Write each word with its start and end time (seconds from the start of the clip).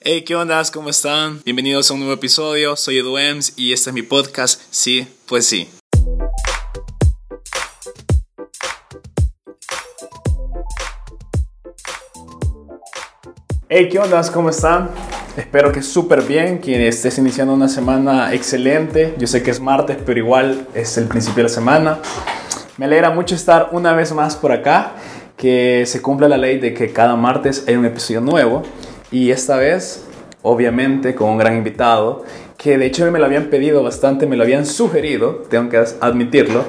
Hey, 0.00 0.22
¿qué 0.22 0.36
onda? 0.36 0.62
¿Cómo 0.72 0.90
están? 0.90 1.42
Bienvenidos 1.44 1.90
a 1.90 1.94
un 1.94 1.98
nuevo 1.98 2.14
episodio. 2.14 2.76
Soy 2.76 2.98
Edu 2.98 3.18
Ems 3.18 3.54
y 3.56 3.72
este 3.72 3.90
es 3.90 3.94
mi 3.94 4.02
podcast. 4.02 4.62
Sí, 4.70 5.08
pues 5.26 5.44
sí. 5.44 5.68
Hey, 13.68 13.88
¿qué 13.90 13.98
onda? 13.98 14.22
¿Cómo 14.32 14.50
están? 14.50 14.88
Espero 15.36 15.72
que 15.72 15.82
súper 15.82 16.22
bien, 16.22 16.60
que 16.60 16.86
estés 16.86 17.18
iniciando 17.18 17.52
una 17.52 17.68
semana 17.68 18.32
excelente. 18.32 19.16
Yo 19.18 19.26
sé 19.26 19.42
que 19.42 19.50
es 19.50 19.58
martes, 19.58 19.96
pero 20.06 20.20
igual 20.20 20.68
es 20.74 20.96
el 20.96 21.08
principio 21.08 21.38
de 21.38 21.48
la 21.48 21.54
semana. 21.54 21.98
Me 22.76 22.84
alegra 22.84 23.10
mucho 23.10 23.34
estar 23.34 23.70
una 23.72 23.94
vez 23.94 24.12
más 24.12 24.36
por 24.36 24.52
acá, 24.52 24.92
que 25.36 25.82
se 25.86 26.00
cumpla 26.00 26.28
la 26.28 26.36
ley 26.36 26.60
de 26.60 26.72
que 26.72 26.92
cada 26.92 27.16
martes 27.16 27.64
hay 27.66 27.74
un 27.74 27.84
episodio 27.84 28.20
nuevo. 28.20 28.62
Y 29.10 29.30
esta 29.30 29.56
vez, 29.56 30.04
obviamente, 30.42 31.14
con 31.14 31.30
un 31.30 31.38
gran 31.38 31.56
invitado, 31.56 32.24
que 32.58 32.76
de 32.76 32.86
hecho 32.86 33.10
me 33.10 33.18
lo 33.18 33.24
habían 33.24 33.46
pedido 33.46 33.82
bastante, 33.82 34.26
me 34.26 34.36
lo 34.36 34.42
habían 34.42 34.66
sugerido, 34.66 35.44
tengo 35.48 35.70
que 35.70 35.82
admitirlo. 36.00 36.64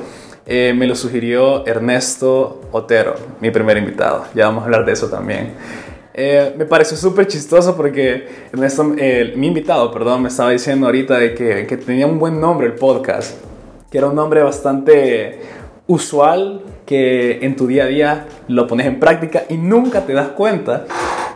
Eh, 0.45 0.73
me 0.75 0.87
lo 0.87 0.95
sugirió 0.95 1.65
Ernesto 1.67 2.61
Otero, 2.71 3.15
mi 3.39 3.51
primer 3.51 3.77
invitado. 3.77 4.25
Ya 4.33 4.45
vamos 4.45 4.63
a 4.63 4.65
hablar 4.65 4.85
de 4.85 4.93
eso 4.93 5.07
también. 5.07 5.53
Eh, 6.13 6.55
me 6.57 6.65
pareció 6.65 6.97
súper 6.97 7.27
chistoso 7.27 7.75
porque 7.77 8.27
Ernesto, 8.51 8.83
mi 8.83 9.47
invitado, 9.47 9.91
perdón, 9.91 10.23
me 10.23 10.29
estaba 10.29 10.49
diciendo 10.49 10.87
ahorita 10.87 11.19
de 11.19 11.35
que, 11.35 11.67
que 11.67 11.77
tenía 11.77 12.07
un 12.07 12.17
buen 12.17 12.39
nombre 12.41 12.65
el 12.65 12.73
podcast, 12.73 13.37
que 13.91 13.99
era 13.99 14.07
un 14.07 14.15
nombre 14.15 14.41
bastante 14.41 15.39
usual 15.85 16.63
que 16.85 17.45
en 17.45 17.55
tu 17.55 17.67
día 17.67 17.83
a 17.83 17.87
día 17.87 18.27
lo 18.47 18.65
pones 18.65 18.87
en 18.87 18.99
práctica 18.99 19.43
y 19.49 19.57
nunca 19.57 20.05
te 20.05 20.13
das 20.13 20.29
cuenta. 20.29 20.85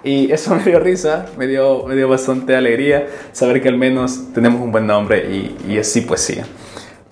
Y 0.03 0.31
eso 0.31 0.55
me 0.55 0.63
dio 0.63 0.79
risa, 0.79 1.27
me 1.37 1.47
dio, 1.47 1.85
me 1.85 1.95
dio 1.95 2.07
bastante 2.09 2.55
alegría 2.55 3.07
saber 3.31 3.61
que 3.61 3.69
al 3.69 3.77
menos 3.77 4.33
tenemos 4.33 4.61
un 4.61 4.71
buen 4.71 4.87
nombre 4.87 5.29
y, 5.31 5.73
y 5.73 5.77
así 5.77 6.01
pues 6.01 6.21
sí. 6.21 6.35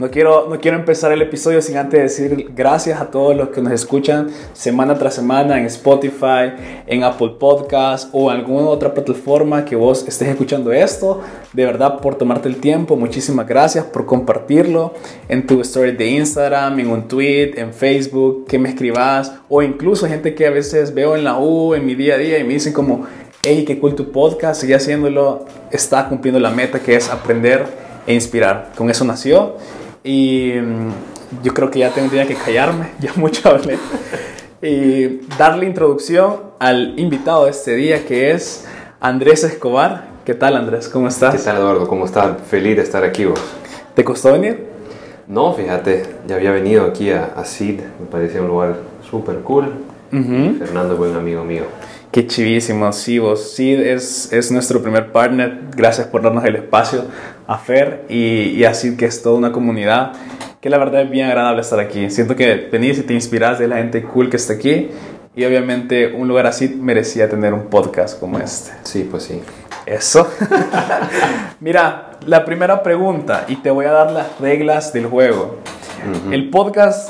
No 0.02 0.10
quiero, 0.10 0.48
no 0.50 0.60
quiero 0.60 0.78
empezar 0.78 1.12
el 1.12 1.22
episodio 1.22 1.62
sin 1.62 1.78
antes 1.78 2.02
decir 2.02 2.50
gracias 2.56 3.00
a 3.00 3.12
todos 3.12 3.36
los 3.36 3.50
que 3.50 3.62
nos 3.62 3.72
escuchan 3.72 4.32
semana 4.52 4.98
tras 4.98 5.14
semana 5.14 5.60
en 5.60 5.68
Spotify, 5.68 6.54
en 6.88 7.04
Apple 7.04 7.34
Podcast 7.40 8.10
o 8.12 8.32
alguna 8.32 8.68
otra 8.68 8.96
plataforma 8.96 9.64
que 9.64 9.76
vos 9.76 10.04
estés 10.08 10.30
escuchando 10.30 10.72
esto. 10.72 11.22
De 11.54 11.66
verdad, 11.66 12.00
por 12.00 12.16
tomarte 12.16 12.50
el 12.50 12.56
tiempo, 12.56 12.96
muchísimas 12.96 13.48
gracias 13.48 13.86
por 13.86 14.08
compartirlo 14.08 14.96
en 15.30 15.46
tu 15.46 15.62
story 15.62 15.92
de 15.92 16.08
Instagram, 16.08 16.80
en 16.80 16.90
un 16.90 17.08
tweet, 17.08 17.52
en 17.58 17.72
Facebook, 17.72 18.48
que 18.48 18.58
me 18.58 18.70
escribas 18.70 19.32
o 19.50 19.62
incluso 19.62 20.08
gente 20.08 20.34
que 20.34 20.48
a 20.48 20.50
veces 20.50 20.96
veo 20.96 21.16
en 21.16 21.24
la 21.24 21.38
U, 21.38 21.76
en 21.76 21.86
mi 21.86 21.94
día 21.94 22.16
a 22.16 22.18
día 22.18 22.40
y 22.40 22.44
me 22.44 22.56
dicen 22.56 22.74
como, 22.74 23.06
hey, 23.44 23.66
qué 23.68 23.80
cool 23.80 23.94
tu 23.94 24.12
podcast, 24.12 24.62
sigue 24.62 24.74
haciéndolo, 24.74 25.46
está 25.70 26.10
cumpliendo 26.10 26.40
la 26.40 26.50
meta 26.50 26.80
que 26.80 26.96
es 26.96 27.08
aprender 27.08 27.68
e 28.08 28.16
inspirar. 28.16 28.72
Con 28.76 28.90
eso 28.90 29.06
nació 29.06 29.58
y 30.04 30.54
mm, 30.54 31.44
yo 31.44 31.54
creo 31.54 31.70
que 31.70 31.80
ya 31.80 31.92
tendría 31.92 32.26
que 32.28 32.36
callarme, 32.36 32.92
ya 33.00 33.14
mucho 33.16 33.50
hablé. 33.50 33.78
Y 34.62 35.22
darle 35.38 35.66
introducción 35.66 36.36
al 36.60 37.00
invitado 37.00 37.46
de 37.46 37.52
este 37.52 37.76
día 37.76 38.06
que 38.06 38.32
es 38.32 38.68
Andrés 39.00 39.44
Escobar. 39.44 40.10
¿Qué 40.26 40.36
tal 40.36 40.56
Andrés? 40.56 40.88
¿Cómo 40.88 41.08
estás? 41.08 41.36
¿Qué 41.36 41.42
tal 41.42 41.58
Eduardo? 41.58 41.88
¿Cómo 41.88 42.06
estás? 42.06 42.38
Feliz 42.48 42.76
de 42.76 42.84
estar 42.84 43.04
aquí 43.04 43.26
vos. 43.26 43.42
¿Te 43.96 44.04
costó 44.04 44.32
venir? 44.34 44.68
No, 45.28 45.54
fíjate, 45.54 46.04
ya 46.28 46.36
había 46.36 46.52
venido 46.52 46.86
aquí 46.86 47.10
a, 47.10 47.34
a 47.36 47.44
CID, 47.46 47.80
me 48.00 48.06
parecía 48.10 48.42
un 48.42 48.48
lugar 48.48 48.76
súper 49.10 49.38
cool. 49.40 49.72
Fernando 50.12 50.94
es 50.94 51.00
buen 51.00 51.16
amigo 51.16 51.44
mío. 51.46 51.64
Qué 52.12 52.28
chivísimo, 52.28 52.92
sí, 52.92 53.20
vos. 53.20 53.54
Sí, 53.54 53.74
es, 53.74 54.34
es 54.34 54.52
nuestro 54.52 54.82
primer 54.82 55.14
partner. 55.14 55.62
Gracias 55.74 56.08
por 56.08 56.22
darnos 56.22 56.44
el 56.44 56.58
espacio 56.58 57.06
a 57.54 57.58
Fer 57.58 58.06
y, 58.10 58.52
y 58.52 58.64
así 58.66 58.96
que 58.96 59.06
es 59.06 59.22
toda 59.22 59.38
una 59.38 59.52
comunidad 59.52 60.14
que 60.62 60.70
la 60.70 60.78
verdad 60.78 61.02
es 61.02 61.10
bien 61.10 61.28
agradable 61.28 61.62
estar 61.62 61.80
aquí. 61.80 62.10
Siento 62.10 62.36
que 62.36 62.70
venís 62.72 63.00
y 63.00 63.04
te 63.04 63.14
inspiras 63.14 63.58
de 63.58 63.68
la 63.68 63.78
gente 63.78 64.04
cool 64.04 64.30
que 64.30 64.38
está 64.38 64.54
aquí 64.54 64.90
y 65.36 65.46
obviamente 65.46 66.14
un 66.14 66.28
lugar 66.28 66.46
así 66.46 66.70
merecía 66.70 67.30
tener 67.30 67.54
un 67.54 67.64
podcast 67.64 68.20
como 68.20 68.38
este. 68.38 68.72
Sí, 68.84 69.08
pues 69.10 69.24
sí. 69.24 69.42
Eso. 69.86 70.30
Mira, 71.60 72.12
la 72.28 72.46
primera 72.46 72.84
pregunta 72.84 73.46
y 73.48 73.56
te 73.56 73.72
voy 73.72 73.86
a 73.86 73.92
dar 73.92 74.12
las 74.12 74.40
reglas 74.40 74.94
del 74.94 75.08
juego. 75.08 75.60
El 76.32 76.50
podcast 76.50 77.10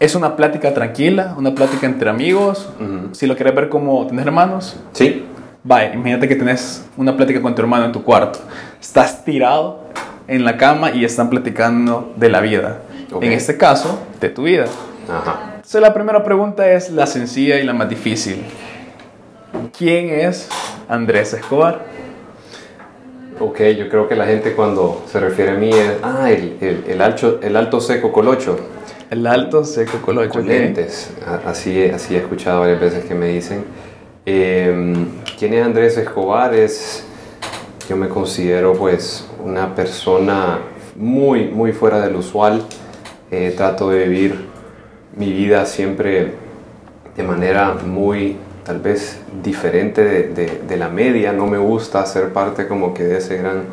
es 0.00 0.14
una 0.14 0.36
plática 0.36 0.74
tranquila, 0.74 1.34
una 1.36 1.54
plática 1.54 1.86
entre 1.86 2.10
amigos. 2.10 2.68
Si 3.12 3.26
lo 3.26 3.36
quieres 3.36 3.54
ver 3.54 3.68
como 3.68 4.06
tener 4.06 4.26
hermanos. 4.26 4.76
Sí. 4.92 5.24
Vaya, 5.62 5.92
imagínate 5.92 6.28
que 6.28 6.36
tenés 6.36 6.84
una 6.96 7.16
plática 7.16 7.42
con 7.42 7.54
tu 7.54 7.62
hermano 7.62 7.84
en 7.84 7.92
tu 7.92 8.02
cuarto. 8.02 8.38
Estás 8.80 9.24
tirado 9.24 9.80
en 10.26 10.44
la 10.44 10.56
cama 10.56 10.90
y 10.90 11.04
están 11.04 11.30
platicando 11.30 12.12
de 12.16 12.28
la 12.28 12.40
vida. 12.40 12.82
En 13.20 13.32
este 13.32 13.56
caso, 13.56 13.98
de 14.20 14.28
tu 14.28 14.44
vida. 14.44 14.66
Ajá. 15.08 15.52
Entonces 15.56 15.80
la 15.80 15.92
primera 15.94 16.22
pregunta 16.22 16.70
es 16.70 16.90
la 16.90 17.06
sencilla 17.06 17.58
y 17.58 17.64
la 17.64 17.72
más 17.72 17.88
difícil. 17.88 18.42
¿Quién 19.76 20.10
es 20.10 20.48
Andrés 20.88 21.32
Escobar? 21.34 21.84
Ok, 23.40 23.60
yo 23.76 23.88
creo 23.88 24.08
que 24.08 24.16
la 24.16 24.26
gente 24.26 24.52
cuando 24.54 25.04
se 25.10 25.20
refiere 25.20 25.52
a 25.52 25.54
mí 25.54 25.70
es, 25.70 25.92
ah, 26.02 26.30
el, 26.30 26.56
el, 26.60 26.84
el 26.88 27.02
alto, 27.02 27.40
el 27.42 27.56
alto 27.56 27.80
seco 27.80 28.12
colocho. 28.12 28.58
El 29.10 29.26
alto 29.26 29.64
seco 29.64 29.98
colocho. 29.98 30.40
Con 30.40 30.48
lentes. 30.48 31.10
Así, 31.46 31.84
así 31.86 32.14
he 32.14 32.18
escuchado 32.18 32.60
varias 32.60 32.80
veces 32.80 33.04
que 33.04 33.14
me 33.14 33.28
dicen. 33.28 33.64
Eh, 34.26 34.94
¿Quién 35.38 35.54
es 35.54 35.64
Andrés 35.64 35.96
Escobar? 35.96 36.52
Es, 36.52 37.06
yo 37.88 37.96
me 37.96 38.08
considero 38.08 38.74
pues 38.74 39.26
una 39.42 39.74
persona 39.74 40.58
muy, 40.94 41.48
muy 41.48 41.72
fuera 41.72 42.00
del 42.00 42.16
usual. 42.16 42.62
Eh, 43.30 43.54
trato 43.56 43.90
de 43.90 44.06
vivir 44.06 44.46
mi 45.16 45.32
vida 45.32 45.64
siempre 45.64 46.32
de 47.16 47.22
manera 47.22 47.74
muy 47.74 48.36
tal 48.64 48.80
vez 48.80 49.18
diferente 49.42 50.04
de, 50.04 50.28
de, 50.28 50.60
de 50.68 50.76
la 50.76 50.88
media. 50.88 51.32
No 51.32 51.46
me 51.46 51.56
gusta 51.56 52.04
ser 52.04 52.32
parte 52.32 52.68
como 52.68 52.92
que 52.92 53.04
de 53.04 53.18
ese 53.18 53.38
gran... 53.38 53.64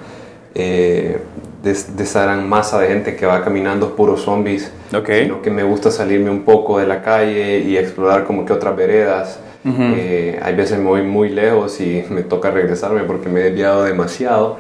Eh, 0.54 1.20
de, 1.62 1.74
de, 1.74 2.04
esa 2.04 2.24
gran 2.24 2.48
masa 2.48 2.80
de 2.80 2.88
gente 2.88 3.16
que 3.16 3.26
va 3.26 3.44
caminando 3.44 3.96
puros 3.96 4.22
zombies, 4.22 4.72
okay. 4.96 5.24
sino 5.24 5.42
que 5.42 5.50
me 5.50 5.64
gusta 5.64 5.90
salirme 5.90 6.30
un 6.30 6.44
poco 6.44 6.78
de 6.78 6.86
la 6.86 7.02
calle 7.02 7.60
y 7.60 7.76
explorar 7.76 8.24
como 8.24 8.46
que 8.46 8.54
otras 8.54 8.76
veredas. 8.76 9.40
Uh 9.66 9.70
-huh. 9.70 9.94
eh, 9.98 10.40
hay 10.42 10.56
veces 10.56 10.78
me 10.78 10.86
voy 10.86 11.02
muy 11.02 11.30
lejos 11.30 11.82
y 11.82 12.06
me 12.10 12.22
toca 12.22 12.52
regresarme 12.52 13.02
porque 13.02 13.30
me 13.30 13.42
he 13.42 13.44
desviado 13.46 13.84
demasiado. 13.84 14.58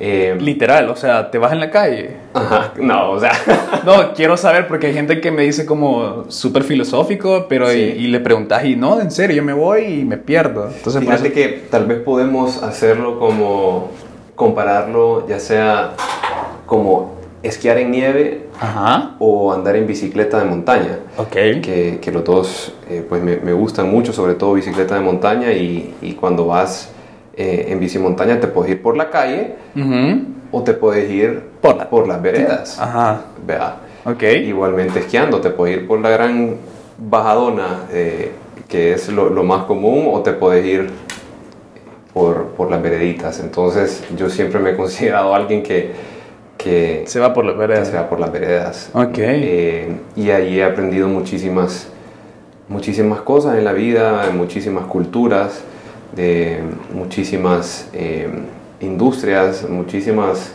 Eh, 0.00 0.36
Literal, 0.40 0.88
o 0.90 0.96
sea, 0.96 1.30
te 1.30 1.38
vas 1.38 1.52
en 1.52 1.60
la 1.60 1.70
calle. 1.70 2.16
Ajá, 2.34 2.72
no, 2.80 3.10
o 3.10 3.20
sea. 3.20 3.32
no, 3.84 4.12
quiero 4.12 4.36
saber 4.36 4.66
porque 4.66 4.88
hay 4.88 4.94
gente 4.94 5.20
que 5.20 5.30
me 5.30 5.42
dice 5.42 5.66
como 5.66 6.24
súper 6.28 6.64
filosófico, 6.64 7.46
pero 7.48 7.68
sí. 7.70 7.94
y, 7.96 8.04
y, 8.04 8.06
le 8.08 8.18
preguntas 8.20 8.64
y 8.64 8.74
no, 8.74 9.00
en 9.00 9.10
serio, 9.10 9.36
yo 9.36 9.44
me 9.44 9.52
voy 9.52 9.84
y 9.84 10.04
me 10.04 10.16
pierdo. 10.16 10.68
Entonces, 10.68 11.00
fíjate 11.00 11.28
eso... 11.28 11.34
que 11.34 11.62
tal 11.70 11.86
vez 11.86 11.98
podemos 12.00 12.62
hacerlo 12.62 13.20
como 13.20 13.90
compararlo, 14.34 15.28
ya 15.28 15.38
sea 15.38 15.92
como 16.66 17.14
esquiar 17.42 17.78
en 17.78 17.90
nieve 17.90 18.43
Ajá. 18.60 19.16
o 19.18 19.52
andar 19.52 19.76
en 19.76 19.86
bicicleta 19.86 20.38
de 20.38 20.44
montaña. 20.44 20.98
Okay. 21.16 21.60
Que, 21.60 21.98
que 22.00 22.12
los 22.12 22.24
dos 22.24 22.72
eh, 22.88 23.04
pues 23.08 23.22
me, 23.22 23.36
me, 23.36 23.52
gustan 23.52 23.90
mucho, 23.90 24.12
sobre 24.12 24.34
todo 24.34 24.54
bicicleta 24.54 24.94
de 24.94 25.00
montaña 25.00 25.52
y, 25.52 25.94
y 26.02 26.12
cuando 26.12 26.46
vas 26.46 26.90
eh, 27.36 27.66
en 27.68 27.80
bici 27.80 27.98
montaña 27.98 28.38
te 28.38 28.46
puedes 28.46 28.72
ir 28.72 28.82
por 28.82 28.96
la 28.96 29.10
calle 29.10 29.56
uh 29.74 29.80
-huh. 29.80 30.24
o 30.52 30.62
te 30.62 30.72
puedes 30.74 31.10
ir 31.10 31.42
por, 31.60 31.76
la... 31.76 31.90
por 31.90 32.06
las 32.06 32.22
veredas. 32.22 32.78
Ajá. 32.78 33.22
Okay. 34.04 34.48
Igualmente 34.48 35.00
esquiando, 35.00 35.40
te 35.40 35.50
puedes 35.50 35.78
ir 35.78 35.86
por 35.86 36.00
la 36.00 36.10
gran 36.10 36.56
bajadona 36.98 37.86
eh, 37.90 38.32
que 38.68 38.92
es 38.92 39.08
lo, 39.08 39.30
lo, 39.30 39.42
más 39.42 39.64
común 39.64 40.08
o 40.12 40.20
te 40.20 40.32
puedes 40.32 40.64
ir 40.64 40.90
por, 42.12 42.48
por 42.48 42.70
las 42.70 42.80
vereditas. 42.80 43.40
Entonces 43.40 44.04
yo 44.16 44.30
siempre 44.30 44.60
me 44.60 44.70
he 44.70 44.76
considerado 44.76 45.34
alguien 45.34 45.62
que 45.62 46.13
que 46.64 47.04
se 47.06 47.20
va 47.20 47.34
por 47.34 47.44
las 47.44 47.58
veredas. 47.58 47.88
se 47.88 47.94
va 47.94 48.08
por 48.08 48.18
las 48.18 48.32
veredas. 48.32 48.90
Ok. 48.94 49.18
Eh, 49.18 49.88
y 50.16 50.30
ahí 50.30 50.58
he 50.58 50.64
aprendido 50.64 51.06
muchísimas, 51.08 51.88
muchísimas 52.68 53.20
cosas 53.20 53.58
en 53.58 53.64
la 53.64 53.74
vida, 53.74 54.30
muchísimas 54.34 54.86
culturas, 54.86 55.62
de 56.16 56.60
muchísimas 56.94 57.90
eh, 57.92 58.28
industrias, 58.80 59.68
muchísimas, 59.68 60.54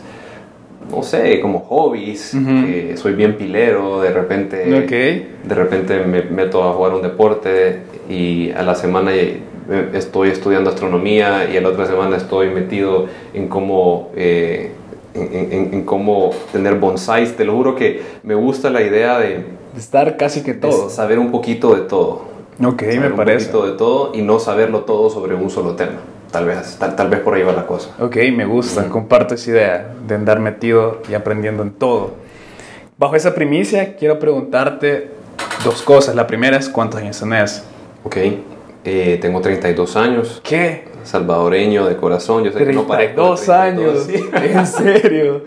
no 0.90 1.04
sé, 1.04 1.40
como 1.40 1.60
hobbies. 1.60 2.34
Uh 2.34 2.38
-huh. 2.38 2.96
soy 2.96 3.14
bien 3.14 3.36
pilero, 3.36 4.00
de 4.00 4.10
repente, 4.10 4.84
okay. 4.84 5.36
de 5.44 5.54
repente 5.54 6.04
me 6.04 6.22
meto 6.22 6.64
a 6.64 6.72
jugar 6.72 6.92
un 6.94 7.02
deporte 7.02 7.82
y 8.08 8.50
a 8.50 8.62
la 8.62 8.74
semana 8.74 9.12
estoy 9.94 10.30
estudiando 10.30 10.70
astronomía 10.70 11.48
y 11.52 11.56
a 11.56 11.60
la 11.60 11.68
otra 11.68 11.86
semana 11.86 12.16
estoy 12.16 12.50
metido 12.50 13.06
en 13.32 13.46
cómo... 13.46 14.10
Eh, 14.16 14.72
en, 15.14 15.52
en, 15.52 15.74
en, 15.74 15.84
cómo 15.84 16.30
tener 16.52 16.76
bonsáis. 16.76 17.36
Te 17.36 17.44
lo 17.44 17.54
juro 17.54 17.74
que 17.74 18.02
me 18.22 18.34
gusta 18.34 18.70
la 18.70 18.82
idea 18.82 19.18
de, 19.18 19.28
de 19.74 19.78
estar 19.78 20.16
casi 20.16 20.42
que 20.42 20.54
todo. 20.54 20.90
saber 20.90 21.18
un 21.18 21.30
poquito 21.30 21.74
de 21.74 21.82
todo. 21.82 22.28
Ok, 22.64 22.80
saber 22.80 23.00
me 23.00 23.10
parece. 23.10 23.46
Un 23.46 23.52
poquito 23.52 23.70
de 23.70 23.78
todo 23.78 24.12
y 24.14 24.22
no 24.22 24.38
saberlo 24.38 24.80
todo 24.80 25.10
sobre 25.10 25.34
un 25.34 25.50
solo 25.50 25.74
tema. 25.76 25.98
tal 26.30 26.44
vez, 26.46 26.76
tal, 26.78 26.94
tal 26.96 27.08
vez 27.08 27.20
por 27.20 27.34
ahí 27.34 27.42
va 27.42 27.52
la 27.52 27.66
cosa. 27.66 27.90
Ok, 27.98 28.16
me 28.34 28.44
gusta, 28.44 28.88
comparto 28.88 29.34
esa 29.34 29.50
idea 29.50 29.94
de 30.06 30.14
andar 30.14 30.38
metido 30.40 31.02
y 31.08 31.14
aprendiendo 31.14 31.62
en 31.62 31.72
todo. 31.72 32.12
Bajo 32.98 33.16
esa 33.16 33.34
primicia, 33.34 33.96
quiero 33.96 34.18
preguntarte 34.18 35.10
dos 35.64 35.82
cosas. 35.82 36.14
La 36.14 36.26
primera 36.26 36.56
es 36.56 36.68
cuántos 36.68 37.00
años 37.00 37.18
tenés. 37.18 37.64
Ok, 38.04 38.16
eh, 38.84 39.18
tengo 39.20 39.40
32 39.40 39.96
años. 39.96 40.40
¿Qué? 40.44 40.88
Salvadoreño 41.02 41.86
de 41.86 41.96
corazón, 41.96 42.44
yo 42.44 42.52
sé 42.52 42.58
que 42.64 42.72
no 42.74 42.86
parezco 42.86 43.22
de 43.22 43.28
Dos 43.28 43.48
años, 43.48 44.06
32, 44.06 44.42
en 44.54 44.66
serio. 44.66 45.44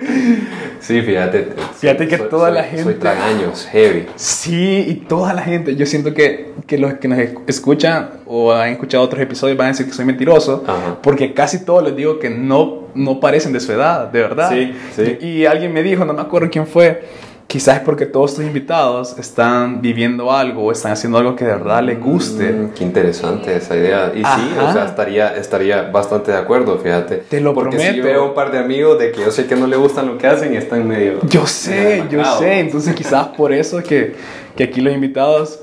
Sí, 0.80 1.02
fíjate. 1.02 1.50
Fíjate 1.80 2.08
que 2.08 2.18
soy- 2.18 2.28
toda 2.30 2.48
soy- 2.50 2.56
la 2.58 2.64
gente- 2.64 2.84
Soy 2.84 2.94
tragaños, 2.96 3.68
heavy. 3.72 4.08
Sí, 4.16 4.84
y 4.88 4.94
toda 4.96 5.34
la 5.34 5.42
gente, 5.44 5.76
yo 5.76 5.86
siento 5.86 6.14
que, 6.14 6.54
que 6.66 6.78
los 6.80 6.96
que 6.96 7.08
nos 7.08 7.20
escuchan 7.48 8.10
o 8.26 8.52
han 8.52 8.70
escuchado 8.72 9.04
otros 9.04 9.22
episodios 9.22 9.56
van 9.58 9.68
a 9.68 9.70
decir 9.72 9.86
que 9.86 9.94
soy 9.94 10.06
mentiroso, 10.06 10.64
Ajá. 10.68 10.98
porque 11.04 11.34
casi 11.34 11.64
todos 11.64 11.84
les 11.84 11.96
digo 11.96 12.18
que 12.20 12.30
no, 12.32 12.88
no 12.96 13.20
parecen 13.20 13.54
de 13.54 13.60
su 13.60 13.72
edad, 13.72 14.08
de 14.08 14.22
verdad. 14.22 14.50
Sí, 14.52 14.74
sí. 14.96 15.18
Y, 15.22 15.26
y 15.42 15.46
alguien 15.46 15.72
me 15.72 15.84
dijo, 15.84 16.04
no 16.04 16.14
me 16.14 16.22
acuerdo 16.22 16.50
quién 16.52 16.66
fue, 16.66 17.04
quizás 17.48 17.78
es 17.78 17.82
porque 17.84 18.06
todos 18.06 18.32
estos 18.32 18.46
invitados 18.46 19.16
están 19.20 19.82
viviendo 19.82 20.32
algo 20.32 20.64
o 20.64 20.72
están 20.72 20.92
haciendo 20.94 21.18
algo 21.20 21.36
que 21.36 21.46
de 21.46 21.52
verdad 21.52 21.84
les 21.84 22.00
guste. 22.00 22.52
Mm, 22.52 22.70
qué 22.70 22.84
interesante 22.84 23.56
esa 23.56 23.76
idea. 23.76 24.12
Y 24.14 24.20
sí, 24.20 24.24
Ajá. 24.26 24.64
o 24.70 24.74
sea, 24.74 24.86
estaría, 24.86 25.36
estaría 25.36 25.84
bastante 25.84 26.32
de 26.32 26.38
acuerdo, 26.38 26.78
fíjate. 26.80 27.18
Te 27.30 27.40
lo 27.42 27.54
Porque 27.54 27.78
sí 27.78 27.86
prometo. 27.86 28.08
veo 28.08 28.26
un 28.30 28.34
par 28.34 28.52
de 28.52 28.60
amigos 28.60 28.98
de 28.98 29.12
que 29.12 29.22
yo 29.22 29.32
sé 29.32 29.46
que 29.46 29.56
no 29.56 29.68
le 29.68 29.76
gustan 29.76 30.08
lo 30.08 30.18
que 30.18 30.28
hacen 30.28 30.54
y 30.54 30.58
están 30.58 30.88
medio... 30.88 31.20
Yo 31.28 31.46
sé, 31.46 32.04
medio 32.04 32.24
yo 32.24 32.38
sé, 32.40 32.60
entonces 32.60 32.96
quizás 32.96 33.28
por 33.28 33.54
eso 33.54 33.84
que, 33.84 34.16
que 34.56 34.64
aquí 34.64 34.82
los 34.82 34.94
invitados 34.94 35.60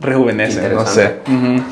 rejuvenecen, 0.00 0.74
no 0.74 0.86
sé. 0.86 1.16
Interesante. 1.24 1.30
Ujú. 1.56 1.62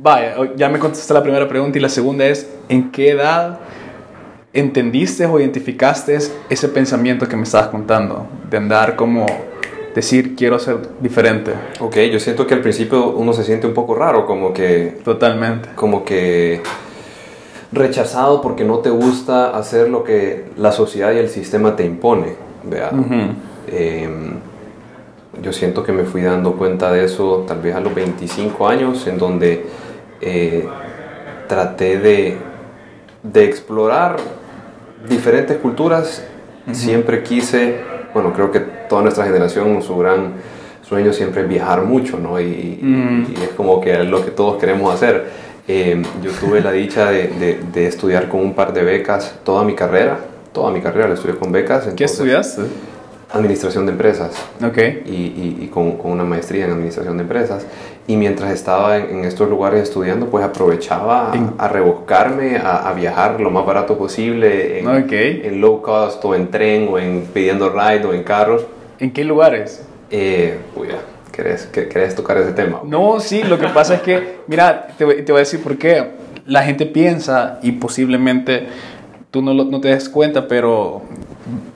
Vaya, 0.00 0.36
ya 0.56 0.68
me 0.68 0.78
contestaste 0.78 1.12
la 1.12 1.22
primera 1.22 1.46
pregunta 1.48 1.76
y 1.78 1.80
la 1.80 1.88
segunda 1.90 2.24
es, 2.24 2.48
¿en 2.68 2.90
qué 2.90 3.10
edad 3.10 3.58
entendiste 4.52 5.26
o 5.26 5.38
identificaste 5.38 6.16
ese 6.48 6.68
pensamiento 6.68 7.28
que 7.28 7.36
me 7.36 7.42
estabas 7.42 7.68
contando? 7.68 8.26
Andar 8.56 8.96
como 8.96 9.26
decir, 9.94 10.34
quiero 10.34 10.58
ser 10.58 10.78
diferente. 11.00 11.52
Ok, 11.80 11.96
yo 12.12 12.18
siento 12.18 12.46
que 12.46 12.54
al 12.54 12.60
principio 12.60 13.10
uno 13.10 13.32
se 13.32 13.44
siente 13.44 13.66
un 13.66 13.74
poco 13.74 13.94
raro, 13.94 14.26
como 14.26 14.52
que... 14.52 14.98
Totalmente. 15.04 15.68
Como 15.76 16.04
que 16.04 16.60
rechazado 17.70 18.40
porque 18.40 18.64
no 18.64 18.78
te 18.78 18.90
gusta 18.90 19.56
hacer 19.56 19.88
lo 19.88 20.04
que 20.04 20.44
la 20.56 20.72
sociedad 20.72 21.12
y 21.12 21.18
el 21.18 21.28
sistema 21.28 21.76
te 21.76 21.84
impone, 21.84 22.34
¿vea? 22.64 22.90
Eh, 23.68 24.08
yo 25.42 25.52
siento 25.52 25.82
que 25.82 25.92
me 25.92 26.04
fui 26.04 26.22
dando 26.22 26.52
cuenta 26.52 26.92
de 26.92 27.04
eso 27.04 27.44
tal 27.46 27.60
vez 27.60 27.74
a 27.74 27.80
los 27.80 27.94
25 27.94 28.68
años, 28.68 29.06
en 29.06 29.18
donde 29.18 29.66
eh, 30.20 30.66
traté 31.48 31.98
de, 31.98 32.36
de 33.22 33.44
explorar 33.44 34.16
diferentes 35.08 35.56
culturas. 35.58 36.24
Siempre 36.72 37.22
quise, 37.22 37.80
bueno, 38.14 38.32
creo 38.32 38.50
que 38.50 38.60
toda 38.60 39.02
nuestra 39.02 39.24
generación, 39.24 39.82
su 39.82 39.98
gran 39.98 40.32
sueño 40.82 41.12
siempre 41.12 41.42
es 41.42 41.48
viajar 41.48 41.82
mucho, 41.82 42.18
¿no? 42.18 42.40
Y, 42.40 42.78
Mm. 42.80 43.26
y 43.32 43.42
es 43.42 43.48
como 43.56 43.80
que 43.80 44.00
es 44.02 44.06
lo 44.08 44.24
que 44.24 44.30
todos 44.30 44.58
queremos 44.58 44.94
hacer. 44.94 45.30
Eh, 45.66 46.00
yo 46.22 46.30
tuve 46.32 46.60
la 46.60 46.72
dicha 46.72 47.10
de, 47.10 47.28
de- 47.28 47.58
de 47.72 47.86
estudiar 47.86 48.28
con 48.28 48.40
un 48.40 48.54
par 48.54 48.72
de 48.72 48.82
becas 48.84 49.34
toda 49.44 49.64
mi 49.64 49.74
carrera. 49.74 50.18
Toda 50.52 50.70
mi 50.70 50.80
carrera 50.80 51.08
la 51.08 51.14
estudié 51.14 51.36
con 51.36 51.50
becas. 51.50 51.82
¿Qué 51.84 51.90
entonces- 51.90 52.12
estudiaste? 52.12 52.62
Administración 53.32 53.86
de 53.86 53.92
empresas 53.92 54.30
Ok. 54.64 54.78
y, 55.06 55.10
y- 55.10 55.58
y 55.62 55.66
con, 55.68 55.96
con 55.96 56.12
una 56.12 56.22
maestría 56.24 56.66
en 56.66 56.70
administración 56.72 57.16
de 57.16 57.22
empresas. 57.24 57.66
Y 58.06 58.16
mientras 58.16 58.50
estaba 58.52 58.98
en, 58.98 59.18
en 59.20 59.24
estos 59.24 59.48
lugares 59.48 59.82
estudiando, 59.84 60.26
pues 60.26 60.44
aprovechaba 60.44 61.32
a, 61.32 61.64
a 61.64 61.68
rebuscarme, 61.68 62.56
a, 62.58 62.88
a 62.88 62.92
viajar 62.92 63.40
lo 63.40 63.50
más 63.50 63.64
barato 63.64 63.96
posible 63.96 64.80
en, 64.80 64.86
Ok. 64.88 65.12
en 65.12 65.60
low 65.60 65.80
cost 65.80 66.22
o 66.24 66.34
en 66.34 66.50
tren 66.50 66.88
o 66.90 66.98
en 66.98 67.22
pidiendo 67.32 67.70
ride 67.70 68.04
o 68.04 68.12
en 68.12 68.22
carros. 68.22 68.66
¿En 68.98 69.10
qué 69.10 69.24
lugares? 69.24 69.82
Eh, 70.10 70.58
uy, 70.76 70.88
¿querés, 71.32 71.64
que- 71.66 71.88
¿querés 71.88 72.14
tocar 72.14 72.36
ese 72.36 72.52
tema? 72.52 72.80
No, 72.84 73.20
sí, 73.20 73.42
lo 73.42 73.58
que 73.58 73.68
pasa 73.68 73.94
es 73.94 74.02
que, 74.02 74.40
mira, 74.48 74.88
te, 74.98 75.06
te 75.22 75.32
voy 75.32 75.38
a 75.38 75.40
decir 75.40 75.62
por 75.62 75.78
qué. 75.78 76.10
La 76.46 76.62
gente 76.62 76.84
piensa 76.84 77.58
y 77.62 77.72
posiblemente 77.72 78.66
tú 79.30 79.40
no, 79.40 79.54
lo- 79.54 79.64
no 79.64 79.80
te 79.80 79.88
des 79.88 80.10
cuenta, 80.10 80.46
pero 80.46 81.00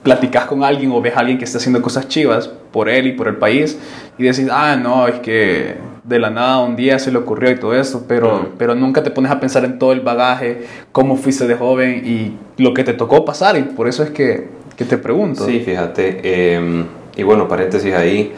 platicas 0.03 0.45
con 0.45 0.63
alguien 0.63 0.91
o 0.91 1.01
ves 1.01 1.15
a 1.15 1.19
alguien 1.21 1.39
que 1.39 1.45
está 1.45 1.57
haciendo 1.57 1.81
cosas 1.81 2.07
chivas 2.07 2.47
por 2.71 2.87
él 2.87 3.07
y 3.07 3.11
por 3.13 3.27
el 3.27 3.37
país 3.37 3.79
y 4.17 4.23
decís, 4.23 4.47
ah, 4.51 4.75
no, 4.75 5.07
es 5.07 5.19
que 5.21 5.75
de 6.09 6.19
la 6.19 6.29
nada 6.29 6.59
un 6.59 6.75
día 6.75 6.99
se 6.99 7.11
le 7.11 7.17
ocurrió 7.19 7.51
y 7.51 7.55
todo 7.59 7.73
eso, 7.75 8.05
pero, 8.07 8.49
pero 8.57 8.75
nunca 8.75 9.03
te 9.03 9.11
pones 9.11 9.31
a 9.31 9.39
pensar 9.39 9.63
en 9.63 9.79
todo 9.79 9.91
el 9.93 10.01
bagaje, 10.01 10.65
cómo 10.91 11.15
fuiste 11.15 11.47
de 11.47 11.55
joven 11.55 12.03
y 12.05 12.61
lo 12.61 12.73
que 12.73 12.83
te 12.83 12.93
tocó 12.93 13.23
pasar 13.23 13.55
y 13.57 13.61
por 13.61 13.87
eso 13.87 14.03
es 14.03 14.09
que, 14.09 14.47
que 14.75 14.85
te 14.85 14.97
pregunto. 14.97 15.45
Sí, 15.45 15.59
fíjate. 15.59 16.19
eh, 16.23 16.85
y 17.15 17.23
bueno, 17.23 17.47
paréntesis 17.47 17.93
ahí. 17.93 18.33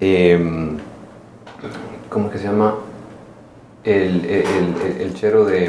eh, 0.00 0.38
¿Cómo 2.08 2.26
es 2.26 2.32
que 2.32 2.38
se 2.38 2.44
llama? 2.44 2.76
El, 3.82 4.24
el, 4.24 4.44
el- 4.86 5.00
el 5.02 5.14
chero 5.14 5.44
de... 5.44 5.64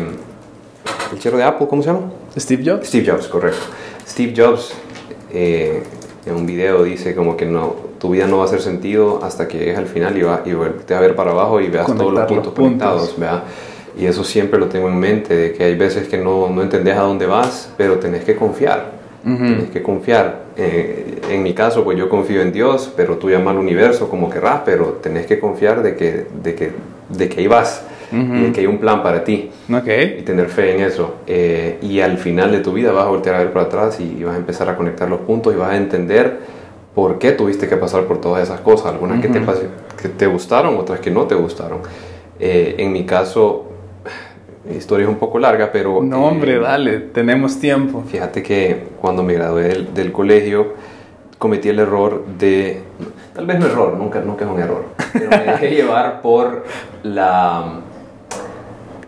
El 1.12 1.20
chero 1.20 1.38
de 1.38 1.44
Apple, 1.44 1.68
¿cómo 1.68 1.82
se 1.82 1.88
llama? 1.90 2.12
Steve 2.38 2.64
Jobs. 2.66 2.88
Steve 2.88 3.06
Jobs, 3.12 3.28
correcto. 3.28 3.60
Steve 4.08 4.34
Jobs 4.36 4.74
eh, 5.32 5.84
en 6.26 6.36
un 6.36 6.46
video 6.46 6.84
dice 6.84 7.16
como 7.16 7.38
que 7.38 7.46
no, 7.46 7.76
tu 8.00 8.10
vida 8.12 8.28
no 8.28 8.38
va 8.38 8.44
a 8.44 8.46
hacer 8.48 8.62
sentido 8.62 9.20
hasta 9.24 9.48
que 9.48 9.60
llegues 9.60 9.78
al 9.78 9.88
final 9.88 10.18
y, 10.18 10.24
va, 10.24 10.44
y 10.46 10.52
te 10.86 10.96
a 10.96 11.00
ver 11.00 11.16
para 11.16 11.32
abajo 11.32 11.62
y 11.62 11.68
veas 11.68 11.86
todos 11.88 12.14
los 12.14 12.26
Conectar 12.26 12.38
los 12.38 12.48
puntos 12.48 13.14
puntos. 13.14 13.16
Y 13.98 14.06
eso 14.08 14.24
siempre 14.24 14.60
lo 14.60 14.68
tengo 14.68 14.90
en 14.90 15.00
mente, 15.00 15.34
de 15.36 15.54
que 15.54 15.64
hay 15.64 15.76
veces 15.76 16.10
que 16.10 16.18
no, 16.18 16.50
no 16.50 16.62
entendés 16.62 16.98
a 16.98 17.02
dónde 17.02 17.26
vas, 17.26 17.72
pero 17.78 17.96
tenés 17.96 18.26
que 18.26 18.36
confiar. 18.36 18.94
Tienes 19.24 19.72
que 19.72 19.82
confiar. 19.82 20.44
Eh, 20.56 21.20
en 21.32 21.42
mi 21.42 21.54
caso, 21.54 21.84
pues 21.84 21.98
yo 21.98 22.10
confío 22.10 22.42
en 22.42 22.52
Dios, 22.52 22.92
pero 22.96 23.18
tú 23.18 23.30
llama 23.30 23.52
al 23.52 23.58
universo 23.58 24.08
como 24.08 24.30
querrás, 24.30 24.62
pero 24.66 25.00
tenés 25.02 25.26
que 25.26 25.40
confiar 25.40 25.82
de 25.82 25.96
que, 25.96 26.28
de 26.44 26.54
que, 26.54 26.72
de 27.10 27.30
que 27.30 27.40
ahí 27.40 27.48
vas 27.48 27.84
Ujú. 28.12 28.36
y 28.36 28.42
de 28.44 28.52
que 28.52 28.62
hay 28.62 28.68
un 28.68 28.78
plan 28.78 29.02
para 29.04 29.24
ti 29.24 29.50
Ok. 29.72 29.88
y 30.20 30.22
tener 30.22 30.50
fe 30.50 30.76
en 30.76 30.82
eso. 30.82 31.16
Eh, 31.28 31.78
y 31.82 32.00
al 32.02 32.18
final 32.18 32.52
de 32.52 32.60
tu 32.60 32.72
vida 32.74 32.92
vas 32.92 33.06
a 33.06 33.10
voltear 33.10 33.36
a 33.36 33.40
ver 33.40 33.52
para 33.52 33.66
atrás 33.66 34.00
y, 34.00 34.18
y 34.20 34.24
vas 34.24 34.36
a 34.36 34.38
empezar 34.38 34.70
a 34.70 34.76
conectar 34.78 35.10
los 35.10 35.22
puntos 35.22 35.54
y 35.54 35.58
vas 35.58 35.72
a 35.72 35.78
entender 35.78 36.40
por 36.94 37.18
qué 37.20 37.32
tuviste 37.32 37.68
que 37.68 37.78
pasar 37.78 38.04
por 38.04 38.22
todas 38.22 38.44
esas 38.44 38.62
cosas. 38.62 38.88
Algunas 38.94 39.20
que, 39.22 39.28
te, 39.28 39.40
Ujú. 39.40 39.52
pas- 39.52 39.68
que 40.02 40.10
te 40.10 40.28
gustaron, 40.28 40.78
otras 40.78 41.00
que 41.00 41.12
no 41.12 41.24
te 41.26 41.36
gustaron. 41.36 41.80
Eh, 42.40 42.76
en 42.78 42.92
mi 42.94 43.06
caso, 43.06 43.66
mi 44.70 44.78
historia 44.78 45.04
es 45.06 45.10
un 45.10 45.18
poco 45.18 45.38
larga, 45.40 45.70
pero... 45.72 46.02
No, 46.04 46.18
eh, 46.18 46.30
hombre, 46.32 46.60
dale, 46.60 47.00
tenemos 47.00 47.60
tiempo. 47.60 48.04
Fíjate 48.08 48.42
que 48.44 48.84
cuando 49.02 49.24
me 49.24 49.34
gradué 49.34 49.64
del, 49.68 49.94
del 49.94 50.12
colegio 50.12 50.74
cometí 51.38 51.70
el 51.70 51.80
error 51.80 52.24
de, 52.40 52.82
tal 53.36 53.46
vez 53.46 53.60
no 53.60 53.66
error, 53.68 53.94
nunca, 53.98 54.22
nunca 54.22 54.46
es 54.46 54.52
un 54.52 54.60
error, 54.60 54.86
pero 55.14 55.30
me 55.30 55.38
dejé 55.52 55.70
llevar 55.76 56.22
por 56.22 56.64
la, 57.04 57.82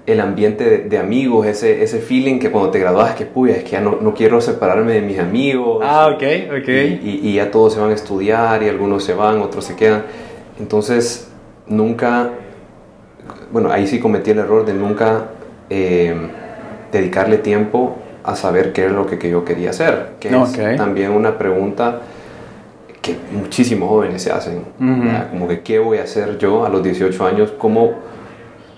el 0.08 0.20
ambiente 0.22 0.64
de, 0.64 0.78
de 0.90 0.98
amigos, 0.98 1.46
ese, 1.46 1.84
ese 1.84 2.00
feeling 2.00 2.40
que 2.40 2.50
cuando 2.50 2.72
te 2.72 2.80
gradúas 2.80 3.14
que, 3.14 3.26
puya, 3.26 3.58
es 3.58 3.64
que 3.66 3.72
ya 3.72 3.82
no, 3.82 3.98
no 4.02 4.14
quiero 4.16 4.42
separarme 4.42 4.94
de 4.94 5.02
mis 5.02 5.20
amigos. 5.20 5.84
Ah, 5.86 6.08
ok, 6.08 6.24
ok. 6.62 6.68
Y, 6.70 6.72
y- 6.72 7.20
y 7.24 7.34
ya 7.36 7.52
todos 7.52 7.74
se 7.74 7.80
van 7.80 7.92
a 7.92 7.94
estudiar 7.94 8.64
y 8.64 8.70
algunos 8.70 9.04
se 9.04 9.14
van, 9.14 9.42
otros 9.42 9.66
se 9.66 9.76
quedan. 9.76 10.04
Entonces, 10.60 11.30
nunca, 11.68 12.32
bueno, 13.52 13.70
ahí 13.72 13.86
sí 13.86 14.00
cometí 14.00 14.32
el 14.32 14.40
error 14.40 14.66
de 14.66 14.74
nunca 14.74 15.26
eh, 15.70 16.16
dedicarle 16.92 17.38
tiempo 17.38 17.98
a 18.24 18.36
saber 18.36 18.72
qué 18.74 18.86
es 18.86 18.92
lo 18.92 19.06
que, 19.06 19.18
que 19.20 19.30
yo 19.30 19.44
quería 19.46 19.70
hacer, 19.72 20.12
que 20.20 20.34
Ok. 20.34 20.58
es 20.58 20.78
también 20.78 21.12
una 21.12 21.38
pregunta 21.38 22.00
que 23.02 23.16
muchísimos 23.32 23.90
jóvenes 23.90 24.22
se 24.22 24.32
hacen. 24.32 24.64
Como 25.32 25.48
que, 25.48 25.62
¿qué 25.62 25.80
voy 25.80 25.98
a 25.98 26.04
hacer 26.04 26.38
yo 26.38 26.66
a 26.66 26.70
los 26.70 26.84
18 26.84 27.26
años? 27.26 27.54
¿Cómo, 27.58 27.92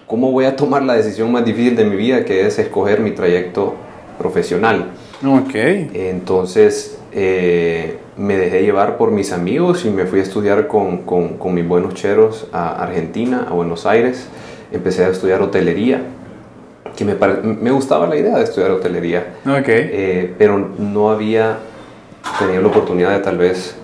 ¿Cómo 0.09 0.31
voy 0.31 0.45
a 0.45 0.55
tomar 0.55 0.81
la 0.81 0.95
decisión 0.95 1.31
más 1.31 1.45
difícil 1.45 1.75
de 1.75 1.85
mi 1.85 1.95
vida, 1.95 2.25
que 2.25 2.47
es 2.47 2.57
escoger 2.57 2.99
mi 2.99 3.11
trayecto 3.11 3.75
profesional? 4.17 4.87
Ok. 5.23 5.53
Entonces 5.53 6.97
eh, 7.11 7.97
me 8.17 8.35
dejé 8.35 8.63
llevar 8.63 8.97
por 8.97 9.11
mis 9.11 9.31
amigos 9.31 9.85
y 9.85 9.91
me 9.91 10.05
fui 10.07 10.19
a 10.19 10.23
estudiar 10.23 10.65
con, 10.65 11.03
con- 11.03 11.37
con 11.37 11.53
mis 11.53 11.67
buenos 11.67 11.93
cheros 11.93 12.47
a 12.51 12.81
Argentina, 12.83 13.45
a 13.47 13.53
Buenos 13.53 13.85
Aires. 13.85 14.27
Empecé 14.71 15.05
a 15.05 15.09
estudiar 15.09 15.43
hotelería, 15.43 16.01
que 16.97 17.05
me, 17.05 17.13
me 17.43 17.69
gustaba 17.69 18.07
la 18.07 18.15
idea 18.17 18.35
de 18.35 18.43
estudiar 18.45 18.71
hotelería, 18.71 19.35
Ok. 19.45 19.67
eh, 19.67 20.33
pero 20.39 20.57
no 20.79 21.11
había 21.11 21.59
tenido 22.39 22.63
la 22.63 22.67
oportunidad 22.69 23.11
de 23.11 23.19
tal 23.19 23.37
vez 23.37 23.75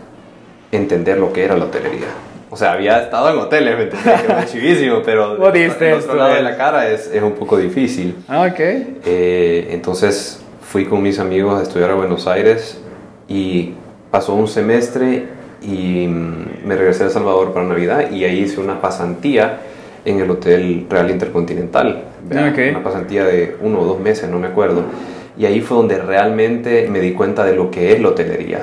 entender 0.71 1.19
lo 1.19 1.31
que 1.31 1.43
era 1.45 1.55
la 1.55 1.65
hotelería. 1.65 2.07
O 2.55 2.57
sea, 2.57 2.71
había 2.71 3.01
estado 3.01 3.31
en 3.31 3.37
hoteles, 3.37 3.75
¿me 3.75 3.83
entiendes? 3.83 4.21
Que 4.21 4.31
era 4.31 4.45
chivísimo, 4.45 5.01
pero 5.03 5.45
el 5.53 5.55
esto, 5.57 5.85
otro 5.97 6.15
lado 6.15 6.35
de 6.35 6.39
eh. 6.39 6.43
la 6.43 6.55
cara 6.55 6.89
es, 6.89 7.07
es 7.13 7.21
un 7.21 7.33
poco 7.33 7.57
difícil. 7.57 8.15
Ah, 8.29 8.47
ok. 8.49 8.59
Eh, 8.59 9.67
entonces 9.71 10.41
fui 10.61 10.85
con 10.85 11.03
mis 11.03 11.19
amigos 11.19 11.59
a 11.59 11.63
estudiar 11.63 11.91
a 11.91 11.95
Buenos 11.95 12.27
Aires 12.27 12.79
y 13.27 13.73
pasó 14.09 14.35
un 14.35 14.47
semestre 14.47 15.25
y 15.61 16.07
mm, 16.07 16.65
me 16.65 16.77
regresé 16.77 17.03
a 17.03 17.07
El 17.07 17.11
Salvador 17.11 17.51
para 17.51 17.65
Navidad 17.65 18.09
y 18.09 18.23
ahí 18.23 18.43
hice 18.43 18.61
una 18.61 18.79
pasantía 18.79 19.57
en 20.05 20.21
el 20.21 20.31
Hotel 20.31 20.87
Real 20.89 21.11
Intercontinental 21.11 22.03
¿verdad? 22.23 22.53
Ok. 22.53 22.59
una 22.69 22.83
pasantía 22.83 23.25
de 23.25 23.57
uno 23.59 23.81
o 23.81 23.85
dos 23.85 23.99
meses, 23.99 24.29
no 24.29 24.39
me 24.39 24.47
acuerdo. 24.47 24.83
Y 25.37 25.45
ahí 25.45 25.59
fue 25.59 25.75
donde 25.75 25.97
realmente 25.97 26.87
me 26.89 27.01
di 27.01 27.11
cuenta 27.11 27.43
de 27.43 27.53
lo 27.53 27.69
que 27.69 27.91
es 27.91 27.99
la 27.99 28.07
hotelería. 28.07 28.61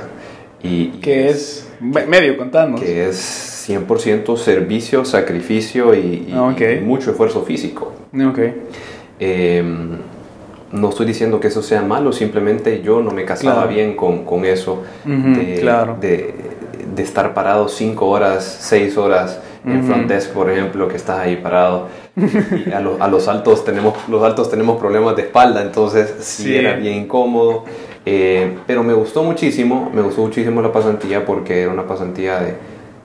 Y 0.62 0.92
¿Qué 1.02 1.28
es? 1.28 1.68
Me- 1.82 2.06
Medio, 2.06 2.36
contanos. 2.36 2.80
que 2.80 3.08
es 3.08 3.64
100% 3.68 4.36
servicio, 4.36 5.04
sacrificio 5.04 5.94
y, 5.94 5.98
y- 5.98 6.34
Ah, 6.34 6.54
y 6.58 6.80
mucho 6.80 7.10
esfuerzo 7.10 7.42
físico. 7.42 7.92
Ok. 8.28 8.38
Eh, 9.20 9.62
no 10.72 10.88
estoy 10.88 11.06
diciendo 11.06 11.38
que 11.38 11.48
eso 11.48 11.62
sea 11.62 11.82
malo, 11.82 12.12
simplemente 12.12 12.80
yo 12.82 13.02
no 13.02 13.10
me 13.10 13.24
casaba 13.24 13.56
Claro. 13.62 13.68
bien 13.74 13.94
con, 13.96 14.24
con 14.24 14.44
eso 14.46 14.82
de, 15.04 15.58
claro. 15.60 15.98
de, 16.00 16.34
de 16.94 17.02
estar 17.02 17.34
parado 17.34 17.68
5 17.68 18.06
horas, 18.08 18.56
6 18.60 18.96
horas 18.96 19.38
en 19.66 19.78
Ujú. 19.80 19.86
front 19.88 20.08
desk, 20.08 20.30
por 20.32 20.50
ejemplo, 20.50 20.88
que 20.88 20.96
estás 20.96 21.18
ahí 21.18 21.36
parado. 21.36 21.88
Y 22.66 22.72
a, 22.72 22.80
lo- 22.80 22.96
a 23.02 23.08
los 23.08 23.28
altos 23.28 23.64
tenemos 23.64 23.94
los 24.08 24.22
altos 24.22 24.50
tenemos 24.50 24.78
problemas 24.78 25.14
de 25.16 25.22
espalda, 25.22 25.62
entonces 25.62 26.14
sí, 26.20 26.44
Sí. 26.44 26.56
era 26.56 26.74
bien 26.74 26.94
incómodo. 27.04 27.64
Eh, 28.04 28.56
pero 28.66 28.82
me 28.82 28.92
gustó 28.94 29.22
muchísimo, 29.22 29.90
me 29.94 30.02
gustó 30.02 30.22
muchísimo 30.22 30.60
la 30.60 30.72
pasantía 30.72 31.24
porque 31.24 31.62
era 31.62 31.70
una 31.72 31.86
pasantía 31.86 32.40
de 32.40 32.54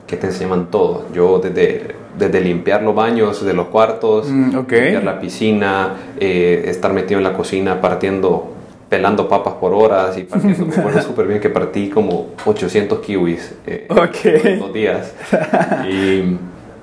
que 0.07 0.17
te 0.17 0.27
enseñaban 0.27 0.67
todo. 0.71 1.05
Yo 1.13 1.39
desde, 1.39 1.95
desde 2.17 2.41
limpiar 2.41 2.81
los 2.81 2.95
baños 2.95 3.43
de 3.45 3.53
los 3.53 3.67
cuartos, 3.67 4.27
Mm, 4.29 4.57
ok. 4.57 4.71
limpiar 4.71 5.03
la 5.03 5.19
piscina, 5.19 5.93
eh, 6.19 6.63
estar 6.67 6.93
metido 6.93 7.19
en 7.19 7.23
la 7.25 7.33
cocina 7.33 7.79
partiendo, 7.81 8.53
pelando 8.89 9.27
papas 9.27 9.55
por 9.55 9.73
horas 9.73 10.17
y 10.17 10.23
partiendo, 10.23 10.65
me 10.65 10.75
acuerdo 10.75 11.01
súper 11.03 11.27
bien 11.27 11.39
que 11.41 11.49
partí 11.49 11.89
como 11.89 12.27
800 12.45 12.99
kiwis 12.99 13.53
eh, 13.67 13.85
Ok. 13.89 14.15
en 14.25 14.59
dos 14.59 14.73
días. 14.73 15.13
Y 15.89 16.37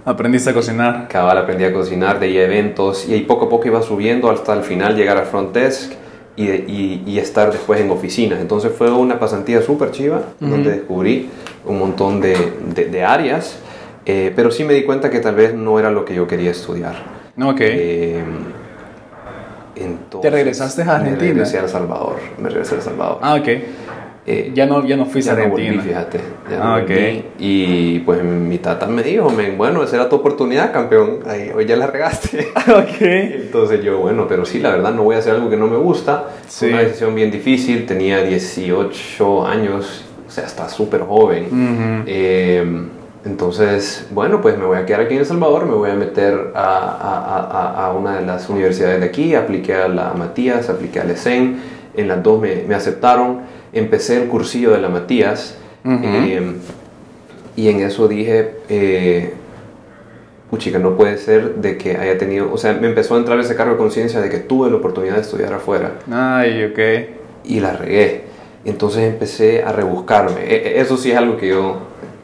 Aprendiste 0.07 0.51
a 0.51 0.53
cocinar. 0.53 1.09
cabal 1.09 1.39
aprendí 1.39 1.65
a 1.65 1.73
cocinar, 1.73 2.21
de 2.21 2.27
ahí 2.27 2.37
a 2.37 2.45
eventos 2.45 3.09
y 3.09 3.15
ahí 3.15 3.23
poco 3.23 3.47
a 3.47 3.49
poco 3.49 3.67
iba 3.67 3.81
subiendo 3.81 4.31
hasta 4.31 4.53
el 4.53 4.63
final 4.63 4.95
llegar 4.95 5.17
al 5.17 5.25
front 5.25 5.55
desk 5.55 5.93
y, 6.37 6.47
de- 6.47 6.65
y, 6.67 7.03
y 7.07 7.19
estar 7.19 7.51
después 7.53 7.81
en 7.81 7.91
oficinas. 7.91 8.41
Entonces 8.41 8.73
fue 8.77 8.91
una 8.93 9.19
pasantía 9.19 9.63
súper 9.63 9.91
chiva 9.93 10.23
donde 10.41 10.71
descubrí 10.71 11.29
un 11.65 11.79
montón 11.79 12.21
de, 12.21 12.37
de- 12.75 12.87
de 12.87 13.05
áreas, 13.05 13.59
eh, 14.07 14.33
pero 14.37 14.51
sí 14.51 14.65
me 14.65 14.75
di 14.75 14.83
cuenta 14.85 15.11
que 15.11 15.21
tal 15.21 15.35
vez 15.35 15.55
no 15.55 15.79
era 15.79 15.91
lo 15.91 16.05
que 16.05 16.15
yo 16.15 16.27
quería 16.27 16.51
estudiar. 16.51 16.95
Ok. 17.41 17.61
Eh, 17.61 18.23
entonces, 19.77 20.21
¿Te 20.23 20.31
regresaste 20.31 20.83
a 20.83 20.97
Argentina? 20.97 21.17
Me 21.21 21.29
regresé 21.33 21.59
a 21.59 21.63
El 21.63 21.69
Salvador. 21.69 22.17
Me 22.39 22.49
regresé 22.49 22.75
a 22.75 22.79
El 22.79 22.85
Salvador. 22.85 23.19
ah, 23.23 23.35
ok. 23.35 23.49
Eh, 24.27 24.53
Ya 24.55 24.65
no, 24.65 24.83
ya 24.87 24.97
no 24.97 25.05
fuiste 25.05 25.31
a 25.31 25.35
no 25.35 25.49
volví, 25.51 25.67
Argentina. 25.69 25.83
fíjate. 25.83 26.21
Ya 26.51 26.57
no 26.59 26.65
Ah, 26.65 26.81
volví. 26.81 26.95
ok. 27.19 27.25
Y 27.39 27.99
pues 28.01 28.23
mi 28.25 28.57
tata 28.59 28.87
me 28.87 29.03
dijo, 29.03 29.29
"Men, 29.31 29.59
bueno, 29.59 29.83
esa 29.83 29.97
era 29.97 30.09
tu 30.09 30.17
oportunidad, 30.17 30.73
campeón. 30.73 31.19
Ahí, 31.27 31.51
hoy 31.55 31.67
ya 31.67 31.77
la 31.77 31.87
regaste. 31.89 32.49
ok. 32.69 33.01
Entonces 33.03 33.83
yo, 33.85 33.99
bueno, 33.99 34.27
pero 34.27 34.45
sí, 34.47 34.61
la 34.61 34.71
verdad 34.71 34.95
no 34.95 35.03
voy 35.03 35.17
a 35.17 35.19
hacer 35.19 35.35
algo 35.35 35.51
que 35.51 35.57
no 35.59 35.67
me 35.67 35.77
gusta. 35.77 36.29
Sí. 36.49 36.67
Fue 36.67 36.75
una 36.75 36.83
decisión 36.83 37.15
bien 37.15 37.31
difícil. 37.31 37.85
Tenía 37.85 38.23
18 38.23 39.47
años, 39.47 40.05
o 40.27 40.31
sea, 40.31 40.45
está 40.45 40.69
súper 40.71 41.03
joven. 41.03 41.45
Ujú. 41.47 42.05
Eh, 42.07 42.83
entonces, 43.27 44.07
bueno, 44.11 44.41
pues 44.41 44.57
me 44.59 44.65
voy 44.65 44.77
a 44.79 44.87
quedar 44.87 45.03
aquí 45.03 45.15
en 45.15 45.21
El 45.21 45.27
Salvador, 45.27 45.67
me 45.67 45.75
voy 45.75 45.91
a 45.91 45.95
meter 45.95 46.53
a, 46.55 46.61
a- 46.63 47.83
a- 47.83 47.87
a 47.87 47.93
una 47.93 48.21
de 48.21 48.27
las 48.27 48.49
universidades 48.49 49.01
de 49.01 49.07
aquí, 49.07 49.35
apliqué 49.35 49.75
a 49.75 49.89
la 49.89 50.13
Matías, 50.15 50.69
apliqué 50.69 51.01
a 51.01 51.05
la 51.05 51.13
ESEN, 51.13 51.59
en 51.97 52.09
las 52.09 52.23
dos 52.23 52.41
me, 52.41 52.65
me 52.69 52.75
aceptaron, 52.75 53.41
empecé 53.75 54.23
el 54.23 54.29
cursillo 54.29 54.71
de 54.73 54.81
la 54.81 54.89
Matías 54.89 55.57
Ujú. 55.85 55.99
eh, 56.03 56.53
y 57.57 57.69
en 57.69 57.81
eso 57.81 58.09
dije, 58.09 58.57
eh, 58.69 59.33
puchica, 60.51 60.79
no 60.79 60.97
puede 60.97 61.19
ser 61.19 61.57
de 61.57 61.77
que 61.77 61.97
haya 61.97 62.17
tenido, 62.19 62.53
o 62.53 62.59
sea, 62.59 62.73
me 62.75 62.87
empezó 62.89 63.15
a 63.15 63.19
entrar 63.19 63.39
ese 63.41 63.55
cargo 63.57 63.73
de 63.73 63.79
conciencia 63.79 64.21
de 64.21 64.29
que 64.31 64.39
tuve 64.39 64.71
la 64.71 64.77
oportunidad 64.77 65.17
de 65.17 65.21
estudiar 65.23 65.53
afuera 65.53 65.95
Ay, 66.11 66.65
ok. 66.65 66.79
y 67.45 67.61
la 67.61 67.73
regué. 67.77 68.23
Entonces 68.65 69.03
empecé 69.05 69.63
a 69.63 69.73
rebuscarme. 69.73 70.41
E- 70.47 70.55
e- 70.77 70.81
Eso 70.81 70.97
sí 70.97 71.11
es 71.11 71.17
algo 71.19 71.37
que 71.37 71.49
yo, 71.49 71.79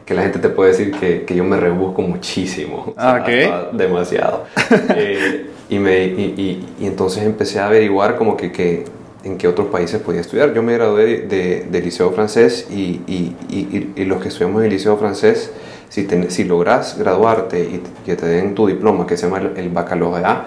que 0.05 0.13
la 0.15 0.23
gente 0.23 0.39
te 0.39 0.49
puede 0.49 0.71
decir 0.71 0.91
que, 0.91 1.23
que 1.23 1.35
yo 1.35 1.43
me 1.43 1.55
rebusco 1.57 2.01
muchísimo. 2.01 2.77
O 2.87 2.93
sea, 2.99 3.15
Ah, 3.15 3.19
ok. 3.21 3.29
hasta 3.29 3.77
demasiado. 3.77 4.45
Eh, 4.95 5.45
y, 5.69 5.79
me, 5.79 6.03
y, 6.05 6.33
y- 6.79 6.83
y 6.83 6.87
entonces 6.87 7.23
empecé 7.23 7.59
a 7.59 7.67
averiguar 7.67 8.15
como 8.17 8.35
que, 8.35 8.51
que 8.51 8.83
en 9.23 9.37
qué 9.37 9.47
otros 9.47 9.67
países 9.67 10.01
podía 10.01 10.21
estudiar. 10.21 10.53
Yo 10.53 10.63
me 10.63 10.73
gradué 10.73 11.05
de, 11.27 11.65
de- 11.69 11.81
liceo 11.81 12.11
francés 12.11 12.67
y, 12.71 13.01
y- 13.07 13.35
y- 13.49 13.91
y 13.95 14.05
los 14.05 14.21
que 14.21 14.29
estudiamos 14.29 14.61
en 14.61 14.65
el 14.65 14.71
liceo 14.73 14.97
francés, 14.97 15.51
si, 15.89 16.03
ten- 16.03 16.31
si 16.31 16.43
logras 16.43 16.97
graduarte 16.97 17.59
y 17.61 17.81
que 18.05 18.15
te 18.15 18.25
den 18.25 18.55
tu 18.55 18.67
diploma, 18.67 19.05
que 19.05 19.17
se 19.17 19.27
llama 19.27 19.41
el, 19.55 19.69
baccalaureat, 19.69 20.43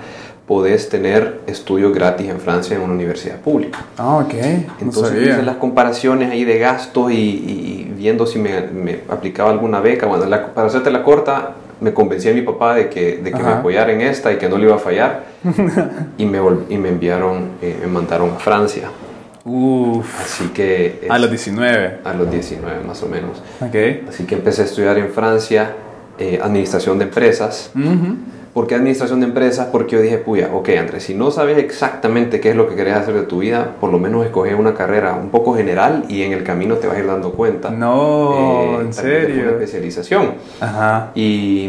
podés 0.47 0.89
tener 0.89 1.41
estudios 1.47 1.95
gratis 1.95 2.29
en 2.29 2.39
Francia 2.41 2.77
en 2.77 2.83
una 2.83 2.93
universidad 2.95 3.37
pública. 3.41 3.79
Ah, 3.97 4.17
ok. 4.19 4.35
Entonces 4.81 5.13
hice 5.35 5.43
las 5.43 5.57
comparaciones 5.57 6.31
ahí 6.31 6.45
de 6.45 6.59
gastos 6.59 7.13
y, 7.13 7.15
y 7.15 7.93
viendo 7.97 8.27
si 8.27 8.39
me, 8.39 8.61
me 8.61 9.01
aplicaba 9.09 9.51
alguna 9.51 9.81
beca. 9.81 10.07
Bueno, 10.07 10.27
la- 10.27 10.53
para 10.53 10.67
hacerte 10.67 10.91
la 10.91 11.03
corta, 11.03 11.55
me 11.85 11.93
convencí 11.93 12.31
a 12.31 12.33
mi 12.33 12.41
papá 12.41 12.75
de 12.75 12.89
que, 12.89 13.19
de 13.19 13.31
que 13.31 13.43
me 13.43 13.51
apoyara 13.51 13.93
en 13.93 14.01
esta 14.01 14.33
y 14.33 14.39
que 14.39 14.49
no 14.49 14.57
le 14.57 14.65
iba 14.65 14.77
a 14.77 14.79
fallar. 14.79 15.25
y, 16.19 16.25
me, 16.25 16.39
y 16.71 16.79
me 16.79 16.89
enviaron, 16.89 17.51
eh, 17.61 17.77
me 17.83 17.87
mandaron 17.87 18.31
a 18.31 18.39
Francia. 18.39 18.89
Uf. 19.45 20.07
Así 20.19 20.49
que... 20.49 21.07
A 21.11 21.19
los 21.19 21.29
19. 21.29 21.99
a 22.03 22.15
los 22.15 22.31
19 22.31 22.85
más 22.85 23.03
o 23.03 23.07
menos. 23.07 23.43
Ok. 23.61 24.09
Así 24.09 24.25
que 24.25 24.35
empecé 24.35 24.63
a 24.63 24.65
estudiar 24.65 24.97
en 24.97 25.11
Francia 25.11 25.73
eh, 26.19 26.41
administración 26.43 26.99
de 26.99 27.05
empresas. 27.05 27.71
Ujú. 27.75 28.17
¿Por 28.55 28.69
qué 28.69 28.77
administración 28.77 29.19
de 29.19 29.27
empresas? 29.27 29.67
Porque 29.73 29.97
yo 29.97 30.01
dije, 30.03 30.19
puya, 30.19 30.51
ok, 30.55 30.69
Andrés, 30.79 31.03
si 31.03 31.15
no 31.15 31.33
sabes 31.33 31.59
exactamente 31.59 32.39
qué 32.39 32.51
es 32.51 32.57
lo 32.57 32.69
que 32.69 32.77
querés 32.77 32.95
hacer 32.95 33.15
de 33.15 33.23
tu 33.25 33.41
vida, 33.41 33.75
por 33.81 33.91
lo 33.91 33.99
menos 33.99 34.25
escoge 34.25 34.55
una 34.55 34.75
carrera 34.75 35.15
un 35.15 35.31
poco 35.31 35.55
general 35.57 36.05
y 36.09 36.23
en 36.23 36.33
el 36.33 36.45
camino 36.45 36.77
te 36.77 36.87
vas 36.87 36.97
a 36.97 37.01
ir 37.01 37.07
dando 37.09 37.33
cuenta. 37.33 37.71
No, 37.71 38.33
Eh, 38.33 38.75
en 38.75 38.77
de 38.79 38.83
Una 38.85 38.93
serio. 38.93 39.51
especialización. 39.51 40.35
Ajá. 40.61 41.11
Y, 41.17 41.69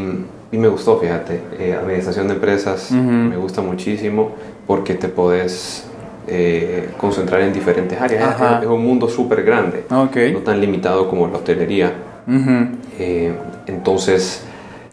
y 0.51 0.57
me 0.59 0.67
gustó, 0.67 0.99
fíjate, 0.99 1.41
eh, 1.59 1.73
administración 1.73 2.27
de 2.27 2.35
empresas 2.35 2.91
me 2.91 3.35
gusta 3.35 3.61
muchísimo 3.61 4.31
porque 4.67 4.93
te 4.93 5.07
podés 5.09 5.87
eh, 6.27 6.89
concentrar 6.99 7.41
en 7.41 7.51
diferentes 7.51 7.99
áreas. 7.99 8.23
Ajá. 8.35 8.59
Es, 8.61 8.67
un 8.67 8.83
mundo 8.83 9.09
súper 9.09 9.43
grande, 9.43 9.85
Ok. 9.89 10.17
no 10.33 10.39
tan 10.39 10.61
limitado 10.61 11.09
como 11.09 11.25
la 11.27 11.37
hostelería. 11.37 11.93
Ujú. 12.27 12.77
Eh, 12.99 13.33
entonces, 13.67 14.43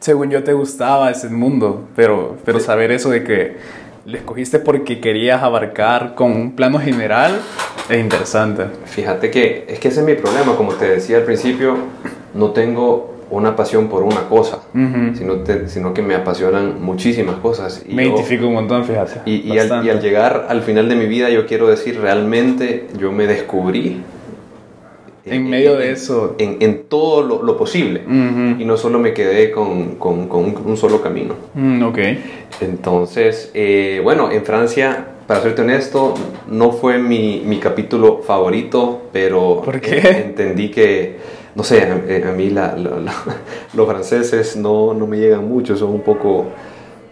Según 0.03 0.31
yo 0.31 0.43
te 0.43 0.53
gustaba 0.53 1.11
ese 1.13 1.29
mundo, 1.29 1.85
pero, 1.95 2.37
pero 2.45 2.59
Sí. 2.59 2.67
saber 2.67 2.91
eso 2.91 3.09
de 3.11 3.23
que 3.23 3.57
lo 4.05 4.17
escogiste 4.19 4.59
porque 4.59 4.99
querías 5.01 5.45
abarcar 5.45 6.17
con 6.17 6.33
un 6.33 6.57
plano 6.57 6.81
general 6.81 7.41
es 7.89 8.01
interesante. 8.01 8.65
Fíjate 8.87 9.31
que 9.31 9.65
es 9.69 9.79
que 9.79 9.87
ese 9.89 10.01
es 10.01 10.07
mi 10.07 10.15
problema, 10.15 10.57
como 10.57 10.73
te 10.73 10.87
decía 10.91 11.19
al 11.19 11.23
principio, 11.23 11.77
no 12.35 12.51
tengo 12.51 13.13
una 13.31 13.55
pasión 13.55 13.87
por 13.89 14.03
una 14.03 14.29
cosa, 14.29 14.57
Ujú. 14.75 15.15
sino, 15.17 15.35
te- 15.37 15.69
sino 15.69 15.95
que 15.95 16.03
me 16.03 16.17
apasionan 16.17 16.83
muchísimas 16.83 17.37
cosas. 17.37 17.85
Y 17.89 17.95
Me 17.95 18.03
yo- 18.05 18.11
identifico 18.11 18.49
un 18.49 18.55
montón, 18.55 18.85
fíjate. 18.85 19.21
Y, 19.25 19.53
y 19.55 19.59
al, 19.61 19.87
y 19.87 19.89
al 19.91 20.01
llegar 20.03 20.47
al 20.49 20.63
final 20.63 20.89
de 20.89 20.97
mi 20.97 21.07
vida, 21.07 21.31
yo 21.31 21.47
quiero 21.47 21.69
decir, 21.69 22.01
realmente 22.01 22.89
yo 22.99 23.13
me 23.13 23.29
descubrí. 23.29 24.03
En 25.25 25.49
medio 25.49 25.77
de 25.77 25.93
eso. 25.93 26.35
En, 26.39 26.57
en 26.61 26.85
todo 26.89 27.23
lo, 27.23 27.43
lo 27.43 27.57
posible. 27.57 28.03
Ujú. 28.07 28.61
Y 28.61 28.65
no 28.65 28.77
solo 28.77 28.99
me 28.99 29.13
quedé 29.15 29.51
con, 29.53 29.95
con- 29.97 30.27
con 30.29 30.45
un, 30.45 30.63
un 30.67 30.77
solo 30.77 31.01
camino. 31.01 31.35
Mm, 31.55 31.83
ok. 31.85 31.99
Entonces, 32.61 33.51
eh, 33.55 34.01
bueno, 34.03 34.31
en 34.31 34.45
Francia, 34.45 35.07
para 35.27 35.41
serte 35.41 35.63
honesto, 35.63 36.15
no 36.49 36.73
fue 36.73 36.99
mi, 36.99 37.43
mi 37.45 37.59
capítulo 37.59 38.19
favorito, 38.23 39.03
pero 39.13 39.63
¿Por 39.65 39.81
qué? 39.81 39.99
entendí 40.27 40.71
que, 40.71 41.17
no 41.55 41.63
sé, 41.65 41.83
a, 41.83 42.29
a 42.29 42.33
mí 42.33 42.51
la- 42.51 42.77
la- 42.77 42.99
la- 43.01 43.15
los 43.75 43.87
franceses 43.89 44.57
no, 44.57 44.95
no 44.95 45.07
me 45.07 45.19
llegan 45.19 45.49
mucho, 45.49 45.77
son 45.77 45.91
un 45.91 46.01
poco... 46.03 46.47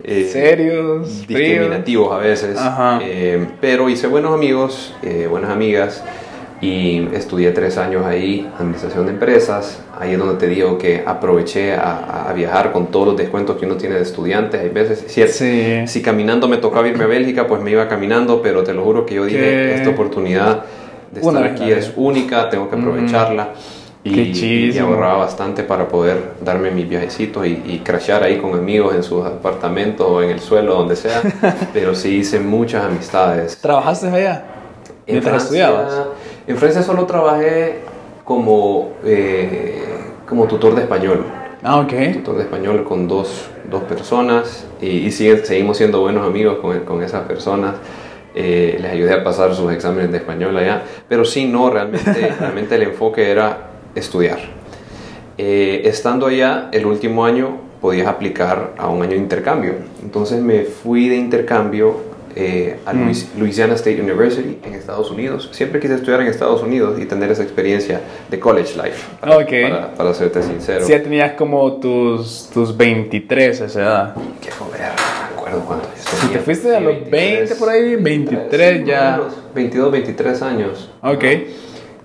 eh, 0.04 0.28
Serios, 0.32 1.08
fríos. 1.24 1.26
discriminativos 1.28 2.12
a 2.12 2.18
veces, 2.18 2.56
Ajá. 2.58 3.00
eh, 3.02 3.46
pero 3.60 3.88
hice 3.88 4.06
buenos 4.06 4.32
amigos, 4.34 4.94
eh, 5.02 5.26
buenas 5.30 5.50
amigas 5.50 6.02
y 6.60 7.08
estudié 7.14 7.52
tres 7.52 7.78
años 7.78 8.04
ahí, 8.04 8.46
administración 8.58 9.06
de 9.06 9.12
empresas, 9.12 9.80
ahí 9.98 10.12
es 10.12 10.18
donde 10.18 10.34
te 10.34 10.46
digo 10.46 10.76
que 10.76 11.02
aproveché 11.06 11.72
a, 11.74 12.26
a 12.28 12.32
viajar 12.34 12.70
con 12.72 12.88
todos 12.88 13.06
los 13.06 13.16
descuentos 13.16 13.56
que 13.56 13.64
uno 13.66 13.76
tiene 13.76 13.94
de 13.94 14.02
estudiantes, 14.02 14.60
hay 14.60 14.68
veces, 14.68 15.04
si, 15.06 15.26
Sí. 15.28 15.86
si 15.86 16.02
caminando 16.02 16.48
me 16.48 16.58
tocaba 16.58 16.86
irme 16.86 17.04
a 17.04 17.06
Bélgica, 17.06 17.46
pues 17.46 17.62
me 17.62 17.70
iba 17.70 17.88
caminando, 17.88 18.42
pero 18.42 18.62
te 18.62 18.74
lo 18.74 18.82
juro 18.84 19.06
que 19.06 19.14
yo 19.14 19.24
dije, 19.24 19.38
¿Qué? 19.40 19.74
esta 19.76 19.90
oportunidad 19.90 20.64
de 21.12 21.20
estar 21.20 21.44
aquí 21.44 21.70
es 21.72 21.92
única, 21.96 22.50
tengo 22.50 22.68
que 22.68 22.76
aprovecharla. 22.76 23.48
Y, 24.02 24.14
Qué 24.14 24.20
y 24.22 24.32
chísimo. 24.32 24.88
ahorraba 24.88 25.18
bastante 25.18 25.62
para 25.62 25.86
poder 25.86 26.16
darme 26.42 26.70
mis 26.70 26.88
viajecitos 26.88 27.46
y, 27.46 27.50
y 27.66 27.80
crashear 27.84 28.22
ahí 28.22 28.38
con 28.38 28.54
amigos 28.54 28.94
en 28.94 29.02
sus 29.02 29.26
apartamentos 29.26 30.06
o 30.08 30.22
en 30.22 30.30
el 30.30 30.40
suelo, 30.40 30.72
donde 30.74 30.96
sea. 30.96 31.20
Pero 31.74 31.94
sí 31.94 32.16
hice 32.16 32.40
muchas 32.40 32.84
amistades. 32.86 33.58
¿Trabajaste 33.60 34.08
allá? 34.08 34.44
En 35.06 35.14
Mientras 35.16 35.48
Francia- 35.48 35.66
estudiabas. 35.68 36.06
En 36.50 36.56
Francia 36.56 36.82
solo 36.82 37.06
trabajé 37.06 37.76
como, 38.24 38.94
eh, 39.04 39.84
como 40.28 40.48
tutor 40.48 40.74
de 40.74 40.82
español. 40.82 41.24
Ah, 41.62 41.78
ok. 41.78 41.92
tutor 42.14 42.38
de 42.38 42.42
español 42.42 42.82
con 42.82 43.06
dos, 43.06 43.48
dos 43.70 43.84
personas 43.84 44.66
y, 44.80 44.88
y 44.88 45.12
seguimos 45.12 45.76
siendo 45.76 46.00
buenos 46.00 46.26
amigos 46.26 46.58
con, 46.58 46.80
con 46.80 47.04
esas 47.04 47.22
personas. 47.22 47.76
Eh, 48.34 48.78
les 48.80 48.90
ayudé 48.90 49.12
a 49.12 49.22
pasar 49.22 49.54
sus 49.54 49.70
exámenes 49.72 50.10
de 50.10 50.18
español 50.18 50.56
allá, 50.56 50.82
pero 51.08 51.24
sí, 51.24 51.46
no, 51.46 51.70
realmente, 51.70 52.34
realmente 52.40 52.74
el 52.74 52.82
enfoque 52.82 53.30
era 53.30 53.68
estudiar. 53.94 54.40
Eh, 55.38 55.82
estando 55.84 56.26
allá, 56.26 56.68
el 56.72 56.84
último 56.84 57.24
año 57.24 57.58
podías 57.80 58.08
aplicar 58.08 58.72
a 58.76 58.88
un 58.88 59.02
año 59.02 59.12
de 59.12 59.18
intercambio. 59.18 59.74
Entonces 60.02 60.42
me 60.42 60.62
fui 60.64 61.08
de 61.08 61.14
intercambio 61.14 62.09
eh, 62.36 62.78
a 62.86 62.92
Mm. 62.92 63.04
Louis- 63.04 63.28
Louisiana 63.38 63.74
State 63.74 64.00
University 64.00 64.58
en 64.64 64.74
Estados 64.74 65.10
Unidos. 65.10 65.48
Siempre 65.52 65.80
quise 65.80 65.94
estudiar 65.94 66.20
en 66.20 66.28
Estados 66.28 66.62
Unidos 66.62 66.98
y 67.00 67.06
tener 67.06 67.30
esa 67.30 67.42
experiencia 67.42 68.00
de 68.30 68.38
college 68.38 68.74
life, 68.76 69.04
para, 69.20 69.36
Ok. 69.38 69.50
para, 69.62 69.94
para 69.94 70.14
serte 70.14 70.42
sincero. 70.42 70.84
Sí, 70.84 70.92
ya 70.92 71.02
tenías 71.02 71.32
como 71.32 71.72
tus, 71.80 72.48
tus 72.52 72.76
23 72.76 73.60
a 73.62 73.64
esa 73.66 73.80
edad. 73.80 74.14
Qué 74.40 74.50
joder, 74.50 74.80
no 74.80 75.30
me 75.34 75.38
acuerdo 75.38 75.60
cuánto 75.66 75.86
yo 75.88 76.02
Si 76.20 76.26
te 76.28 76.38
fuiste 76.38 76.74
a 76.76 76.80
los 76.80 77.10
20 77.10 77.54
por 77.56 77.68
ahí, 77.68 77.96
23 77.96 78.78
sí, 78.78 78.84
ya. 78.86 79.00
más 79.00 79.18
o 79.18 79.22
menos, 79.22 79.34
22, 79.54 79.92
23 79.92 80.42
años. 80.42 80.90
Ok. 81.02 81.24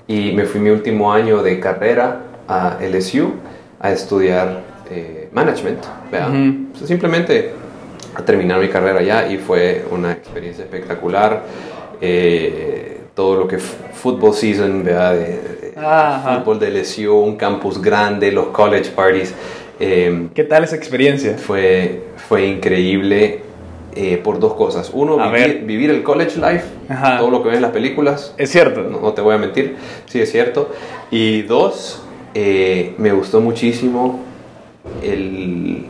Y 0.08 0.32
me 0.34 0.46
fui 0.46 0.60
mi 0.62 0.70
último 0.70 1.12
año 1.12 1.42
de 1.44 1.60
carrera 1.60 2.22
a 2.48 2.78
LSU 2.82 3.34
a 3.80 3.92
estudiar 3.92 4.62
eh, 4.90 5.30
management. 5.34 5.80
O 5.84 6.78
sea, 6.78 6.88
simplemente 6.88 7.52
a 8.16 8.24
terminar 8.24 8.60
mi 8.60 8.70
carrera 8.70 9.00
allá 9.00 9.28
y 9.32 9.38
fue 9.38 9.86
una 9.92 10.12
experiencia 10.14 10.64
espectacular. 10.64 11.44
Eh, 12.02 13.02
todo 13.14 13.36
lo 13.38 13.48
que 13.48 13.58
fútbol 13.58 14.34
season, 14.34 14.84
¿verdad? 14.84 15.14
De, 15.14 15.20
de- 15.20 15.74
fútbol 16.40 16.60
de 16.60 16.70
LSU, 16.70 17.14
un 17.16 17.36
campus 17.38 17.82
grande, 17.82 18.32
los 18.32 18.48
college 18.48 18.92
parties. 18.92 19.34
eh, 19.80 20.28
¿Qué 20.34 20.44
tal 20.44 20.64
esa 20.64 20.76
experiencia? 20.76 21.38
fue, 21.38 22.02
fue 22.28 22.46
increíble 22.48 23.40
eh, 23.96 24.18
por 24.24 24.40
dos 24.40 24.54
cosas. 24.56 24.90
Uno, 24.94 25.18
vivir, 25.66 25.90
el 25.90 26.04
college 26.04 26.36
life, 26.38 26.66
Ajá. 26.90 27.18
todo 27.20 27.30
lo 27.32 27.42
que 27.42 27.48
ven 27.50 27.58
en 27.58 27.62
las 27.62 27.72
películas. 27.72 28.34
Es 28.38 28.52
cierto. 28.52 28.82
No, 28.84 29.00
no 29.00 29.14
te 29.14 29.22
voy 29.22 29.36
a 29.36 29.38
mentir, 29.38 29.76
sí 30.08 30.20
es 30.20 30.32
cierto. 30.32 30.70
Y 31.12 31.44
dos, 31.44 32.04
eh, 32.34 32.94
me 32.98 33.12
gustó 33.14 33.40
muchísimo 33.40 34.20
el, 35.02 35.86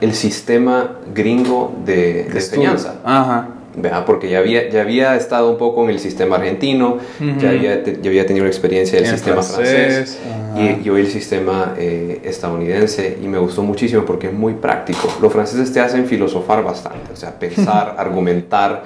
el 0.00 0.14
sistema 0.14 0.92
gringo 1.14 1.74
de, 1.84 2.24
de 2.24 2.30
enseñanza. 2.32 2.96
Ajá. 3.04 3.48
¿verdad? 3.80 4.04
Porque 4.06 4.28
ya 4.28 4.38
había, 4.38 4.68
ya 4.70 4.80
había 4.80 5.14
estado 5.14 5.48
un 5.52 5.56
poco 5.56 5.84
en 5.84 5.90
el 5.90 6.00
sistema 6.00 6.34
argentino, 6.34 6.96
Ujú. 7.20 7.38
ya, 7.38 7.50
había, 7.50 7.84
te- 7.84 8.00
ya 8.02 8.08
había 8.10 8.26
tenido 8.26 8.44
experiencia 8.46 8.98
del 8.98 9.06
En 9.08 9.14
sistema 9.14 9.40
francés, 9.40 10.18
francés, 10.18 10.18
ajá. 10.52 10.60
y, 10.60 10.80
y 10.84 10.90
hoy 10.90 11.02
el 11.02 11.06
sistema 11.06 11.74
eh, 11.78 12.20
estadounidense 12.24 13.18
y 13.22 13.28
me 13.28 13.38
gustó 13.38 13.62
muchísimo 13.62 14.04
porque 14.04 14.26
es 14.28 14.32
muy 14.32 14.54
práctico. 14.54 15.06
Los 15.22 15.32
franceses 15.32 15.72
te 15.72 15.78
hacen 15.78 16.06
filosofar 16.06 16.64
bastante, 16.64 17.12
o 17.12 17.16
sea, 17.16 17.38
pensar, 17.38 17.94
argumentar, 17.98 18.82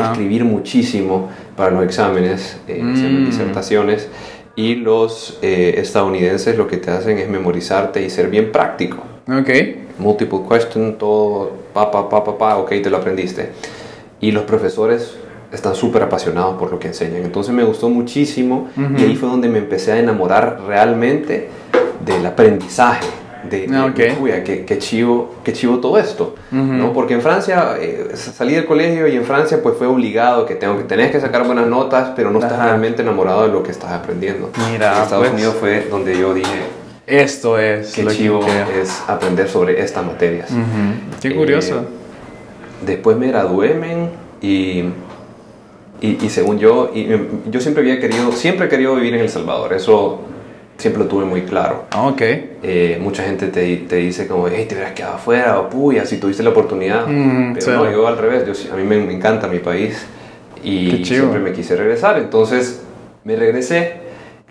escribir 0.00 0.44
muchísimo 0.44 1.28
para 1.56 1.72
los 1.72 1.82
exámenes, 1.84 2.56
eh, 2.68 2.80
Mm. 2.82 3.24
disertaciones. 3.26 4.08
Y 4.54 4.76
los 4.76 5.38
eh, 5.42 5.74
estadounidenses 5.78 6.56
lo 6.56 6.68
que 6.68 6.76
te 6.76 6.92
hacen 6.92 7.18
es 7.18 7.28
memorizarte 7.28 8.00
y 8.04 8.10
ser 8.10 8.28
bien 8.28 8.52
práctico 8.52 8.98
Ok. 9.28 9.48
Multiple 10.00 10.40
question, 10.48 10.96
todo, 10.98 11.50
pa, 11.72 11.90
pa, 11.90 12.08
pa, 12.08 12.24
pa, 12.24 12.36
pa, 12.38 12.56
ok, 12.56 12.68
te 12.82 12.90
lo 12.90 12.96
aprendiste. 12.96 13.50
Y 14.20 14.32
los 14.32 14.42
profesores 14.44 15.14
están 15.52 15.74
súper 15.74 16.02
apasionados 16.02 16.56
por 16.58 16.70
lo 16.70 16.78
que 16.78 16.88
enseñan. 16.88 17.22
Entonces 17.24 17.52
me 17.54 17.64
gustó 17.64 17.88
muchísimo 17.88 18.68
Ujú. 18.76 18.98
y 18.98 19.02
ahí 19.02 19.16
fue 19.16 19.28
donde 19.28 19.48
me 19.48 19.58
empecé 19.58 19.92
a 19.92 19.98
enamorar 19.98 20.60
realmente 20.66 21.48
del 22.04 22.24
aprendizaje. 22.26 23.06
De, 23.48 23.66
de- 23.66 24.16
"Uy, 24.20 24.30
qué, 24.44 24.66
qué 24.66 24.78
chivo, 24.78 25.30
qué 25.42 25.54
chivo 25.54 25.78
todo 25.78 25.96
esto, 25.98 26.34
Ujú. 26.52 26.62
¿no? 26.62 26.92
Porque 26.92 27.14
en 27.14 27.22
Francia, 27.22 27.74
eh, 27.80 28.10
salí 28.14 28.52
del 28.54 28.66
colegio 28.66 29.08
y 29.08 29.16
en 29.16 29.24
Francia 29.24 29.62
pues 29.62 29.76
fue 29.78 29.86
obligado 29.86 30.44
que 30.44 30.54
tengo 30.56 30.76
que 30.76 30.84
tenés 30.84 31.10
que 31.10 31.20
sacar 31.22 31.46
buenas 31.46 31.66
notas, 31.66 32.10
pero 32.14 32.30
no 32.30 32.38
estás 32.38 32.52
Ajá. 32.58 32.66
realmente 32.66 33.00
enamorado 33.00 33.42
de 33.44 33.48
lo 33.48 33.62
que 33.62 33.70
estás 33.70 33.92
aprendiendo. 33.92 34.50
Mira, 34.70 34.94
en 34.98 35.02
Estados 35.04 35.24
pues. 35.28 35.32
Unidos 35.32 35.54
fue 35.58 35.86
donde 35.90 36.18
yo 36.18 36.34
dije, 36.34 36.48
Esto 37.10 37.58
es 37.58 37.92
qué 37.92 38.02
lo 38.02 38.10
chivo 38.12 38.40
que 38.40 38.80
es 38.82 39.02
aprender 39.08 39.48
sobre 39.48 39.80
estas 39.80 40.04
materias. 40.04 40.50
Ujú. 40.50 41.18
Qué 41.20 41.28
Eh, 41.28 41.34
curioso. 41.34 41.84
después 42.86 43.16
me 43.16 43.28
gradué, 43.28 43.74
men, 43.74 44.10
y, 44.40 44.84
y, 46.00 46.18
y 46.24 46.30
según 46.30 46.58
yo, 46.58 46.90
y, 46.94 47.12
em, 47.12 47.26
yo 47.50 47.60
siempre 47.60 47.82
había 47.82 48.00
querido, 48.00 48.32
siempre 48.32 48.66
he 48.66 48.68
querido 48.68 48.94
vivir 48.94 49.14
en 49.14 49.20
El 49.20 49.28
Salvador, 49.28 49.72
eso 49.74 50.20
siempre 50.78 51.02
lo 51.02 51.08
tuve 51.10 51.24
muy 51.26 51.42
claro. 51.42 51.84
Ah, 51.90 52.06
ok. 52.06 52.20
Eh, 52.22 52.98
mucha 53.02 53.22
gente 53.22 53.48
te, 53.48 53.76
te 53.76 53.96
dice 53.96 54.26
como, 54.26 54.48
hey, 54.48 54.64
te 54.66 54.74
hubieras 54.76 54.92
quedado 54.94 55.16
afuera, 55.16 55.58
o 55.60 55.68
puya, 55.68 56.06
si 56.06 56.16
tuviste 56.18 56.42
la 56.42 56.50
oportunidad. 56.50 57.06
Mm, 57.06 57.52
Pero 57.54 57.72
no, 57.84 57.90
yo 57.92 58.06
al 58.08 58.16
revés, 58.16 58.44
yo, 58.46 58.72
a 58.72 58.76
mí 58.76 58.84
me, 58.84 58.98
me 58.98 59.12
encanta 59.12 59.46
mi 59.46 59.58
país 59.58 60.06
y 60.64 61.04
siempre 61.04 61.38
me 61.40 61.52
quise 61.52 61.76
regresar, 61.76 62.16
entonces 62.18 62.80
me 63.24 63.36
regresé. 63.36 63.99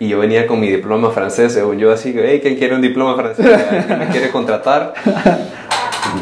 Y 0.00 0.08
yo 0.08 0.18
venía 0.18 0.46
con 0.46 0.58
mi 0.58 0.68
diploma 0.68 1.10
francés, 1.10 1.52
según 1.52 1.78
yo, 1.78 1.92
así 1.92 2.12
que, 2.12 2.24
hey, 2.26 2.40
¿quién 2.42 2.56
quiere 2.56 2.74
un 2.74 2.80
diploma 2.80 3.14
francés? 3.16 3.46
¿Quién 3.86 3.98
me 3.98 4.06
quiere 4.08 4.30
contratar? 4.30 4.94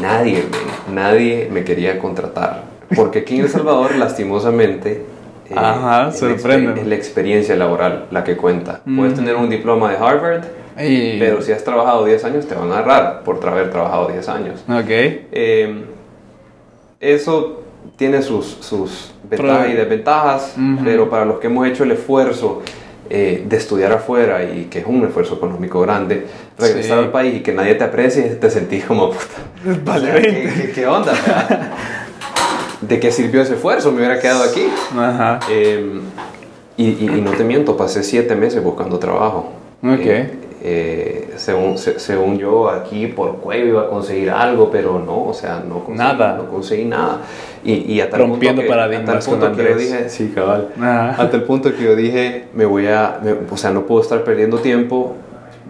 Nadie, 0.01 0.43
men, 0.43 0.95
nadie 0.95 1.49
me 1.51 1.63
quería 1.63 1.97
contratar. 1.97 2.63
Porque 2.95 3.19
aquí 3.19 3.35
en 3.37 3.43
El 3.43 3.49
Salvador, 3.49 3.95
lastimosamente, 3.95 5.05
eh, 5.49 5.53
Ajá, 5.55 6.09
es 6.09 6.21
la 6.21 6.27
exper- 6.29 6.39
sorprende. 6.39 6.81
es 6.81 6.87
la 6.87 6.95
experiencia 6.95 7.55
laboral 7.55 8.05
la 8.11 8.23
que 8.23 8.35
cuenta. 8.35 8.81
Puedes 8.83 9.13
Mm. 9.13 9.15
tener 9.15 9.35
un 9.35 9.49
diploma 9.49 9.89
de 9.91 9.97
Harvard, 9.97 10.43
pero 10.75 11.41
si 11.41 11.51
has 11.53 11.63
trabajado 11.63 12.03
10 12.05 12.23
años, 12.25 12.47
te 12.47 12.55
van 12.55 12.71
a 12.71 12.79
agarrar 12.79 13.23
por 13.23 13.39
haber 13.47 13.69
trabajado 13.71 14.07
10 14.09 14.27
años. 14.27 14.61
Ok. 14.67 14.89
Eh, 14.89 15.85
eso 16.99 17.61
tiene 17.95 18.21
sus, 18.21 18.45
sus 18.59 19.13
ventajas 19.23 19.69
y 19.69 19.73
desventajas, 19.73 20.55
pero 20.83 21.09
para 21.09 21.23
los 21.25 21.39
que 21.39 21.47
hemos 21.47 21.65
hecho 21.67 21.83
el 21.85 21.91
esfuerzo 21.91 22.61
eh, 23.09 23.43
de 23.47 23.57
estudiar 23.57 23.91
afuera 23.91 24.43
y 24.43 24.65
que 24.65 24.79
es 24.79 24.85
un 24.85 25.03
esfuerzo 25.05 25.35
económico 25.35 25.81
grande, 25.81 26.25
regresar 26.57 26.97
Sí. 26.99 27.03
al 27.05 27.11
país 27.11 27.35
y 27.35 27.39
que 27.41 27.53
nadie 27.53 27.75
te 27.75 27.83
aprecie, 27.83 28.23
te 28.23 28.49
sentís 28.49 28.85
como, 28.85 29.09
puta, 29.11 29.25
Vale, 29.85 30.09
o 30.09 30.13
sea, 30.13 30.21
¿qué, 30.21 30.31
20. 30.31 30.53
qué- 30.65 30.71
qué 30.71 30.87
onda? 30.87 31.13
¿De 32.81 32.99
qué 32.99 33.11
sirvió 33.11 33.41
ese 33.41 33.55
esfuerzo? 33.55 33.91
Me 33.91 33.97
hubiera 33.97 34.19
quedado 34.19 34.43
aquí. 34.43 34.67
Ajá. 34.97 35.39
Eh, 35.49 35.99
y, 36.77 36.85
y- 36.87 37.11
y 37.17 37.21
no 37.21 37.31
te 37.31 37.43
miento, 37.43 37.75
pasé 37.75 38.03
siete 38.03 38.35
meses 38.35 38.63
buscando 38.63 38.99
trabajo. 38.99 39.51
Ok. 39.83 39.99
Eh, 40.05 40.31
eh, 40.61 41.33
según, 41.37 41.77
se- 41.77 41.99
según 41.99 42.37
yo, 42.37 42.69
aquí 42.69 43.07
por 43.07 43.37
cuello 43.37 43.65
iba 43.65 43.81
a 43.83 43.89
conseguir 43.89 44.29
algo, 44.29 44.69
pero 44.71 44.99
no, 44.99 45.25
o 45.27 45.33
sea, 45.33 45.63
no 45.67 45.75
conseguí 45.85 45.97
Nada. 45.97 46.37
No 46.37 46.45
conseguí 46.49 46.85
nada. 46.85 47.21
Y, 47.63 47.73
y 47.93 48.01
a 48.01 48.09
tal 48.09 48.21
Rompiendo 48.21 48.61
punto 48.61 48.61
que, 48.63 48.67
paradigmas 48.67 49.09
a 49.09 49.19
tal 49.19 49.39
punto 49.39 49.55
que 49.57 49.63
yo 49.69 49.75
dije, 49.77 50.09
sí, 50.09 50.31
cabal. 50.33 50.67
Ajá. 50.77 51.21
A 51.23 51.29
tal 51.29 51.43
punto 51.43 51.75
que 51.75 51.83
yo 51.83 51.95
dije, 51.95 52.45
me 52.53 52.65
voy 52.65 52.87
a, 52.87 53.19
me- 53.23 53.35
o 53.49 53.57
sea, 53.57 53.71
no 53.71 53.85
puedo 53.85 54.01
estar 54.01 54.23
perdiendo 54.23 54.57
tiempo, 54.59 55.15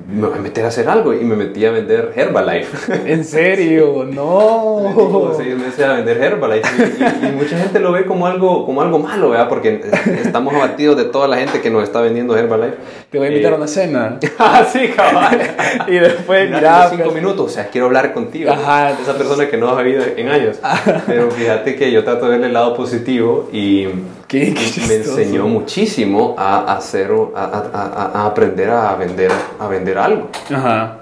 me 0.08 0.28
voy 0.28 0.38
a 0.38 0.42
meter 0.42 0.66
a 0.66 0.68
hacer 0.70 0.88
algo. 0.90 1.14
Y 1.14 1.24
me 1.24 1.36
metí 1.36 1.66
a 1.66 1.72
vender 1.72 2.14
Herbalife. 2.16 2.94
¿En 3.12 3.24
serio? 3.24 4.04
Me 4.10 4.16
como 4.16 5.30
No. 5.30 5.34
seis 5.36 5.56
meses 5.56 5.86
a 5.86 5.94
vender 5.94 6.18
Herbalife 6.22 6.68
y, 6.78 7.26
y- 7.26 7.30
y 7.30 7.32
mucha 7.34 7.58
gente 7.58 7.80
lo 7.80 7.92
ve 7.92 8.06
como 8.06 8.26
algo, 8.28 8.66
como 8.66 8.82
algo 8.82 9.00
malo, 9.00 9.30
¿verdad? 9.32 9.50
Porque 9.50 9.82
estamos 10.24 10.54
abatidos 10.54 10.98
de 10.98 11.06
toda 11.06 11.28
la 11.28 11.38
gente 11.38 11.62
que 11.62 11.70
nos 11.70 11.84
está 11.84 12.02
vendiendo 12.02 12.36
Herbalife. 12.38 12.78
Te 13.10 13.18
voy 13.18 13.28
a 13.28 13.30
invitar 13.32 13.52
Eh, 13.52 13.56
a 13.56 13.58
una 13.58 13.68
cena. 13.68 14.20
ah, 14.40 14.66
sí, 14.72 14.88
cabal. 14.96 15.40
y 15.88 15.94
después, 15.96 16.50
Mira, 16.50 16.88
cinco 16.90 17.04
pues, 17.06 17.16
minutos, 17.16 17.46
o 17.46 17.50
sea, 17.50 17.68
quiero 17.68 17.88
hablar 17.88 18.14
contigo. 18.14 18.52
Ajá. 18.52 18.92
Esa 18.92 19.18
persona 19.18 19.48
que 19.48 19.58
no 19.58 19.70
has 19.70 19.84
visto 19.84 20.04
en 20.16 20.30
años. 20.30 20.60
Pero 21.08 21.30
fíjate 21.32 21.76
que 21.76 21.92
yo 21.92 22.04
trato 22.04 22.26
de 22.26 22.32
verle 22.32 22.48
el 22.48 22.54
lado 22.54 22.76
positivo 22.76 23.50
y 23.52 23.88
Qué- 24.30 24.54
qué 24.54 24.82
me 24.88 24.96
enseñó 24.98 25.48
muchísimo 25.48 26.36
a 26.38 26.76
hacer, 26.76 27.10
a, 27.36 27.44
a- 27.44 28.12
a- 28.14 28.26
aprender 28.28 28.70
a 28.70 28.96
vender, 28.96 29.32
a 29.60 29.68
vender 29.68 29.98
algo, 29.98 30.28
Ajá. 30.54 31.00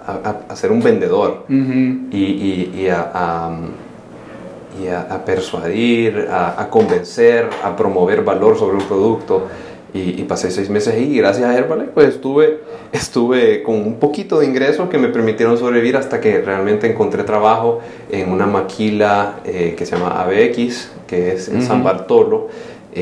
a, 0.50 0.56
ser 0.56 0.72
un 0.72 0.82
vendedor 0.82 1.44
Ujú. 1.50 2.08
y, 2.10 2.18
y- 2.24 2.74
y 2.78 2.88
a, 2.88 3.12
a- 3.14 3.58
y 4.82 4.88
a- 4.88 5.26
persuadir, 5.26 6.28
a, 6.32 6.70
convencer, 6.70 7.50
a 7.64 7.76
promover 7.76 8.24
valor 8.24 8.58
sobre 8.58 8.78
un 8.78 8.84
producto. 8.84 9.48
Y, 9.94 10.22
y 10.22 10.24
pasé 10.26 10.52
seis 10.52 10.70
meses 10.70 10.94
ahí 10.94 11.14
y 11.16 11.18
gracias 11.18 11.50
a 11.50 11.58
Herbalife 11.58 11.92
pues 11.94 12.10
estuve, 12.10 12.60
estuve 12.92 13.64
con 13.64 13.76
un 13.76 13.96
poquito 13.96 14.38
de 14.40 14.46
ingresos 14.46 14.90
que 14.90 14.98
me 14.98 15.08
permitieron 15.08 15.58
sobrevivir 15.58 15.96
hasta 15.96 16.20
que 16.20 16.42
realmente 16.42 16.92
encontré 16.92 17.24
trabajo 17.24 17.80
en 18.12 18.30
una 18.32 18.46
maquila 18.46 19.40
eh, 19.46 19.76
que 19.78 19.86
se 19.86 19.96
llama 19.98 20.22
ABX, 20.22 20.92
que 21.08 21.32
es 21.34 21.48
en 21.48 21.62
San 21.64 21.78
Ujú. 21.78 21.86
Bartolo. 21.86 22.48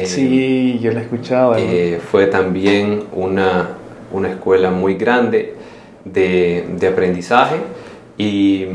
Eh, 0.02 0.06
Sí, 0.06 0.80
yo 0.82 0.92
lo 0.92 1.00
he 1.00 1.04
escuchado. 1.04 1.56
eh, 1.58 2.00
fue 2.12 2.28
también 2.28 3.04
una, 3.14 3.70
una 4.12 4.30
escuela 4.30 4.72
muy 4.72 4.96
grande 4.96 5.56
de, 6.04 6.66
de 6.78 6.88
aprendizaje 6.88 7.56
y, 8.18 8.66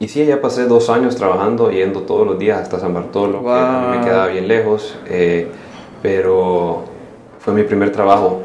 y 0.00 0.08
sí, 0.08 0.24
ya 0.26 0.40
pasé 0.40 0.64
dos 0.66 0.90
años 0.90 1.16
trabajando, 1.16 1.70
yendo 1.70 2.00
todos 2.02 2.26
los 2.26 2.38
días 2.38 2.60
hasta 2.60 2.78
San 2.80 2.92
Bartolo, 2.92 3.42
que 3.42 3.48
a 3.50 3.80
mí 3.82 3.86
me 3.90 3.96
Wow. 3.98 4.04
quedaba 4.04 4.26
bien 4.28 4.48
lejos, 4.48 4.96
eh, 5.08 5.46
pero 6.02 6.84
fue 7.40 7.54
mi 7.54 7.62
primer 7.62 7.90
trabajo 7.92 8.42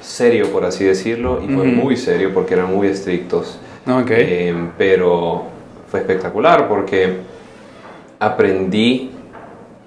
serio, 0.00 0.50
por 0.52 0.64
así 0.64 0.84
decirlo, 0.84 1.40
y 1.42 1.46
fue 1.48 1.56
Ujú. 1.66 1.66
muy 1.82 1.96
serio 1.96 2.30
porque 2.32 2.54
eran 2.54 2.72
muy 2.74 2.86
estrictos. 2.86 3.58
Ok. 3.86 4.10
Eh, 4.10 4.54
pero 4.78 5.42
fue 5.90 6.00
espectacular 6.00 6.68
porque 6.68 7.18
aprendí 8.18 9.10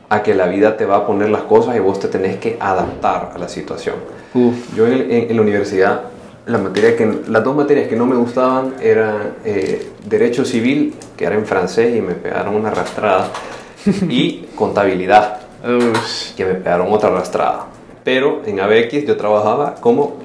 a 0.10 0.24
que 0.24 0.34
la 0.34 0.48
vida 0.48 0.76
te 0.78 0.86
va 0.86 0.98
a 0.98 1.06
poner 1.08 1.30
las 1.30 1.44
cosas 1.44 1.76
y 1.76 1.80
vos 1.80 2.00
te 2.00 2.08
tenés 2.08 2.38
que 2.38 2.58
adaptar 2.60 3.32
a 3.36 3.38
la 3.38 3.48
situación. 3.48 3.96
Uf. 4.34 4.76
Yo 4.76 4.88
en, 4.88 4.94
en- 5.12 5.30
en 5.30 5.36
la 5.36 5.42
universidad, 5.42 6.02
la 6.48 6.58
materia 6.58 6.96
que, 6.98 7.22
las 7.28 7.44
dos 7.44 7.56
materias 7.56 7.88
que 7.88 7.96
no 7.96 8.06
me 8.08 8.16
gustaban 8.16 8.74
eran 8.82 9.36
eh, 9.46 9.92
Derecho 10.06 10.46
Civil, 10.46 10.96
que 11.16 11.26
era 11.26 11.36
en 11.36 11.46
francés 11.46 11.96
y 11.96 12.02
me 12.02 12.14
pegaron 12.14 12.56
una 12.56 12.70
arrastrada, 12.70 13.28
y 14.10 14.46
Contabilidad, 14.56 15.38
Ush. 15.64 16.34
que 16.36 16.46
me 16.46 16.56
pegaron 16.56 16.92
otra 16.92 17.10
arrastrada. 17.10 17.68
Pero 18.04 18.42
en 18.46 18.60
ABX 18.60 19.06
yo 19.06 19.16
trabajaba 19.16 19.76
como 19.76 20.16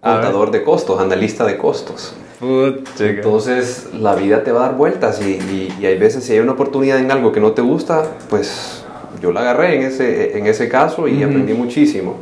contador 0.00 0.50
de 0.50 0.62
costos, 0.64 1.00
analista 1.00 1.44
de 1.44 1.56
costos. 1.56 2.14
Pucha, 2.44 3.06
Entonces 3.06 3.88
la 3.98 4.14
vida 4.14 4.44
te 4.44 4.52
va 4.52 4.64
a 4.64 4.68
dar 4.68 4.76
vueltas 4.76 5.20
y, 5.22 5.30
y- 5.32 5.74
y 5.80 5.86
hay 5.86 5.98
veces 5.98 6.24
si 6.24 6.32
hay 6.34 6.40
una 6.40 6.52
oportunidad 6.52 6.98
en 6.98 7.10
algo 7.10 7.32
que 7.32 7.40
no 7.40 7.52
te 7.52 7.62
gusta, 7.62 8.02
pues 8.28 8.84
yo 9.22 9.32
la 9.32 9.40
agarré 9.40 9.76
en 9.76 9.82
ese, 9.82 10.36
en 10.36 10.46
ese 10.46 10.68
caso 10.68 11.08
y 11.08 11.16
Ujú. 11.16 11.24
aprendí 11.24 11.54
muchísimo. 11.54 12.16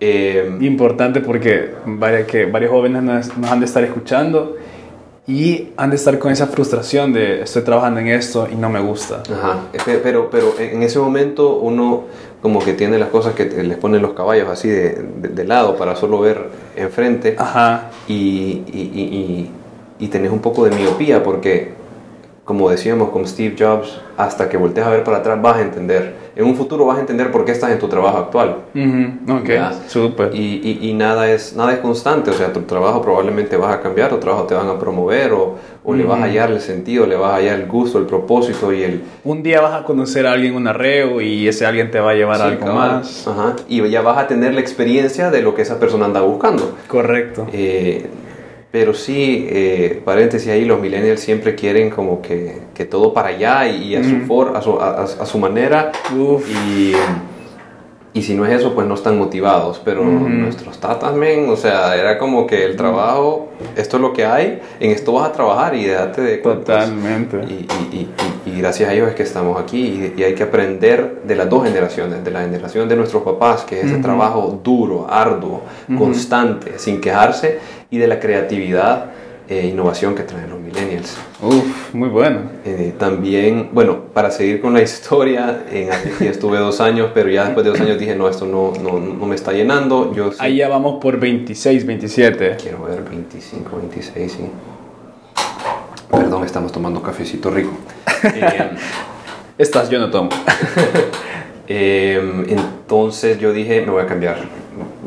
Eh, 0.00 0.56
Importante 0.60 1.20
porque 1.20 1.70
varios, 1.86 2.26
que 2.26 2.46
varios 2.46 2.70
jóvenes 2.70 3.02
nos, 3.02 3.36
nos 3.36 3.50
han 3.50 3.60
de 3.60 3.66
estar 3.66 3.82
escuchando 3.84 4.56
y 5.26 5.68
han 5.76 5.90
de 5.90 5.96
estar 5.96 6.18
con 6.18 6.32
esa 6.32 6.46
frustración 6.46 7.12
de 7.12 7.42
estoy 7.42 7.62
trabajando 7.62 8.00
en 8.00 8.08
esto 8.08 8.48
y 8.50 8.54
no 8.56 8.70
me 8.70 8.80
gusta. 8.80 9.22
Ajá, 9.30 9.58
Pe- 9.84 10.00
pero, 10.02 10.30
pero 10.30 10.54
en 10.58 10.82
ese 10.82 10.98
momento 10.98 11.56
uno 11.58 12.04
como 12.42 12.60
que 12.60 12.72
tiene 12.74 12.98
las 12.98 13.08
cosas 13.08 13.34
que 13.34 13.44
te- 13.46 13.62
les 13.62 13.76
ponen 13.78 14.00
los 14.02 14.12
caballos 14.12 14.48
así 14.48 14.68
de, 14.68 14.90
de- 15.20 15.28
de 15.28 15.44
lado 15.44 15.76
para 15.76 15.96
solo 15.96 16.20
ver 16.20 16.48
enfrente 16.76 17.34
Ajá. 17.38 17.90
y, 18.06 18.62
y, 18.72 18.90
y, 18.94 19.00
y- 19.02 19.50
y 20.04 20.08
tenés 20.08 20.30
un 20.30 20.38
poco 20.40 20.64
de 20.64 20.70
miopía 20.76 21.22
porque 21.22 21.72
como 22.44 22.70
decíamos 22.70 23.10
con 23.10 23.26
Steve 23.26 23.56
Jobs, 23.58 24.00
hasta 24.16 24.48
que 24.48 24.56
voltees 24.56 24.86
a 24.86 24.90
ver 24.90 25.04
para 25.04 25.18
atrás 25.18 25.42
vas 25.42 25.56
a 25.56 25.60
entender, 25.62 26.14
en 26.38 26.44
un 26.46 26.54
futuro 26.54 26.86
vas 26.86 26.98
a 26.98 27.00
entender 27.00 27.32
por 27.32 27.44
qué 27.44 27.50
estás 27.50 27.72
en 27.72 27.80
tu 27.80 27.88
trabajo 27.88 28.16
actual. 28.16 28.58
Ujú, 28.74 29.38
Ok, 29.40 29.48
Ya. 29.48 29.72
súper. 29.88 30.32
Y, 30.34 30.60
y- 30.80 30.88
y 30.88 30.94
nada, 30.94 31.28
es, 31.30 31.54
nada 31.56 31.72
es 31.72 31.80
constante, 31.80 32.30
o 32.30 32.32
sea, 32.32 32.52
tu 32.52 32.60
trabajo 32.62 33.02
probablemente 33.02 33.56
vas 33.56 33.74
a 33.74 33.80
cambiar, 33.80 34.08
tu 34.10 34.18
trabajo 34.18 34.44
te 34.44 34.54
van 34.54 34.68
a 34.68 34.78
promover 34.78 35.32
o, 35.32 35.56
o 35.84 35.94
le 35.94 36.04
vas 36.04 36.20
a 36.20 36.24
hallar 36.26 36.52
el 36.52 36.60
sentido, 36.60 37.06
le 37.06 37.16
vas 37.16 37.32
a 37.32 37.36
hallar 37.36 37.58
el 37.58 37.66
gusto, 37.66 37.98
el 37.98 38.06
propósito 38.06 38.72
y 38.72 38.84
el, 38.84 39.02
Un 39.24 39.42
día 39.42 39.60
vas 39.60 39.74
a 39.80 39.84
conocer 39.84 40.26
a 40.28 40.32
alguien 40.32 40.52
en 40.52 40.58
un 40.58 40.68
arreo 40.68 41.20
y 41.20 41.48
ese 41.48 41.66
alguien 41.66 41.90
te 41.90 41.98
va 41.98 42.12
a 42.12 42.14
llevar 42.14 42.40
a 42.40 42.44
algo 42.44 42.60
cabal. 42.66 42.90
más. 42.98 43.26
Ajá. 43.26 43.56
Y 43.68 43.86
ya 43.90 44.02
vas 44.02 44.18
a 44.18 44.28
tener 44.28 44.54
la 44.54 44.60
experiencia 44.60 45.30
de 45.32 45.42
lo 45.42 45.56
que 45.56 45.62
esa 45.62 45.80
persona 45.80 46.04
anda 46.04 46.20
buscando. 46.20 46.76
Correcto. 46.86 47.48
Eh, 47.52 48.06
pero 48.70 48.92
sí, 48.94 49.46
eh, 49.48 50.00
paréntesis 50.04 50.48
ahí, 50.50 50.64
los 50.64 50.80
millennials 50.80 51.20
siempre 51.20 51.54
quieren 51.54 51.88
como 51.90 52.20
que, 52.20 52.56
que 52.74 52.84
todo 52.84 53.14
para 53.14 53.28
allá 53.28 53.66
y, 53.68 53.94
a, 53.96 54.04
su 54.04 54.20
for, 54.26 54.56
a, 54.56 54.60
su, 54.62 54.78
a- 54.78 54.90
a- 55.00 55.02
a 55.04 55.26
su 55.26 55.38
manera. 55.38 55.92
Uf. 56.16 56.46
Y, 56.50 56.92
y 58.18 58.22
si 58.22 58.34
no 58.34 58.44
es 58.46 58.52
eso, 58.52 58.74
pues 58.74 58.86
no 58.86 58.94
están 58.94 59.16
motivados. 59.18 59.80
Pero 59.84 60.02
nuestros 60.42 60.78
tatas, 60.78 61.14
men, 61.14 61.48
o 61.48 61.56
sea, 61.56 61.94
era 61.96 62.18
como 62.18 62.46
que 62.46 62.64
el 62.64 62.76
trabajo, 62.76 63.48
esto 63.76 63.96
es 63.96 64.00
lo 64.02 64.12
que 64.12 64.24
hay, 64.26 64.60
en 64.80 64.90
esto 64.90 65.12
vas 65.12 65.28
a 65.28 65.32
trabajar 65.32 65.74
y 65.74 65.84
déjate 65.84 66.20
de. 66.22 66.36
Totalmente. 66.38 67.36
Y, 67.48 67.52
y- 67.52 67.88
y- 67.92 68.08
y- 68.46 68.50
y 68.50 68.60
gracias 68.60 68.88
a 68.88 68.92
ellos 68.94 69.08
es 69.08 69.14
que 69.14 69.22
estamos 69.22 69.60
aquí 69.60 70.12
y, 70.16 70.22
hay 70.22 70.34
que 70.34 70.42
aprender 70.42 71.22
de 71.24 71.34
las 71.36 71.48
dos 71.48 71.64
generaciones, 71.64 72.24
de 72.24 72.30
la 72.30 72.40
generación 72.40 72.88
de 72.88 72.96
nuestros 72.96 73.22
papás, 73.22 73.62
que 73.64 73.80
es 73.80 73.86
ese 73.86 73.98
trabajo 73.98 74.60
duro, 74.64 75.06
arduo, 75.08 75.62
constante, 75.98 76.72
sin 76.78 77.00
quejarse, 77.00 77.58
y 77.90 77.98
de 77.98 78.06
la 78.06 78.18
creatividad 78.20 79.06
e 79.48 79.66
innovación 79.66 80.14
que 80.14 80.24
traen 80.24 80.50
los 80.50 80.60
millennials. 80.60 81.16
Uf, 81.40 81.94
muy 81.94 82.08
bueno. 82.10 82.40
Eh, 82.66 82.92
también, 82.98 83.70
bueno, 83.72 83.98
para 84.12 84.30
seguir 84.30 84.60
con 84.60 84.74
la 84.74 84.82
historia, 84.88 85.64
en 85.70 85.90
aquí 85.90 86.26
estuve 86.26 86.58
dos 86.58 86.80
años, 86.80 87.10
pero 87.14 87.30
ya 87.30 87.46
después 87.46 87.64
de 87.64 87.70
dos 87.70 87.80
años 87.80 87.98
dije, 87.98 88.14
no, 88.14 88.28
esto 88.28 88.44
no, 88.46 88.72
no, 88.82 88.98
no 89.00 89.26
me 89.26 89.34
está 89.34 89.52
llenando, 89.52 90.12
yo 90.14 90.32
sí 90.32 90.38
Ahí 90.40 90.56
ya 90.58 90.68
vamos 90.68 91.00
por 91.00 91.18
26, 91.18 91.86
27. 91.86 92.56
quiero 92.60 92.84
ver 92.84 93.02
25, 93.02 93.76
26, 93.78 94.32
sí. 94.32 94.38
Perdón, 96.10 96.44
estamos 96.44 96.70
tomando 96.72 97.02
cafecito 97.02 97.50
rico. 97.50 97.72
Eh, 98.24 98.70
Estas 99.56 99.88
yo 99.90 99.98
no 99.98 100.10
tomo. 100.10 100.28
Eh, 101.70 102.46
entonces 102.48 103.38
yo 103.38 103.52
dije, 103.52 103.82
me 103.82 103.92
voy 103.92 104.02
a 104.02 104.06
cambiar, 104.06 104.38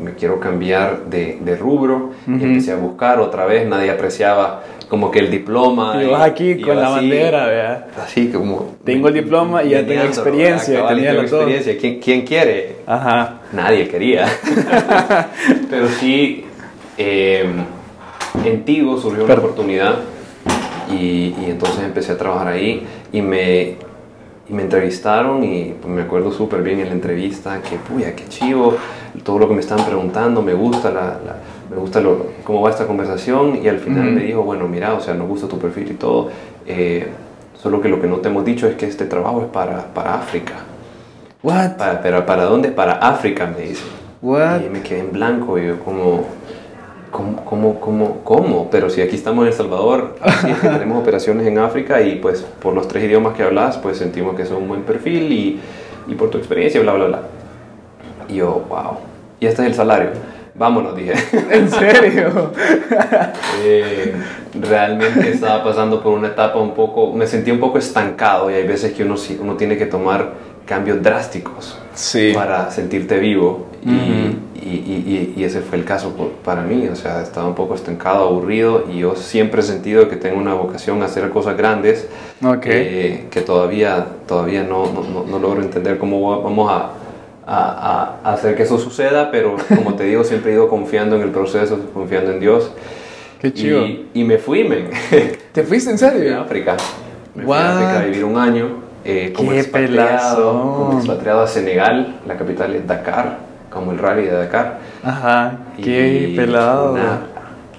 me 0.02 0.12
quiero 0.14 0.40
cambiar 0.40 1.06
de, 1.06 1.38
de 1.40 1.56
rubro. 1.56 2.10
Y 2.26 2.42
empecé 2.42 2.72
a 2.72 2.76
buscar 2.76 3.20
otra 3.20 3.46
vez, 3.46 3.66
nadie 3.66 3.90
apreciaba 3.90 4.62
como 4.88 5.10
que 5.10 5.20
el 5.20 5.30
diploma. 5.30 6.02
Y 6.02 6.06
vas 6.06 6.22
aquí 6.22 6.50
y 6.50 6.60
con 6.60 6.76
la 6.76 6.88
así, 6.88 6.96
bandera, 6.96 7.46
vea. 7.46 7.86
Así 8.04 8.28
como... 8.28 8.76
Tengo 8.84 9.08
el 9.08 9.14
diploma 9.14 9.62
y 9.64 9.70
ya 9.70 9.86
tengo 9.86 10.02
experiencia, 10.02 10.74
¿verdad? 10.74 10.88
Tenía 10.90 11.10
tengo 11.10 11.22
experiencia. 11.22 11.78
¿Quién, 11.80 11.98
quién 12.00 12.26
quiere? 12.26 12.76
Ajá. 12.86 13.40
Nadie 13.52 13.88
quería. 13.88 14.26
Pero 15.70 15.88
sí, 15.88 16.44
eh, 16.98 17.46
en 18.44 18.64
Tigo 18.64 18.98
surgió 18.98 19.24
una 19.24 19.34
Perdón. 19.34 19.50
oportunidad 19.50 19.94
y, 20.90 21.34
y 21.40 21.46
entonces 21.48 21.84
empecé 21.84 22.12
a 22.12 22.18
trabajar 22.18 22.48
ahí 22.48 22.86
y 23.12 23.22
me, 23.22 23.76
y 24.48 24.52
me 24.52 24.62
entrevistaron 24.62 25.42
y 25.44 25.74
pues, 25.80 25.92
me 25.94 26.02
acuerdo 26.02 26.32
súper 26.32 26.62
bien 26.62 26.80
en 26.80 26.86
la 26.88 26.92
entrevista 26.92 27.60
que, 27.62 27.76
puya, 27.76 28.14
qué 28.16 28.26
chivo, 28.28 28.74
todo 29.24 29.38
lo 29.38 29.48
que 29.48 29.54
me 29.54 29.60
estaban 29.60 29.84
preguntando, 29.84 30.42
me 30.42 30.54
gusta, 30.54 30.90
la, 30.90 31.00
la- 31.24 31.36
me 31.70 31.76
gusta 31.76 32.00
lo- 32.00 32.26
cómo 32.44 32.60
va 32.62 32.70
esta 32.70 32.86
conversación 32.86 33.58
y 33.62 33.68
al 33.68 33.78
final 33.78 34.12
me 34.12 34.22
dijo, 34.24 34.42
bueno, 34.42 34.68
mira, 34.68 34.94
o 34.94 35.00
sea, 35.00 35.14
nos 35.14 35.28
gusta 35.28 35.48
tu 35.48 35.58
perfil 35.58 35.92
y 35.92 35.94
todo, 35.94 36.28
eh, 36.66 37.08
solo 37.60 37.80
que 37.80 37.88
lo 37.88 38.00
que 38.00 38.08
no 38.08 38.16
te 38.16 38.28
hemos 38.28 38.44
dicho 38.44 38.66
es 38.66 38.74
que 38.74 38.86
este 38.86 39.06
trabajo 39.06 39.42
es 39.42 39.48
para, 39.48 39.86
para 39.94 40.14
África. 40.16 40.54
What? 41.42 41.76
Para, 41.76 42.02
pero 42.02 42.26
¿para 42.26 42.44
dónde? 42.44 42.68
Para 42.70 42.92
África, 42.94 43.46
me 43.46 43.64
dice. 43.64 43.82
What? 44.20 44.60
Y 44.66 44.68
me 44.70 44.80
quedé 44.82 45.00
en 45.00 45.12
blanco 45.12 45.58
y 45.58 45.66
yo 45.66 45.78
como, 45.80 46.24
¿cómo, 47.12 47.44
cómo, 47.44 47.80
cómo, 47.80 48.20
cómo? 48.24 48.68
Pero 48.70 48.90
si 48.90 49.00
aquí 49.00 49.14
estamos 49.14 49.42
en 49.42 49.48
El 49.48 49.54
Salvador, 49.54 50.16
sí, 50.40 50.50
es 50.50 50.58
que 50.58 50.68
tenemos 50.68 51.00
operaciones 51.00 51.46
en 51.46 51.58
África 51.58 52.00
y 52.00 52.16
pues 52.16 52.40
por 52.40 52.74
los 52.74 52.88
tres 52.88 53.04
idiomas 53.04 53.36
que 53.36 53.44
hablas, 53.44 53.78
pues 53.78 53.98
sentimos 53.98 54.34
que 54.34 54.42
es 54.42 54.50
un 54.50 54.66
buen 54.66 54.82
perfil 54.82 55.30
y, 55.30 55.60
y 56.08 56.14
por 56.16 56.30
tu 56.30 56.38
experiencia, 56.38 56.80
bla, 56.80 56.94
bla, 56.94 57.04
bla. 57.04 57.20
Y 58.28 58.36
yo, 58.36 58.64
wow. 58.68 58.96
Y 59.38 59.46
este 59.46 59.62
es 59.62 59.68
el 59.68 59.74
salario. 59.74 60.10
Vámonos, 60.54 60.96
dije. 60.96 61.12
¿En 61.50 61.70
serio? 61.70 62.50
Eh, 63.64 64.12
realmente 64.60 65.30
estaba 65.30 65.62
pasando 65.62 66.02
por 66.02 66.12
una 66.12 66.28
etapa 66.28 66.58
un 66.58 66.74
poco, 66.74 67.12
me 67.12 67.28
sentí 67.28 67.52
un 67.52 67.60
poco 67.60 67.78
estancado 67.78 68.50
y 68.50 68.54
hay 68.54 68.66
veces 68.66 68.92
que 68.92 69.04
uno, 69.04 69.14
uno 69.40 69.54
tiene 69.54 69.76
que 69.76 69.86
tomar 69.86 70.32
cambios 70.66 71.00
drásticos 71.00 71.78
Sí. 71.94 72.32
para 72.34 72.70
sentirte 72.70 73.18
vivo 73.18 73.66
y, 73.84 73.90
y- 73.90 74.40
y- 74.64 75.34
y- 75.36 75.40
y 75.40 75.44
ese 75.44 75.60
fue 75.60 75.78
el 75.78 75.84
caso 75.84 76.10
por- 76.16 76.30
para 76.44 76.62
mí, 76.62 76.88
o 76.88 76.96
sea, 76.96 77.20
estaba 77.22 77.46
un 77.48 77.54
poco 77.54 77.74
estancado, 77.74 78.24
aburrido 78.28 78.84
y 78.92 78.98
yo 79.00 79.14
siempre 79.16 79.60
he 79.60 79.64
sentido 79.64 80.08
que 80.08 80.16
tengo 80.16 80.38
una 80.38 80.54
vocación 80.54 81.02
a 81.02 81.06
hacer 81.06 81.28
cosas 81.30 81.56
grandes 81.56 82.08
Ok. 82.44 82.64
eh, 82.66 83.26
que 83.30 83.40
todavía, 83.42 84.06
todavía 84.26 84.62
no, 84.62 84.86
no, 84.86 85.24
no- 85.24 85.38
logro 85.38 85.60
entender 85.62 85.98
cómo 85.98 86.30
va- 86.30 86.38
vamos 86.42 86.70
a, 86.70 86.90
a- 87.46 88.16
a 88.22 88.32
hacer 88.34 88.54
que 88.56 88.62
eso 88.62 88.78
suceda, 88.78 89.30
pero 89.30 89.56
como 89.74 89.94
te 89.94 90.04
digo, 90.04 90.22
siempre 90.24 90.52
he 90.52 90.54
ido 90.54 90.68
confiando 90.68 91.16
en 91.16 91.22
el 91.22 91.30
proceso, 91.30 91.78
confiando 91.92 92.30
en 92.32 92.40
Dios. 92.40 92.70
Qué 93.40 93.52
chido. 93.52 93.84
Y, 93.84 94.06
y 94.14 94.22
me 94.24 94.38
fui, 94.38 94.62
men. 94.62 94.88
¿Te 95.52 95.64
fuiste 95.64 95.90
en 95.90 95.98
Fui 95.98 96.06
a 96.06 96.10
serio? 96.12 96.40
África. 96.40 96.76
Me 97.34 97.42
fui 97.42 97.50
What? 97.50 97.58
a 97.60 97.72
África 97.74 98.00
a 98.00 98.04
vivir 98.04 98.24
un 98.24 98.38
año 98.38 98.68
eh, 99.04 99.32
como, 99.34 99.52
expatriado, 99.52 100.52
como 100.76 100.98
expatriado 100.98 101.42
a 101.42 101.46
Senegal, 101.46 102.20
la 102.26 102.36
capital 102.36 102.74
es 102.74 102.86
Dakar, 102.86 103.38
como 103.70 103.92
el 103.92 103.98
rally 103.98 104.24
de 104.24 104.32
Dakar. 104.32 104.78
Ajá. 105.02 105.58
Qué 105.82 106.28
Y 106.30 106.36
pelado. 106.36 106.92
una- 106.92 107.20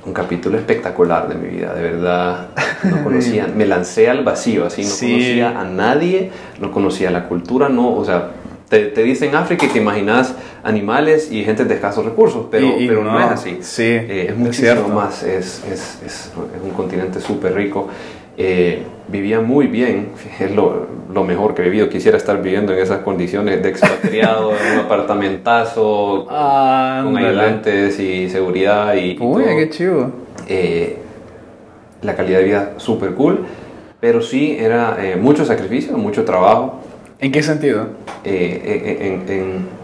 un 0.06 0.12
capítulo 0.12 0.58
espectacular 0.58 1.30
de 1.30 1.36
mi 1.36 1.48
vida, 1.48 1.74
de 1.74 1.82
verdad. 1.82 2.48
No 2.84 3.04
conocía, 3.06 3.48
me 3.48 3.66
lancé 3.66 4.10
al 4.10 4.24
vacío, 4.26 4.66
así, 4.66 4.82
no 4.82 4.90
Sí. 4.90 5.12
conocía 5.12 5.60
a 5.62 5.64
nadie, 5.64 6.30
no 6.60 6.72
conocía 6.72 7.10
la 7.10 7.30
cultura, 7.30 7.70
no, 7.70 7.96
o 7.96 8.04
sea, 8.04 8.32
te, 8.68 8.88
te 8.88 9.02
dicen 9.04 9.34
África 9.36 9.66
y 9.66 9.70
te 9.70 9.80
imaginas 9.80 10.36
animales 10.64 11.32
y 11.32 11.46
gente 11.46 11.64
de 11.64 11.76
escasos 11.76 12.04
recursos, 12.04 12.48
pero, 12.52 12.66
Y- 12.78 12.84
y 12.84 12.88
pero 12.90 13.02
no, 13.04 13.12
no, 13.14 13.20
es 13.24 13.32
así. 13.32 13.60
sí, 13.62 13.84
Eh, 13.84 14.24
es 14.26 14.32
es 14.32 14.38
muchísimo 14.38 14.74
cierto. 14.74 14.88
más, 14.90 15.24
es, 15.24 15.64
es, 15.72 16.00
es, 16.06 16.26
es 16.26 16.32
un 16.62 16.72
continente 16.72 17.22
súper 17.22 17.54
rico. 17.56 17.88
Eh, 18.38 18.82
vivía 19.10 19.40
muy 19.42 19.68
bien, 19.68 20.10
es 20.40 20.52
lo, 20.52 20.88
lo 21.14 21.24
mejor 21.24 21.54
que 21.54 21.62
he 21.62 21.66
vivido. 21.66 21.90
Quisiera 21.90 22.18
estar 22.18 22.42
viviendo 22.42 22.74
en 22.74 22.80
esas 22.80 23.00
condiciones 23.00 23.62
de 23.62 23.70
expatriado, 23.70 24.52
en 24.52 24.74
un 24.80 24.86
apartamentazo, 24.86 26.28
Ah, 26.30 27.02
con 27.04 27.18
ayudantes 27.18 28.00
y 28.00 28.30
seguridad 28.30 28.96
y, 28.96 29.18
Uy, 29.20 29.44
qué 29.44 29.70
chido. 29.70 30.12
Eh, 30.48 30.98
la 32.02 32.16
calidad 32.16 32.40
de 32.40 32.44
vida 32.46 32.74
súper 32.78 33.14
cool, 33.14 33.46
pero 34.00 34.22
sí 34.22 34.58
era 34.60 34.98
eh, 35.00 35.16
mucho 35.16 35.46
sacrificio, 35.46 35.98
mucho 35.98 36.26
trabajo. 36.26 36.82
¿En 37.20 37.32
qué 37.32 37.42
sentido? 37.44 37.88
eh, 38.26 38.98
en, 39.28 39.34
en- 39.34 39.84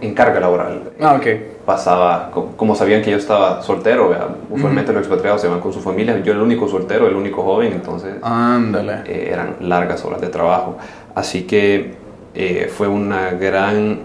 en 0.00 0.14
carga 0.14 0.40
laboral. 0.40 0.90
Ah, 1.00 1.14
ok. 1.14 1.26
Pasaba, 1.66 2.30
co- 2.32 2.52
como 2.56 2.76
sabían 2.76 3.02
que 3.02 3.10
yo 3.10 3.16
estaba 3.16 3.60
soltero, 3.60 4.08
¿verdad? 4.10 4.28
usualmente 4.50 4.92
los 4.92 5.00
expatriados 5.02 5.40
se 5.40 5.48
van 5.48 5.58
con 5.60 5.72
su 5.72 5.80
familia, 5.80 6.16
yo 6.20 6.32
el 6.32 6.38
único 6.40 6.68
soltero, 6.68 7.08
el 7.08 7.16
único 7.16 7.42
joven, 7.42 7.72
entonces 7.72 8.14
Ándale. 8.22 9.00
eh, 9.06 9.30
eran 9.32 9.56
largas 9.60 10.04
horas 10.04 10.20
de 10.20 10.28
trabajo. 10.28 10.78
Así 11.16 11.42
que 11.42 11.94
eh, 12.34 12.70
fue 12.72 12.86
una 12.86 13.30
gran, 13.32 13.98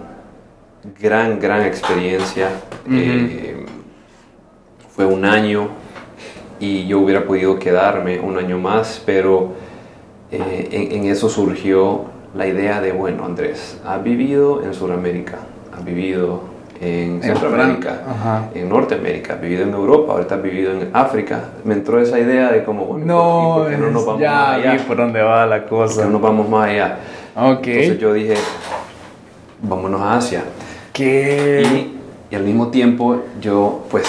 gran, 1.00 1.40
gran 1.40 1.62
experiencia. 1.64 2.50
Eh, 2.90 3.64
fue 4.96 5.06
un 5.06 5.24
año 5.26 5.68
y 6.60 6.88
yo 6.88 7.00
hubiera 7.00 7.26
podido 7.26 7.60
quedarme 7.60 8.20
un 8.20 8.38
año 8.38 8.58
más, 8.58 9.02
pero 9.06 9.50
eh, 10.32 10.68
en, 10.72 10.92
en 11.04 11.12
eso 11.12 11.30
surgió 11.30 12.06
la 12.36 12.48
idea 12.48 12.82
de, 12.82 12.92
bueno, 12.92 13.26
Andrés, 13.26 13.80
has 13.86 14.04
vivido 14.04 14.64
en 14.64 14.74
Sudamérica, 14.74 15.38
has 15.78 15.84
vivido 15.86 16.42
en 16.84 17.22
Centroamérica, 17.22 18.02
Ajá. 18.10 18.46
en 18.56 18.68
Norteamérica, 18.68 19.34
has 19.36 19.42
vivido 19.42 19.64
en 19.64 19.74
Europa, 19.74 20.14
ahorita 20.14 20.36
has 20.36 20.42
vivido 20.42 20.72
en 20.72 20.90
África. 20.94 21.40
Me 21.64 21.76
entró 21.76 22.00
esa 22.02 22.20
idea 22.20 22.52
de 22.52 22.64
como, 22.64 22.86
bueno, 22.86 23.06
No, 23.06 23.54
¿por 23.60 23.70
qué 23.70 23.78
no 23.78 23.92
nos 23.92 24.04
vamos 24.06 24.22
ya 24.22 24.32
más 24.32 24.50
allá? 24.56 24.78
por 24.88 24.98
dónde 24.98 25.22
va 25.22 25.46
la 25.46 25.58
¿Por 25.58 25.64
qué 25.66 25.70
cosa. 25.70 26.04
no 26.06 26.10
nos 26.10 26.22
vamos 26.22 26.50
más 26.50 26.70
allá? 26.70 26.98
Ok. 27.36 27.68
Entonces 27.68 28.00
yo 28.00 28.14
dije, 28.14 28.34
vámonos 29.62 30.02
a 30.02 30.18
Asia. 30.18 30.44
¿Qué? 30.92 31.64
Y, 32.30 32.34
y 32.34 32.36
al 32.36 32.44
mismo 32.44 32.70
tiempo 32.70 33.22
yo, 33.40 33.86
pues, 33.92 34.06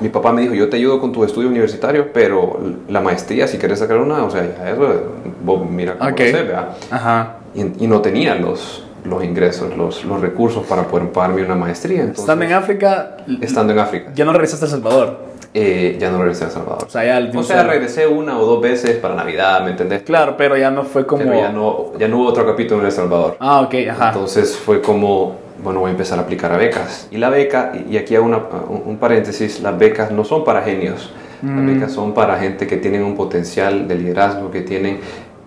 mi 0.00 0.08
papá 0.08 0.32
me 0.32 0.42
dijo, 0.42 0.54
yo 0.54 0.68
te 0.68 0.76
ayudo 0.78 1.00
con 1.00 1.12
tus 1.12 1.26
estudios 1.26 1.50
universitarios, 1.50 2.06
pero 2.12 2.58
la 2.88 3.00
maestría, 3.00 3.46
si 3.46 3.58
quieres 3.58 3.78
sacar 3.78 3.98
una, 3.98 4.24
o 4.24 4.30
sea, 4.30 4.42
eso, 4.44 5.12
vos 5.44 5.68
mira 5.70 5.96
cómo 5.96 6.10
Ok. 6.10 6.18
lo 6.18 6.24
haces, 6.24 6.46
¿verdad? 6.46 6.68
Ajá. 6.90 7.34
Y, 7.54 7.84
y 7.84 7.86
no 7.86 8.00
tenía 8.00 8.34
los, 8.34 8.84
los 9.04 9.24
ingresos, 9.24 9.76
los, 9.76 10.04
los 10.04 10.20
recursos 10.20 10.64
para 10.66 10.82
poder 10.84 11.10
pagarme 11.10 11.42
una 11.44 11.54
maestría. 11.54 12.00
Entonces, 12.00 12.20
Estando 12.20 12.44
en 12.44 12.52
África, 12.52 13.16
estando 13.40 13.72
en 13.72 13.78
África, 13.78 14.10
ya 14.14 14.24
no 14.24 14.32
regresaste 14.32 14.64
a 14.64 14.68
El 14.68 14.72
Salvador. 14.72 15.30
eh, 15.54 15.96
ya 15.98 16.10
no 16.10 16.18
regresé 16.18 16.44
a 16.44 16.46
El 16.48 16.52
Salvador. 16.52 16.84
O 16.86 16.90
sea, 16.90 17.04
ya 17.04 17.18
el 17.18 17.36
O 17.36 17.42
sea, 17.42 17.62
regresé 17.64 18.06
una 18.06 18.38
o 18.38 18.44
dos 18.46 18.60
veces 18.60 18.96
para 18.98 19.14
Navidad, 19.14 19.64
¿me 19.64 19.70
entendés? 19.70 20.02
Claro, 20.02 20.36
pero 20.36 20.56
ya 20.56 20.70
no 20.70 20.84
fue 20.84 21.06
como. 21.06 21.22
Pero 21.24 21.34
ya 21.34 21.50
no, 21.50 21.92
ya 21.98 22.08
no 22.08 22.18
hubo 22.18 22.26
otro 22.28 22.46
capítulo 22.46 22.80
en 22.80 22.86
El 22.86 22.92
Salvador. 22.92 23.36
Ah, 23.40 23.60
ok, 23.62 23.74
ajá. 23.90 24.08
Entonces 24.08 24.56
fue 24.56 24.80
como, 24.80 25.36
bueno, 25.64 25.80
voy 25.80 25.88
a 25.88 25.92
empezar 25.92 26.18
a 26.18 26.22
aplicar 26.22 26.52
a 26.52 26.56
becas. 26.56 27.08
Y 27.10 27.16
la 27.16 27.30
beca, 27.30 27.72
y 27.88 27.96
aquí 27.96 28.14
hago 28.14 28.26
una- 28.26 28.36
un 28.68 28.82
un 28.86 28.96
paréntesis, 28.98 29.60
las 29.60 29.76
becas 29.78 30.10
no 30.12 30.24
son 30.24 30.44
para 30.44 30.62
genios. 30.62 31.12
Las 31.42 31.52
Mm. 31.52 31.66
becas 31.74 31.92
son 31.92 32.12
para 32.12 32.36
gente 32.38 32.66
que 32.66 32.76
tienen 32.76 33.02
un 33.02 33.16
potencial 33.16 33.88
de 33.88 33.94
liderazgo, 33.94 34.50
que 34.50 34.60
tienen, 34.60 35.00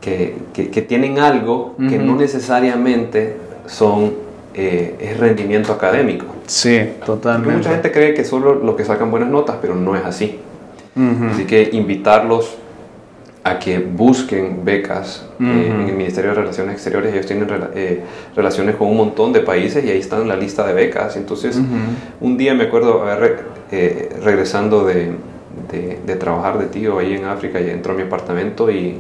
que, 0.04 0.36
que- 0.54 0.70
que 0.70 0.82
tienen 0.82 1.18
algo 1.20 1.76
que 1.90 1.98
Ujú. 1.98 2.06
no 2.06 2.16
necesariamente 2.18 3.38
son, 3.68 4.14
eh, 4.54 4.96
es 5.00 5.18
rendimiento 5.18 5.72
académico. 5.72 6.26
Sí, 6.46 6.78
Porque 6.80 7.06
totalmente. 7.06 7.56
mucha 7.58 7.70
gente 7.72 7.92
cree 7.92 8.14
que 8.14 8.26
solo 8.26 8.56
los 8.56 8.76
que 8.76 8.84
sacan 8.84 9.10
buenas 9.10 9.30
notas, 9.30 9.58
pero 9.62 9.76
no 9.76 9.96
es 9.96 10.04
así. 10.04 10.40
Ujú. 10.96 11.26
Así 11.32 11.46
que 11.46 11.70
invitarlos 11.72 12.58
a 13.46 13.60
que 13.60 13.80
busquen 13.80 14.64
becas 14.66 15.26
eh, 15.40 15.44
Ujú. 15.44 15.82
en 15.82 15.88
el 15.90 15.96
Ministerio 15.96 16.32
de 16.32 16.36
Relaciones 16.36 16.74
Exteriores. 16.76 17.14
Ellos 17.14 17.26
tienen 17.26 17.48
eh, 17.76 18.02
relaciones 18.36 18.76
con 18.76 18.88
un 18.90 18.98
montón 18.98 19.32
de 19.34 19.40
países 19.40 19.84
y 19.86 19.90
ahí 19.90 20.00
están 20.00 20.22
en 20.24 20.28
la 20.28 20.36
lista 20.36 20.66
de 20.68 20.74
becas. 20.74 21.16
Entonces, 21.16 21.56
Ujú. 21.58 21.66
un 22.28 22.38
día 22.38 22.54
me 22.54 22.66
acuerdo 22.66 23.04
haber 23.10 23.40
eh, 23.72 24.10
regresando 24.24 24.86
de, 24.86 25.12
de- 25.72 26.00
de 26.06 26.16
trabajar 26.16 26.60
de 26.60 26.66
tío 26.66 27.00
ahí 27.00 27.14
en 27.16 27.26
África 27.26 27.60
y 27.62 27.70
entró 27.70 27.94
a 27.94 27.96
mi 27.96 28.04
apartamento 28.04 28.70
y 28.70 28.98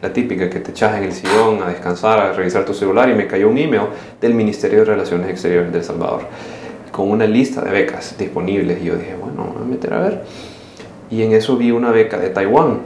la 0.00 0.12
típica 0.12 0.48
que 0.48 0.60
te 0.60 0.70
echas 0.70 0.96
en 0.96 1.04
el 1.04 1.12
sillón 1.12 1.62
a 1.62 1.68
descansar, 1.68 2.20
a 2.20 2.32
revisar 2.32 2.64
tu 2.64 2.72
celular 2.72 3.08
y 3.08 3.14
me 3.14 3.26
cayó 3.26 3.48
un 3.48 3.58
email 3.58 3.88
del 4.20 4.34
Ministerio 4.34 4.80
de 4.80 4.84
Relaciones 4.84 5.28
Exteriores 5.28 5.72
de 5.72 5.78
El 5.78 5.84
Salvador 5.84 6.22
con 6.92 7.10
una 7.10 7.26
lista 7.26 7.60
de 7.60 7.70
becas 7.70 8.16
disponibles 8.18 8.80
y 8.82 8.86
yo 8.86 8.96
dije, 8.96 9.14
bueno, 9.14 9.44
me 9.44 9.58
voy 9.60 9.62
a 9.62 9.66
meter 9.66 9.94
a 9.94 10.00
ver. 10.00 10.22
Y 11.10 11.22
en 11.22 11.32
eso 11.32 11.56
vi 11.56 11.70
una 11.70 11.90
beca 11.90 12.18
de 12.18 12.30
Taiwán. 12.30 12.80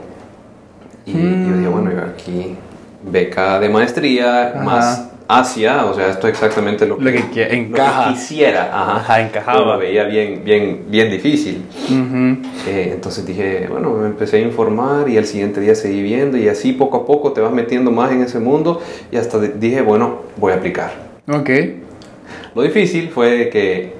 Y 1.05 1.13
yo 1.13 1.57
dije, 1.57 1.67
bueno, 1.67 1.91
yo 1.91 2.01
aquí 2.01 2.55
beca 3.03 3.59
de 3.59 3.69
maestría, 3.69 4.49
Ajá. 4.49 4.63
más 4.63 5.12
Asia, 5.39 5.85
o 5.85 5.93
sea, 5.93 6.09
esto 6.09 6.27
es 6.27 6.33
exactamente 6.33 6.85
lo 6.85 6.97
que, 6.97 7.03
Lo 7.05 7.11
que 7.11 7.17
qui- 7.19 7.43
lo 7.43 7.47
que 7.49 7.55
encaja. 7.55 8.09
quisiera. 8.13 8.69
Ajá, 8.73 8.95
Ajá, 8.97 9.21
encajaba. 9.21 9.59
Lo 9.73 9.77
veía 9.77 10.03
bien, 10.05 10.41
bien, 10.43 10.85
bien 10.87 11.09
difícil. 11.09 11.63
Ujú. 11.89 12.37
Eh, 12.67 12.91
entonces 12.93 13.25
dije, 13.25 13.67
bueno, 13.69 13.91
me 13.91 14.07
empecé 14.07 14.37
a 14.37 14.39
informar 14.39 15.09
y 15.09 15.17
al 15.17 15.25
siguiente 15.25 15.59
día 15.59 15.75
seguí 15.75 16.01
viendo 16.01 16.37
y 16.37 16.47
así 16.47 16.73
poco 16.73 16.97
a 16.97 17.05
poco 17.05 17.31
te 17.33 17.41
vas 17.41 17.51
metiendo 17.51 17.91
más 17.91 18.11
en 18.11 18.21
ese 18.21 18.39
mundo 18.39 18.81
y 19.11 19.17
hasta 19.17 19.39
dije, 19.39 19.81
bueno, 19.81 20.19
voy 20.37 20.53
a 20.53 20.55
aplicar. 20.55 20.91
Ok. 21.27 21.49
Lo 22.55 22.61
difícil 22.61 23.09
fue 23.09 23.49
que 23.49 23.93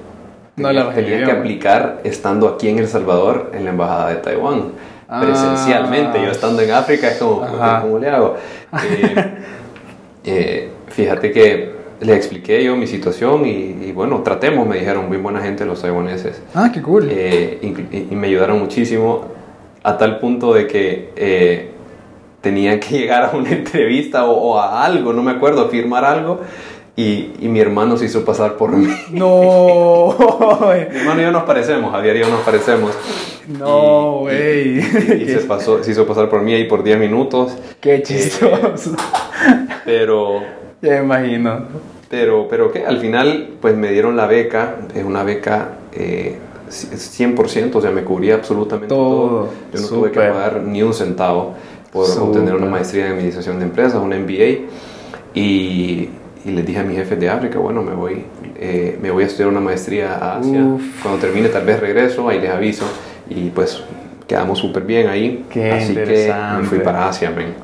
No 0.56 0.68
que 0.70 1.30
aplicar 1.32 2.00
estando 2.04 2.48
aquí 2.48 2.68
en 2.68 2.78
El 2.78 2.86
Salvador, 2.86 3.50
en 3.54 3.64
la 3.64 3.70
Embajada 3.70 4.10
de 4.10 4.16
Taiwán, 4.16 4.72
Ah. 5.08 5.20
presencialmente. 5.20 6.22
Yo 6.22 6.30
estando 6.30 6.62
en 6.62 6.70
África 6.70 7.08
es 7.08 7.18
como. 7.18 7.40
¿cómo 7.82 7.98
le 7.98 8.08
hago? 8.08 8.36
Eh, 8.86 9.30
eh, 10.24 10.70
fíjate 10.88 11.30
que 11.32 11.72
le 12.00 12.14
expliqué 12.14 12.62
yo 12.64 12.76
mi 12.76 12.86
situación 12.86 13.46
y, 13.46 13.50
y 13.86 13.92
bueno, 13.92 14.22
tratemos, 14.22 14.66
me 14.66 14.78
dijeron, 14.78 15.08
muy 15.08 15.16
buena 15.16 15.40
gente 15.40 15.64
los 15.64 15.80
taiwaneses. 15.82 16.42
Ah, 16.54 16.70
qué 16.72 16.82
cool. 16.82 17.08
Eh, 17.10 17.58
y, 17.62 18.12
y 18.12 18.16
me 18.16 18.26
ayudaron 18.28 18.58
muchísimo 18.60 19.24
a 19.82 19.96
tal 19.96 20.18
punto 20.18 20.52
de 20.54 20.66
que 20.66 21.10
eh, 21.16 21.70
tenía 22.40 22.78
que 22.80 22.98
llegar 22.98 23.24
a 23.24 23.36
una 23.36 23.50
entrevista 23.50 24.26
o, 24.26 24.32
o 24.52 24.58
a 24.58 24.84
algo, 24.84 25.12
no 25.12 25.22
me 25.22 25.30
acuerdo, 25.32 25.62
a 25.62 25.68
firmar 25.68 26.04
algo. 26.04 26.40
Y, 26.96 27.32
y 27.40 27.48
mi 27.48 27.58
hermano 27.58 27.96
se 27.96 28.04
hizo 28.04 28.24
pasar 28.24 28.54
por 28.56 28.70
mí. 28.76 28.86
No. 29.10 30.14
Mi 30.92 30.96
hermano 30.98 31.20
y 31.20 31.24
yo 31.24 31.32
nos 31.32 31.42
parecemos, 31.44 31.92
a 31.94 32.00
diario 32.00 32.28
nos 32.28 32.40
parecemos. 32.42 32.92
No, 33.48 34.20
Y- 34.20 34.22
güey. 34.22 34.78
Y, 34.78 35.22
y 35.22 35.28
se, 35.28 35.38
pasó, 35.40 35.82
se 35.82 35.90
hizo 35.90 36.06
pasar 36.06 36.28
por 36.28 36.42
mí 36.42 36.54
ahí 36.54 36.64
por 36.64 36.82
10 36.84 36.98
minutos. 36.98 37.56
Qué 37.80 38.00
chistoso. 38.02 38.94
Pero, 39.84 40.40
Ya 40.84 40.98
me 40.98 41.04
imagino. 41.04 41.62
pero, 42.10 42.46
pero 42.48 42.70
que 42.70 42.84
al 42.86 42.98
final, 42.98 43.54
pues 43.60 43.76
me 43.76 43.90
dieron 43.90 44.16
la 44.16 44.26
beca. 44.26 44.76
Es 44.94 45.04
una 45.04 45.22
beca 45.24 45.70
eh, 45.92 46.36
100%, 46.68 47.74
o 47.74 47.80
sea, 47.80 47.90
me 47.90 48.02
cubría 48.04 48.34
absolutamente 48.34 48.88
Todo, 48.94 49.28
todo. 49.28 49.50
Yo 49.72 49.80
no 49.80 49.88
tuve 49.88 50.10
que 50.10 50.20
pagar 50.20 50.60
ni 50.62 50.82
un 50.82 50.94
centavo 50.94 51.54
por 51.92 52.06
Súper. 52.06 52.22
obtener 52.22 52.54
una 52.54 52.66
maestría 52.66 53.06
en 53.06 53.12
administración 53.12 53.58
de 53.58 53.64
empresas, 53.66 54.00
un 54.02 54.10
MBA. 54.10 54.68
Y, 55.34 56.08
y 56.44 56.50
les 56.50 56.66
dije 56.66 56.80
a 56.80 56.84
mis 56.84 56.96
jefes 56.96 57.18
de 57.18 57.28
África, 57.30 57.58
bueno, 57.58 57.82
me 57.82 57.94
voy, 57.94 58.24
eh, 58.56 58.98
me 59.00 59.10
voy 59.10 59.24
a 59.24 59.26
estudiar 59.26 59.48
una 59.48 59.60
maestría 59.60 60.14
a 60.14 60.38
Asia. 60.38 60.62
Uf. 60.64 61.02
Cuando 61.02 61.20
termine 61.20 61.48
tal 61.48 61.64
vez 61.64 61.80
regreso, 61.80 62.28
ahí 62.28 62.40
les 62.40 62.50
aviso. 62.50 62.84
Y 63.28 63.50
pues 63.50 63.82
quedamos 64.28 64.58
súper 64.58 64.82
bien 64.84 65.08
ahí. 65.08 65.44
Qué 65.50 65.72
Así 65.72 65.94
que 65.94 66.32
me 66.58 66.64
fui 66.64 66.78
para 66.80 67.08
Asia, 67.08 67.30
men. 67.30 67.54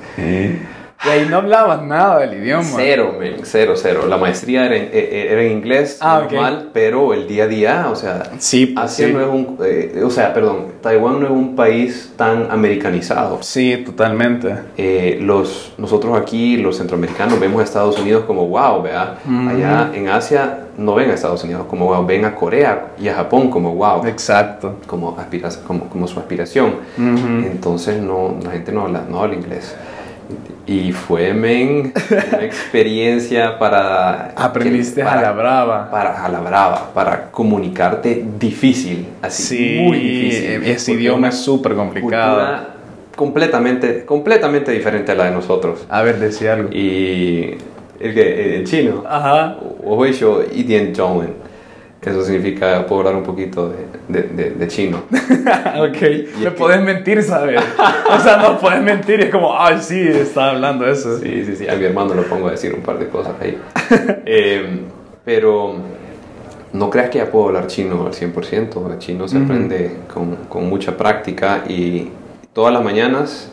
Y 1.02 1.08
ahí 1.08 1.26
no 1.30 1.38
hablabas 1.38 1.82
nada 1.82 2.18
del 2.18 2.34
idioma. 2.42 2.62
Cero, 2.76 3.14
men, 3.18 3.36
cero, 3.44 3.72
cero. 3.74 4.04
La 4.06 4.18
maestría 4.18 4.66
era 4.66 4.76
en, 4.76 4.90
eh, 4.92 5.28
era 5.30 5.42
en 5.42 5.52
inglés, 5.52 5.96
Ah, 6.02 6.20
normal, 6.30 6.68
pero 6.74 7.14
el 7.14 7.26
día 7.26 7.44
a 7.44 7.46
día, 7.46 7.86
o 7.90 7.96
sea, 7.96 8.24
Sí, 8.38 8.66
pues, 8.66 8.84
Asia 8.84 9.06
sí. 9.06 9.12
no 9.14 9.20
es 9.22 9.26
un, 9.28 9.58
eh, 9.64 10.02
o 10.04 10.10
sea, 10.10 10.34
perdón, 10.34 10.66
Taiwán 10.82 11.20
no 11.20 11.26
es 11.26 11.32
un 11.32 11.56
país 11.56 12.12
tan 12.16 12.50
americanizado. 12.50 13.38
Sí, 13.42 13.82
totalmente. 13.86 14.54
Eh, 14.76 15.18
los, 15.22 15.72
nosotros 15.78 16.18
aquí, 16.18 16.58
los 16.58 16.76
centroamericanos, 16.76 17.40
vemos 17.40 17.60
a 17.62 17.64
Estados 17.64 17.98
Unidos 17.98 18.24
como 18.26 18.46
wow, 18.48 18.82
¿verdad? 18.82 19.14
Ujú. 19.24 19.48
Allá 19.48 19.90
en 19.94 20.08
Asia 20.08 20.66
no 20.76 20.94
ven 20.94 21.10
a 21.10 21.14
Estados 21.14 21.42
Unidos 21.44 21.64
como 21.68 21.86
wow, 21.86 22.04
ven 22.04 22.26
a 22.26 22.34
Corea 22.34 22.88
y 23.00 23.08
a 23.08 23.14
Japón 23.14 23.48
como 23.50 23.74
wow, 23.74 24.06
Exacto. 24.06 24.76
como, 24.86 25.16
aspira- 25.18 25.48
como, 25.66 25.88
como 25.88 26.06
su 26.06 26.20
aspiración. 26.20 26.74
Entonces 26.98 28.02
no, 28.02 28.36
la 28.44 28.50
gente 28.50 28.70
no 28.72 28.82
habla, 28.82 29.02
no 29.08 29.22
habla 29.22 29.34
inglés. 29.34 29.74
Y 30.66 30.92
fue, 30.92 31.32
men, 31.34 31.92
una 32.32 32.44
experiencia 32.44 33.58
para... 33.58 34.32
Aprendiste 34.36 35.02
para- 35.02 35.18
a 35.18 35.22
la 35.22 35.32
brava. 35.32 35.90
Para, 35.90 36.24
a 36.24 36.28
la 36.28 36.40
brava, 36.40 36.90
para 36.94 37.30
comunicarte 37.30 38.24
difícil, 38.38 39.06
así, 39.22 39.42
Sí, 39.56 39.78
muy 39.82 39.98
difícil. 39.98 40.62
ese 40.64 40.92
idioma 40.92 41.28
es 41.28 41.36
súper 41.38 41.74
complicado. 41.74 42.66
completamente, 43.16 44.04
completamente 44.04 44.70
diferente 44.72 45.12
a 45.12 45.14
la 45.16 45.24
de 45.24 45.30
nosotros. 45.32 45.84
A 45.88 46.02
ver, 46.02 46.18
decía 46.20 46.54
algo. 46.54 46.70
Y 46.72 47.56
el, 47.98 48.14
que, 48.14 48.56
el 48.58 48.64
chino, 48.64 49.04
Ajá. 49.08 49.56
Eso 52.02 52.24
significa, 52.24 52.86
puedo 52.86 53.00
hablar 53.00 53.16
un 53.16 53.22
poquito 53.22 53.68
de, 53.68 54.22
de, 54.22 54.50
de, 54.52 54.68
chino. 54.68 55.02
ok, 55.10 56.02
y 56.40 56.44
me 56.44 56.50
puedes 56.52 56.80
mentir, 56.80 57.22
¿sabes? 57.22 57.60
o 58.08 58.20
sea, 58.20 58.38
no 58.38 58.58
puedes 58.58 58.80
mentir, 58.82 59.20
es 59.20 59.30
como, 59.30 59.54
ay, 59.58 59.76
sí, 59.82 60.00
está 60.08 60.50
hablando 60.50 60.86
eso. 60.86 61.18
Sí, 61.18 61.44
sí, 61.44 61.56
sí, 61.56 61.68
a 61.68 61.74
mi 61.74 61.84
hermano 61.84 62.14
lo 62.14 62.22
pongo 62.22 62.48
a 62.48 62.52
decir 62.52 62.72
un 62.74 62.80
par 62.80 62.98
de 62.98 63.08
cosas 63.08 63.34
ahí. 63.38 63.58
Em, 64.24 64.80
pero 65.26 65.74
no 66.72 66.88
creas 66.88 67.10
que 67.10 67.18
ya 67.18 67.30
puedo 67.30 67.48
hablar 67.48 67.66
chino 67.66 68.06
al 68.06 68.12
100%, 68.12 68.92
el 68.92 68.98
chino 68.98 69.28
se 69.28 69.38
mm. 69.38 69.44
aprende 69.44 69.96
con, 70.12 70.36
con 70.48 70.68
mucha 70.70 70.96
práctica 70.96 71.64
y 71.68 72.08
todas 72.54 72.72
las 72.72 72.82
mañanas, 72.82 73.50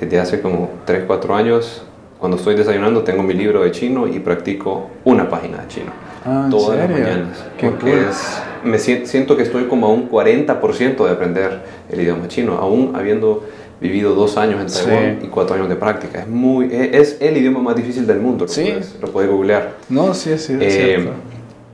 desde 0.00 0.18
hace 0.18 0.40
como 0.40 0.70
3, 0.84 1.04
4 1.06 1.34
años, 1.36 1.84
cuando 2.18 2.36
estoy 2.38 2.56
desayunando 2.56 3.02
tengo 3.02 3.22
mi 3.22 3.34
libro 3.34 3.62
de 3.62 3.70
chino 3.70 4.08
y 4.08 4.18
practico 4.18 4.90
una 5.04 5.28
página 5.28 5.58
de 5.58 5.68
chino. 5.68 6.07
Ah, 6.30 6.42
¿en 6.44 6.50
todas 6.50 6.78
las 6.78 6.90
mañanas. 6.90 7.38
Qué 7.56 7.68
porque 7.70 7.90
cool. 7.92 8.00
es, 8.10 8.42
me 8.64 8.78
sien- 8.78 9.06
siento 9.06 9.36
que 9.36 9.42
estoy 9.44 9.64
como 9.64 9.86
a 9.86 9.90
un 9.90 10.10
40% 10.10 11.04
de 11.06 11.10
aprender 11.10 11.60
el 11.90 12.00
idioma 12.00 12.28
chino, 12.28 12.58
aún 12.58 12.92
habiendo 12.94 13.44
vivido 13.80 14.14
dos 14.14 14.36
años 14.36 14.60
en 14.60 14.68
Sí. 14.68 14.84
Taiwán 14.84 15.18
y 15.22 15.28
cuatro 15.28 15.54
años 15.54 15.68
de 15.68 15.76
práctica. 15.76 16.20
Es, 16.20 16.28
muy, 16.28 16.66
e, 16.66 16.98
es, 17.00 17.16
el 17.20 17.36
idioma 17.36 17.60
más 17.60 17.76
difícil 17.76 18.06
del 18.06 18.18
mundo, 18.18 18.44
lo, 18.44 18.48
Sí. 18.50 18.62
puedes, 18.64 18.96
lo 19.00 19.08
puedes 19.12 19.30
googlear. 19.30 19.74
No, 19.88 20.12
sí, 20.14 20.36
sí, 20.38 20.54
es 20.60 20.74
Eh, 20.74 20.84
cierto. 20.96 21.10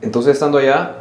entonces, 0.02 0.34
estando 0.34 0.58
allá, 0.58 0.96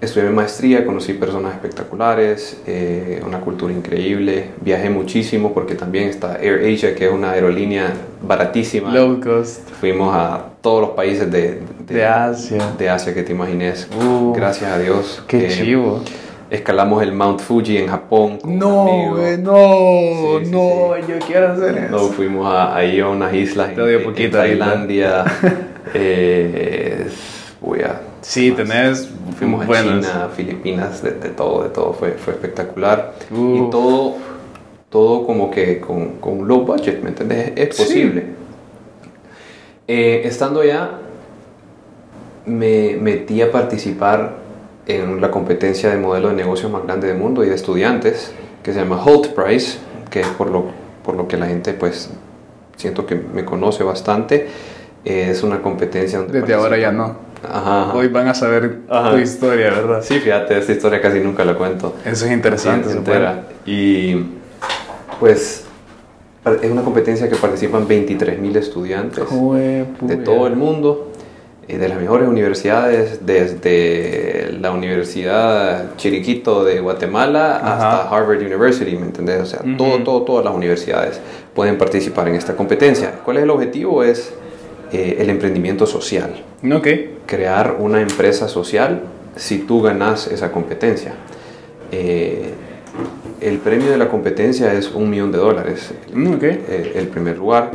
estudié 0.00 0.28
mi 0.28 0.34
maestría, 0.34 0.84
conocí 0.84 1.12
personas 1.14 1.54
espectaculares, 1.54 2.60
eh, 2.66 3.22
una 3.24 3.38
cultura 3.40 3.72
increíble, 3.72 4.46
viajé 4.60 4.90
muchísimo 4.90 5.54
porque 5.54 5.76
también 5.76 6.08
está 6.08 6.36
Air 6.42 6.74
Asia, 6.74 6.94
que 6.96 7.06
es 7.06 7.12
una 7.12 7.30
aerolínea 7.30 7.92
baratísima. 8.20 8.92
Low 8.92 9.20
cost. 9.20 9.70
Fuimos 9.80 10.12
a 10.12 10.46
todos 10.62 10.80
los 10.80 10.90
países 10.90 11.30
de, 11.30 11.60
De 11.86 12.04
Asia. 12.06 12.58
de 12.78 12.88
Asia 12.88 13.12
que 13.12 13.22
te 13.22 13.32
imagines. 13.32 13.88
Uh, 14.00 14.32
Gracias 14.32 14.70
a 14.70 14.78
Dios. 14.78 15.22
Qué 15.26 15.46
Eh, 15.46 15.50
chivo. 15.50 16.00
Escalamos 16.50 17.02
el 17.02 17.12
Mount 17.12 17.40
Fuji 17.40 17.78
en 17.78 17.88
Japón. 17.88 18.38
con 18.38 18.58
No, 18.58 18.84
güey, 19.10 19.38
no, 19.38 20.38
Sí, 20.40 20.44
sí, 20.46 20.50
no, 20.50 20.96
yo 20.98 21.18
quiero 21.26 21.52
hacer 21.52 21.76
eso. 21.78 21.90
No, 21.90 21.98
fuimos 22.08 22.46
a, 22.46 22.76
ahí 22.76 23.00
a 23.00 23.08
unas 23.08 23.32
islas 23.34 23.70
en, 23.70 23.74
Te 23.74 23.82
odio 23.82 23.98
en 23.98 24.04
poquito 24.04 24.38
ahorita. 24.38 24.58
Tailandia. 24.66 25.24
eh, 25.94 27.08
voy 27.60 27.80
a 27.80 28.00
Sí, 28.20 28.52
tenés 28.52 29.08
Fuimos 29.38 29.66
a. 29.66 30.02
China, 30.02 30.28
Filipinas, 30.36 31.02
de, 31.02 31.12
de 31.12 31.30
todo, 31.30 31.64
de 31.64 31.70
todo, 31.70 31.92
fue, 31.94 32.12
fue 32.12 32.34
espectacular. 32.34 33.14
Y 33.30 33.70
todo, 33.70 34.16
todo 34.90 35.26
como 35.26 35.50
que 35.50 35.80
con, 35.80 36.18
con 36.20 36.46
low 36.46 36.64
budget, 36.64 37.02
¿me 37.02 37.08
entiendes? 37.08 37.52
Es 37.56 37.76
posible. 37.76 38.26
Eh, 39.94 40.26
estando 40.26 40.62
allá, 40.62 40.88
me 42.46 42.96
metí 42.98 43.42
a 43.42 43.52
participar 43.52 44.36
en 44.86 45.20
la 45.20 45.30
competencia 45.30 45.90
de 45.90 45.98
modelo 45.98 46.28
de 46.28 46.34
negocios 46.34 46.72
más 46.72 46.84
grande 46.84 47.08
del 47.08 47.18
mundo 47.18 47.44
y 47.44 47.50
de 47.50 47.54
estudiantes, 47.54 48.32
que 48.62 48.72
se 48.72 48.78
llama 48.78 49.04
Holt 49.04 49.34
Prize, 49.34 49.80
que 50.08 50.20
es 50.20 50.28
por 50.28 50.48
lo, 50.48 50.64
por 51.04 51.14
lo 51.14 51.28
que 51.28 51.36
la 51.36 51.44
gente, 51.44 51.74
pues, 51.74 52.08
siento 52.76 53.04
que 53.04 53.16
me 53.16 53.44
conoce 53.44 53.84
bastante. 53.84 54.48
Eh, 55.04 55.26
es 55.28 55.42
una 55.42 55.60
competencia 55.60 56.20
donde 56.20 56.40
Desde 56.40 56.54
ahora 56.54 56.78
ya 56.78 56.90
no. 56.90 57.14
Ajá, 57.46 57.82
ajá. 57.82 57.92
Hoy 57.94 58.08
van 58.08 58.28
a 58.28 58.34
saber 58.34 58.78
Ajá. 58.88 59.10
tu 59.10 59.18
historia, 59.18 59.72
¿verdad? 59.72 60.00
Sí, 60.02 60.20
fíjate, 60.20 60.56
esta 60.56 60.72
historia 60.72 61.02
casi 61.02 61.20
nunca 61.20 61.44
la 61.44 61.54
cuento. 61.54 61.96
Eso 62.06 62.24
es 62.24 62.32
interesante. 62.32 62.88
Sí, 62.88 62.96
entera. 62.96 63.44
Y 63.66 64.24
pues 65.20 65.66
es 66.44 66.70
una 66.70 66.82
competencia 66.82 67.28
que 67.28 67.36
participan 67.36 67.86
23.000 67.86 68.56
estudiantes 68.56 69.24
de 70.00 70.16
todo 70.16 70.46
el 70.48 70.56
mundo, 70.56 71.08
eh, 71.68 71.78
de 71.78 71.88
las 71.88 72.00
mejores 72.00 72.28
universidades, 72.28 73.24
desde 73.24 74.56
la 74.60 74.72
Universidad 74.72 75.96
Chiriquito 75.96 76.64
de 76.64 76.80
Guatemala 76.80 77.56
Ajá. 77.58 78.00
hasta 78.02 78.16
Harvard 78.16 78.40
University, 78.42 78.96
¿me 78.96 79.06
entendés? 79.06 79.40
O 79.42 79.46
sea, 79.46 79.60
todo, 79.78 80.02
todo, 80.02 80.22
todas 80.22 80.44
las 80.44 80.54
universidades 80.54 81.20
pueden 81.54 81.78
participar 81.78 82.26
en 82.28 82.34
esta 82.34 82.56
competencia. 82.56 83.20
¿Cuál 83.24 83.36
es 83.36 83.42
el 83.44 83.50
objetivo? 83.50 84.02
Es 84.02 84.32
eh, 84.92 85.18
el 85.20 85.30
emprendimiento 85.30 85.86
social 85.86 86.42
Ok. 86.70 86.88
crear 87.26 87.76
una 87.78 88.00
empresa 88.02 88.48
social 88.48 89.02
si 89.36 89.58
tú 89.58 89.80
ganas 89.80 90.26
esa 90.26 90.50
competencia. 90.50 91.14
Eh, 91.92 92.50
el 93.42 93.58
premio 93.58 93.90
de 93.90 93.98
la 93.98 94.08
competencia 94.08 94.72
es 94.72 94.90
un 94.92 95.10
millón 95.10 95.32
de 95.32 95.38
dólares. 95.38 95.92
Mm, 96.12 96.34
ok. 96.34 96.42
Eh, 96.42 96.92
el 96.96 97.08
primer 97.08 97.38
lugar, 97.38 97.70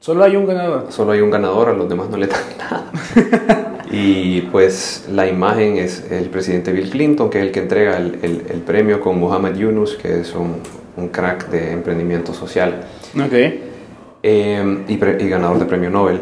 Solo 0.00 0.24
hay 0.24 0.34
un 0.36 0.46
ganador. 0.46 0.86
solo 0.90 1.12
hay 1.12 1.20
un 1.20 1.30
ganador, 1.30 1.68
a 1.68 1.72
los 1.72 1.88
demás 1.88 2.08
no 2.10 2.16
le 2.16 2.26
dan 2.26 2.40
nada. 2.58 3.72
y 3.90 4.40
pues 4.42 5.06
la 5.12 5.26
imagen 5.28 5.76
es 5.76 6.10
el 6.10 6.28
presidente 6.30 6.72
Bill 6.72 6.90
Clinton, 6.90 7.30
que 7.30 7.38
es 7.38 7.44
el 7.46 7.52
que 7.52 7.60
entrega 7.60 7.96
el, 7.98 8.18
el- 8.22 8.42
el 8.50 8.60
premio 8.60 9.00
con 9.00 9.18
Mohamed 9.20 9.54
Yunus, 9.56 9.94
que 9.96 10.20
es 10.20 10.34
un, 10.34 10.56
un 10.96 11.08
crack 11.08 11.48
de 11.50 11.72
emprendimiento 11.72 12.32
social 12.34 12.80
Ok. 13.14 13.32
eh, 14.22 14.84
y, 14.88 14.96
pre- 14.96 15.18
y 15.22 15.28
ganador 15.28 15.58
de 15.58 15.66
premio 15.66 15.90
Nobel. 15.90 16.20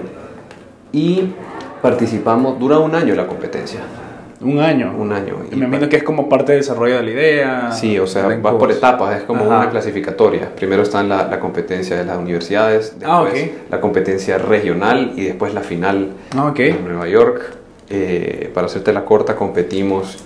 Y 0.93 1.33
participamos, 1.81 2.59
dura 2.59 2.79
un 2.79 2.95
año 2.95 3.15
la 3.15 3.27
competencia, 3.27 3.81
Un 4.41 4.59
año. 4.59 4.95
un 4.97 5.13
año. 5.13 5.37
Y 5.53 5.57
me 5.57 5.67
imagino 5.67 5.89
que 5.89 5.97
es 5.97 6.03
como 6.03 6.29
parte 6.29 6.53
del 6.53 6.63
desarrollo 6.63 6.97
de 6.97 7.03
la 7.03 7.11
idea. 7.11 7.73
Sí, 7.73 7.99
o 7.99 8.07
sea, 8.07 8.27
vas 8.41 8.55
por 8.55 8.71
etapas, 8.73 9.19
es 9.19 9.23
como 9.25 9.45
Ajá. 9.45 9.59
una 9.59 9.71
clasificatoria. 9.71 10.55
Primero 10.57 10.83
está 10.83 11.03
la, 11.03 11.27
la 11.29 11.39
competencia 11.39 11.97
de 11.97 12.05
las 12.05 12.17
universidades, 12.17 12.99
después 12.99 13.11
Ah, 13.11 13.23
ok. 13.23 13.71
la 13.71 13.81
competencia 13.81 14.39
regional 14.39 15.13
y 15.17 15.25
después 15.25 15.53
la 15.53 15.61
final 15.61 16.13
Ah, 16.37 16.47
ok. 16.47 16.59
en 16.61 16.85
Nueva 16.85 17.07
York. 17.09 17.43
Eh, 17.91 18.51
para 18.55 18.67
hacerte 18.67 18.93
la 18.93 19.05
corta, 19.05 19.35
competimos 19.37 20.17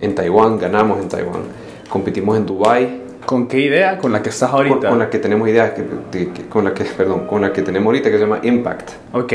en 0.00 0.14
Taiwán, 0.14 0.58
ganamos 0.58 1.00
en 1.00 1.08
Taiwán. 1.08 1.42
Competimos 1.88 2.36
en 2.36 2.46
Dubai 2.46 3.02
¿Con 3.26 3.48
qué 3.48 3.58
idea? 3.58 3.98
Con 3.98 4.12
la 4.12 4.22
que 4.22 4.28
estás 4.28 4.50
con, 4.50 4.58
ahorita. 4.66 4.88
con 4.88 4.98
la 5.00 5.10
que 5.10 5.18
tenemos 5.18 5.48
idea, 5.48 5.74
que, 5.74 5.82
de- 5.82 6.28
que- 6.32 6.46
con 6.48 6.64
la 6.64 6.72
que, 6.72 6.84
perdón, 6.84 7.26
con 7.26 7.42
la 7.42 7.52
que 7.52 7.60
tenemos 7.62 7.86
ahorita 7.86 8.08
que 8.10 8.16
se 8.18 8.22
llama 8.22 8.38
Impact. 8.42 8.90
Ok. 9.12 9.32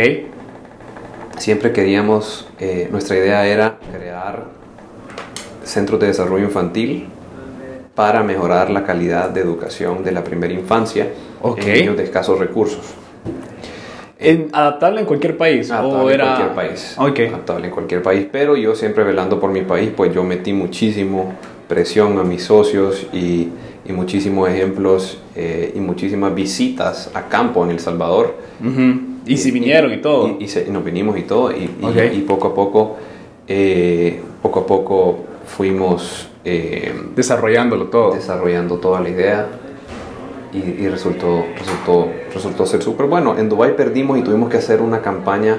Siempre 1.41 1.71
queríamos, 1.71 2.47
eh, 2.59 2.87
nuestra 2.91 3.17
idea 3.17 3.47
era 3.47 3.79
crear 3.91 4.43
centros 5.63 5.99
de 5.99 6.05
desarrollo 6.05 6.45
infantil 6.45 7.07
para 7.95 8.21
mejorar 8.21 8.69
la 8.69 8.83
calidad 8.83 9.31
de 9.31 9.41
educación 9.41 10.03
de 10.03 10.11
la 10.11 10.23
primera 10.23 10.53
infancia 10.53 11.07
Ok. 11.41 11.57
en 11.65 11.73
niños 11.73 11.97
de 11.97 12.03
escasos 12.03 12.37
recursos. 12.37 12.93
En, 14.19 14.49
¿Adaptable 14.53 14.99
en 14.99 15.07
cualquier 15.07 15.35
país? 15.35 15.71
Adaptable 15.71 16.03
¿O 16.03 16.09
era... 16.11 16.25
en 16.25 16.29
cualquier 16.35 16.55
país. 16.55 16.95
Ok. 16.99 17.19
Adaptable 17.29 17.65
en 17.69 17.73
cualquier 17.73 18.03
país, 18.03 18.27
pero 18.31 18.55
yo 18.55 18.75
siempre 18.75 19.03
velando 19.03 19.39
por 19.39 19.49
mi 19.49 19.61
país, 19.63 19.89
pues 19.97 20.13
yo 20.13 20.23
metí 20.23 20.53
muchísimo 20.53 21.33
presión 21.67 22.19
a 22.19 22.23
mis 22.23 22.43
socios 22.43 23.07
y, 23.11 23.49
y 23.83 23.91
muchísimos 23.93 24.47
ejemplos 24.47 25.17
eh, 25.35 25.71
y 25.73 25.79
muchísimas 25.79 26.35
visitas 26.35 27.09
a 27.15 27.23
campo 27.29 27.65
en 27.65 27.71
El 27.71 27.79
Salvador. 27.79 28.35
Ujú. 28.63 29.10
Y 29.25 29.37
si 29.37 29.51
vinieron 29.51 29.93
y, 29.93 29.97
todo. 29.97 30.37
Y, 30.39 30.45
y 30.45 30.47
se- 30.47 30.65
y 30.67 30.71
nos 30.71 30.83
vinimos 30.83 31.17
y 31.17 31.23
todo. 31.23 31.51
Y, 31.51 31.63
y- 31.81 31.85
Ok. 31.85 31.95
y 32.13 32.19
poco 32.21 32.47
a 32.47 32.53
poco, 32.55 32.95
eh, 33.47 34.21
poco 34.41 34.61
a 34.61 34.65
poco 34.67 35.19
fuimos 35.45 36.27
eh, 36.43 36.91
Desarrollándolo 37.15 37.85
todo. 37.85 38.13
desarrollando 38.13 38.77
toda 38.77 38.99
la 39.01 39.09
idea. 39.09 39.47
Y, 40.53 40.57
y 40.83 40.87
resultó, 40.89 41.45
resultó, 41.57 42.09
resultó 42.33 42.65
ser 42.65 42.81
súper 42.81 43.05
bueno. 43.05 43.37
En 43.37 43.47
Dubai 43.47 43.75
perdimos 43.75 44.17
y 44.17 44.21
tuvimos 44.21 44.49
que 44.49 44.57
hacer 44.57 44.81
una 44.81 45.01
campaña 45.01 45.57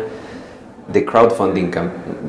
de 0.93 1.05
crowdfunding. 1.05 1.71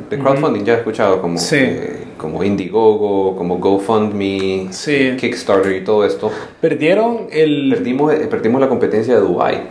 De 0.09 0.17
crowdfunding 0.19 0.63
ya 0.63 0.75
he 0.75 0.77
escuchado 0.77 1.19
como, 1.21 1.37
Sí. 1.39 1.57
eh, 1.59 2.03
como 2.17 2.41
Indiegogo, 2.43 3.35
como 3.35 3.57
GoFundMe, 3.57 4.67
Sí. 4.71 5.15
Kickstarter 5.19 5.75
y 5.75 5.83
todo 5.83 6.05
esto. 6.05 6.31
Perdieron 6.61 7.27
el... 7.31 7.73
Perdimos, 7.75 8.13
eh, 8.13 8.27
perdimos 8.29 8.61
la 8.61 8.69
competencia 8.69 9.15
de 9.15 9.19
Dubai. 9.21 9.63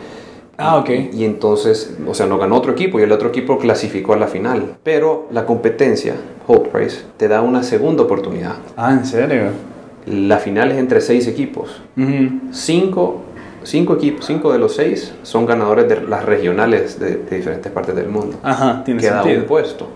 Ah, 0.59 0.77
ok. 0.77 0.91
Y, 1.13 1.25
entonces, 1.25 1.97
o 2.07 2.15
sea, 2.15 2.27
nos 2.27 2.39
ganó 2.39 2.57
otro 2.57 2.73
equipo 2.73 3.01
y 3.01 3.03
el 3.03 3.13
otro 3.13 3.29
equipo 3.29 3.59
clasificó 3.59 4.13
a 4.13 4.17
la 4.17 4.27
final. 4.27 4.77
Pero 4.83 5.27
la 5.31 5.45
competencia, 5.47 6.15
Holt 6.47 6.69
Prize, 6.69 7.03
te 7.17 7.29
da 7.29 7.41
una 7.41 7.63
segunda 7.63 8.03
oportunidad. 8.03 8.57
Ah, 8.77 8.93
¿en 8.93 9.05
serio? 9.07 9.45
La 10.07 10.39
final 10.39 10.71
es 10.73 10.79
entre 10.79 11.01
seis 11.01 11.27
equipos. 11.27 11.81
Ujú. 11.97 12.41
Cinco, 12.53 13.23
cinco 13.63 13.95
equipos, 13.95 14.27
cinco 14.27 14.53
de 14.53 14.59
los 14.59 14.75
seis 14.77 15.15
son 15.23 15.47
ganadores 15.47 15.89
de 15.89 16.01
las 16.03 16.25
regionales 16.25 16.99
de, 16.99 17.17
de 17.17 17.37
diferentes 17.37 17.71
partes 17.73 17.95
del 17.95 18.09
mundo. 18.09 18.37
Ajá, 18.43 18.83
tiene 18.85 19.01
Queda 19.01 19.19
un 19.23 19.25
sentido. 19.25 19.47
puesto. 19.47 19.87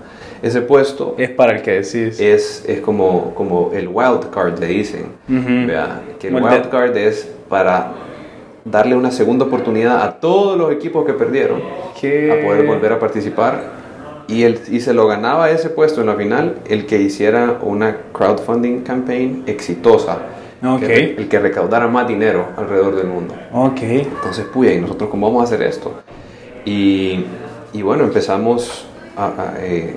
Ese 0.43 0.61
puesto 0.61 1.15
Es 1.19 1.31
para 1.31 1.57
el 1.57 1.63
que 1.63 1.73
decís. 1.73 2.21
es, 2.21 2.65
es 2.69 2.81
como, 2.81 3.35
como 3.35 3.73
el 3.75 3.89
wild 3.89 4.31
card, 4.31 4.59
le 4.59 4.67
dicen. 4.69 5.07
Ujú. 5.29 5.67
Vea, 5.67 6.03
que 6.21 6.29
el 6.29 6.35
wild 6.35 6.69
card 6.69 6.97
es 6.97 7.29
para 7.49 7.93
darle 8.67 8.95
una 8.97 9.11
segunda 9.11 9.45
oportunidad 9.47 10.03
a 10.03 10.21
todos 10.21 10.59
los 10.59 10.71
equipos 10.73 11.07
que 11.07 11.13
perdieron 11.15 11.63
¿Qué? 12.01 12.31
a 12.33 12.45
poder 12.47 12.67
volver 12.67 12.93
a 12.93 12.99
participar. 12.99 13.87
Y, 14.29 14.43
el, 14.43 14.61
y 14.71 14.81
se 14.81 14.93
lo 14.93 15.07
ganaba 15.07 15.51
ese 15.51 15.71
puesto 15.71 16.01
en 16.01 16.09
la 16.09 16.17
final 16.17 16.57
el 16.69 16.85
que 16.87 17.01
hiciera 17.01 17.59
una 17.63 17.97
crowdfunding 18.13 18.81
campaign 18.83 19.45
exitosa. 19.47 20.19
Ok. 20.67 20.81
Que- 20.81 21.15
el 21.17 21.29
que 21.29 21.39
recaudara 21.39 21.87
más 21.87 22.09
dinero 22.09 22.49
alrededor 22.57 22.97
del 22.97 23.07
mundo. 23.07 23.35
Ok. 23.53 23.83
Entonces, 23.83 24.45
puya, 24.47 24.73
¿y 24.73 24.81
nosotros 24.81 25.11
cómo 25.11 25.29
vamos 25.29 25.43
a 25.43 25.45
hacer 25.55 25.63
esto? 25.67 25.95
Y, 26.65 27.25
y 27.73 27.83
bueno, 27.83 28.03
empezamos 28.03 28.87
a- 29.17 29.27
a, 29.27 29.55
eh, 29.61 29.95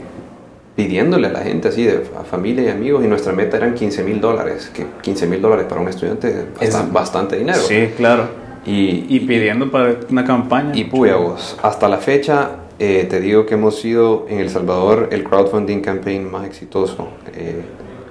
pidiéndole 0.76 1.28
a 1.28 1.32
la 1.32 1.40
gente 1.40 1.70
así, 1.70 1.84
de, 1.86 2.04
a 2.20 2.24
familia 2.24 2.66
y 2.66 2.70
amigos, 2.70 3.04
y 3.04 3.08
nuestra 3.08 3.34
meta 3.34 3.58
eran 3.58 3.74
15 3.74 4.04
mil 4.04 4.22
dólares, 4.22 4.70
que 4.74 4.86
15 5.02 5.26
mil 5.26 5.42
dólares 5.42 5.66
para 5.68 5.82
un 5.82 5.88
estudiante 5.88 6.28
es 6.30 6.36
bastante, 6.54 6.66
Es- 6.88 6.94
bastante 6.94 7.36
dinero. 7.38 7.58
Sí, 7.60 7.90
claro. 7.98 8.26
Y, 8.66 9.06
Y 9.16 9.20
pidiendo 9.22 9.72
para 9.72 9.96
una 10.10 10.24
campaña. 10.26 10.72
y 10.76 10.84
puya 10.86 11.16
vos, 11.16 11.58
hasta 11.64 11.88
la 11.90 11.98
fecha 11.98 12.52
eh, 12.78 13.06
te 13.10 13.20
digo 13.20 13.46
que 13.46 13.56
hemos 13.56 13.80
sido 13.80 14.26
en 14.30 14.40
El 14.40 14.50
Salvador 14.50 15.10
el 15.12 15.24
crowdfunding 15.24 15.82
campaign 15.82 16.30
más 16.30 16.46
exitoso. 16.46 17.10
Eh, 17.36 17.62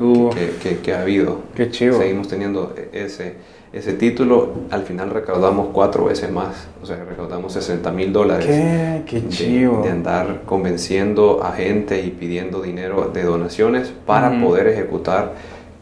Uh. 0.00 0.30
que, 0.30 0.50
que- 0.62 0.78
que 0.78 0.92
ha 0.94 1.00
habido. 1.00 1.40
Qué 1.56 1.70
chivo. 1.72 1.98
Seguimos 1.98 2.28
teniendo 2.28 2.72
ese, 2.92 3.34
ese 3.72 3.94
título. 3.94 4.52
Al 4.70 4.84
final 4.84 5.10
recaudamos 5.10 5.70
cuatro 5.72 6.04
veces 6.04 6.30
más. 6.30 6.68
O 6.80 6.86
sea, 6.86 7.02
recaudamos 7.04 7.52
60 7.54 7.90
mil 7.90 8.12
dólares. 8.12 8.46
Qué, 8.46 9.02
qué 9.06 9.20
de- 9.22 9.28
chivo. 9.28 9.82
De, 9.82 9.90
andar 9.90 10.42
convenciendo 10.46 11.42
a 11.42 11.50
gente 11.50 12.00
y 12.00 12.10
pidiendo 12.10 12.62
dinero 12.62 13.10
de 13.12 13.24
donaciones 13.24 13.92
para 14.06 14.40
poder 14.40 14.68
ejecutar 14.68 15.34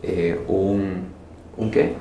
eh, 0.03 0.41
un, 0.49 1.03
¿un 1.59 1.71
qué? 1.71 1.93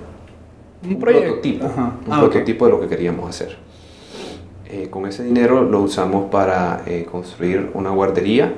Un 0.87 0.99
proyecto. 0.99 1.27
prototipo, 1.27 1.65
Ajá. 1.65 1.91
un 2.05 2.13
Ah, 2.13 2.19
prototipo 2.19 2.65
de 2.65 2.71
lo 2.71 2.79
que 2.79 2.87
queríamos 2.87 3.29
hacer. 3.29 3.57
Eh, 4.67 4.87
con 4.89 5.05
ese 5.05 5.23
dinero 5.23 5.63
lo 5.63 5.81
usamos 5.81 6.29
para 6.31 6.81
eh, 6.85 7.05
construir 7.09 7.69
una 7.73 7.91
guardería. 7.91 8.53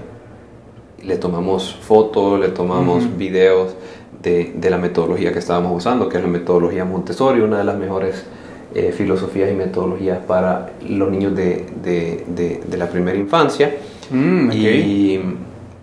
Le 1.04 1.18
tomamos 1.18 1.76
fotos, 1.82 2.40
le 2.40 2.50
tomamos 2.50 3.18
videos 3.18 3.76
de, 4.24 4.54
de 4.58 4.70
la 4.70 4.78
metodología 4.78 5.32
que 5.32 5.40
estábamos 5.40 5.76
usando, 5.78 6.10
que 6.10 6.18
es 6.18 6.24
la 6.24 6.30
metodología 6.30 6.86
Montessori, 6.86 7.42
una 7.42 7.60
de 7.60 7.64
las 7.64 7.78
mejores 7.78 8.26
eh, 8.74 8.92
filosofías 8.92 9.52
y 9.52 9.54
metodologías 9.56 10.20
para 10.20 10.72
los 10.88 11.10
niños 11.12 11.36
de, 11.36 11.66
de- 11.84 12.26
de- 12.28 12.62
de 12.68 12.78
la 12.78 12.88
primera 12.90 13.18
infancia. 13.18 13.76
Mm. 14.10 14.52
Y, 14.52 15.20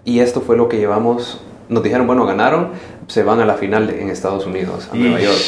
y 0.05 0.19
esto 0.21 0.41
fue 0.41 0.57
lo 0.57 0.69
que 0.69 0.79
llevamos. 0.79 1.41
Nos 1.69 1.83
dijeron, 1.83 2.07
bueno, 2.07 2.27
ganaron, 2.27 2.69
se 3.07 3.23
van 3.23 3.41
a 3.41 3.47
la 3.47 3.55
final 3.55 3.89
en 3.91 4.11
Estados 4.11 4.47
Unidos, 4.47 4.89
a 4.93 4.97
Nueva 4.97 5.21
York. 5.21 5.39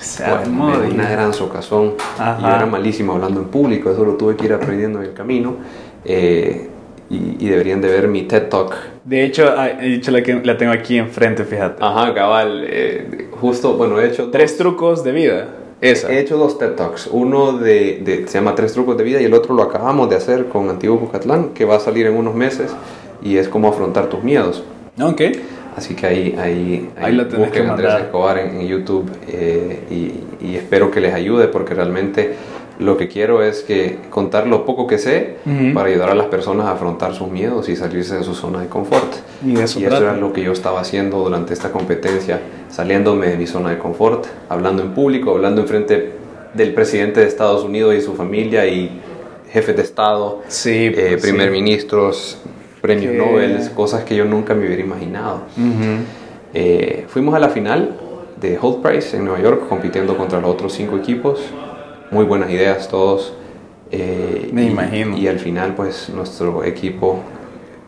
Se 0.00 0.22
Bueno, 0.24 0.36
armó, 0.40 0.68
me- 0.78 0.88
y- 0.88 0.92
una 0.92 1.08
gran 1.10 1.32
socazón. 1.32 1.94
Ajá. 2.18 2.36
Y 2.38 2.42
yo 2.42 2.48
era 2.48 2.66
malísimo 2.66 3.12
hablando 3.14 3.40
en 3.40 3.46
público, 3.48 3.90
eso 3.90 4.04
lo 4.04 4.14
tuve 4.14 4.36
que 4.36 4.46
ir 4.46 4.52
aprendiendo 4.52 5.00
en 5.00 5.06
el 5.06 5.12
camino. 5.14 5.56
Eh, 6.04 6.68
y, 7.10 7.36
y 7.46 7.48
deberían 7.48 7.80
de 7.80 7.88
ver 7.88 8.06
mi 8.08 8.22
TED 8.24 8.48
Talk. 8.48 8.74
De 9.04 9.24
hecho, 9.24 9.52
ah, 9.56 9.68
de 9.68 9.94
hecho 9.94 10.10
la, 10.10 10.22
que- 10.22 10.40
la 10.44 10.56
tengo 10.58 10.72
aquí 10.72 10.98
enfrente, 10.98 11.44
fíjate. 11.44 11.82
Ajá, 11.82 12.12
cabal. 12.14 12.64
eh, 12.68 13.28
justo, 13.40 13.74
bueno, 13.74 13.98
he 14.00 14.06
hecho 14.08 14.30
Tres 14.30 14.52
dos- 14.52 14.58
trucos 14.58 15.04
de 15.04 15.12
vida. 15.12 15.48
Esa. 15.80 16.10
He 16.12 16.18
hecho 16.18 16.36
dos 16.36 16.58
TED 16.58 16.72
Talks. 16.72 17.08
Uno 17.10 17.52
de, 17.52 18.02
de- 18.04 18.26
se 18.28 18.38
llama 18.38 18.54
Tres 18.54 18.72
trucos 18.72 18.96
de 18.98 19.04
vida 19.04 19.20
y 19.20 19.24
el 19.24 19.32
otro 19.34 19.54
lo 19.54 19.62
acabamos 19.62 20.10
de 20.10 20.16
hacer 20.16 20.46
con 20.48 20.68
Antiguo 20.68 20.98
Cucatlán, 20.98 21.50
que 21.50 21.64
va 21.64 21.76
a 21.76 21.80
salir 21.80 22.06
en 22.06 22.14
unos 22.16 22.34
meses 22.34 22.74
y 23.22 23.36
es 23.38 23.48
cómo 23.48 23.68
afrontar 23.68 24.06
tus 24.08 24.22
miedos. 24.22 24.62
Ok. 25.00 25.22
Así 25.78 25.94
que 25.94 26.06
ahí, 26.06 26.36
ahí, 26.38 26.90
Ahí 26.96 27.16
tenés 27.16 27.36
busquen 27.38 27.50
que 27.50 27.58
Andrés 27.70 27.88
mandar. 27.88 28.00
Escobar 28.02 28.38
en, 28.38 28.60
en 28.60 28.66
YouTube 28.68 29.10
eh, 29.28 29.80
y, 29.90 30.46
y 30.46 30.56
espero 30.56 30.90
que 30.90 31.00
les 31.00 31.14
ayude 31.14 31.48
porque 31.48 31.72
realmente 31.74 32.34
lo 32.78 32.96
que 32.96 33.08
quiero 33.08 33.42
es 33.42 33.62
que 33.62 33.98
contar 34.10 34.46
lo 34.46 34.64
poco 34.64 34.86
que 34.86 34.98
sé 34.98 35.36
para 35.74 35.88
ayudar 35.88 36.10
a 36.10 36.14
las 36.14 36.26
personas 36.26 36.66
a 36.66 36.72
afrontar 36.72 37.12
sus 37.12 37.28
miedos 37.28 37.68
y 37.68 37.74
salirse 37.74 38.16
de 38.16 38.22
su 38.22 38.34
zona 38.34 38.60
de 38.60 38.68
confort. 38.68 39.14
Y 39.44 39.58
eso 39.58 39.80
y 39.80 39.84
eso 39.84 39.90
trata. 39.96 40.04
era 40.10 40.16
lo 40.16 40.32
que 40.32 40.42
yo 40.44 40.52
estaba 40.52 40.80
haciendo 40.80 41.18
durante 41.18 41.52
esta 41.54 41.72
competencia, 41.72 42.40
saliéndome 42.70 43.28
de 43.30 43.36
mi 43.36 43.46
zona 43.48 43.70
de 43.70 43.78
confort, 43.78 44.26
hablando 44.48 44.82
en 44.82 44.90
público, 44.94 45.30
hablando 45.32 45.60
enfrente 45.60 46.12
del 46.54 46.72
presidente 46.72 47.18
de 47.20 47.26
Estados 47.26 47.64
Unidos 47.64 47.94
y 47.96 48.00
su 48.00 48.14
familia 48.14 48.64
y 48.68 49.00
jefes 49.52 49.74
de 49.76 49.82
Estado, 49.82 50.42
Sí, 50.46 50.86
eh, 50.86 50.92
pues, 50.94 51.22
sí. 51.22 51.28
primer 51.28 51.50
ministros, 51.50 52.38
premios 52.80 53.12
Qué- 53.12 53.18
Nobel, 53.18 53.70
cosas 53.74 54.04
que 54.04 54.16
yo 54.16 54.24
nunca 54.24 54.54
me 54.54 54.66
hubiera 54.66 54.82
imaginado. 54.82 55.42
Eh, 56.54 57.04
fuimos 57.08 57.34
a 57.34 57.38
la 57.38 57.48
final 57.50 57.96
de 58.40 58.58
Holt 58.60 58.82
Price 58.82 59.16
en 59.16 59.24
Nueva 59.24 59.40
York, 59.42 59.68
compitiendo 59.68 60.16
contra 60.16 60.40
los 60.40 60.50
otros 60.50 60.72
cinco 60.72 60.96
equipos. 60.96 61.40
Muy 62.10 62.24
buenas 62.24 62.50
ideas 62.50 62.88
todos. 62.88 63.34
Eh, 63.90 64.50
Me 64.52 64.64
y, 64.64 64.66
imagino. 64.68 65.16
Y 65.16 65.28
al 65.28 65.38
final, 65.38 65.74
pues 65.74 66.08
nuestro 66.10 66.64
equipo 66.64 67.20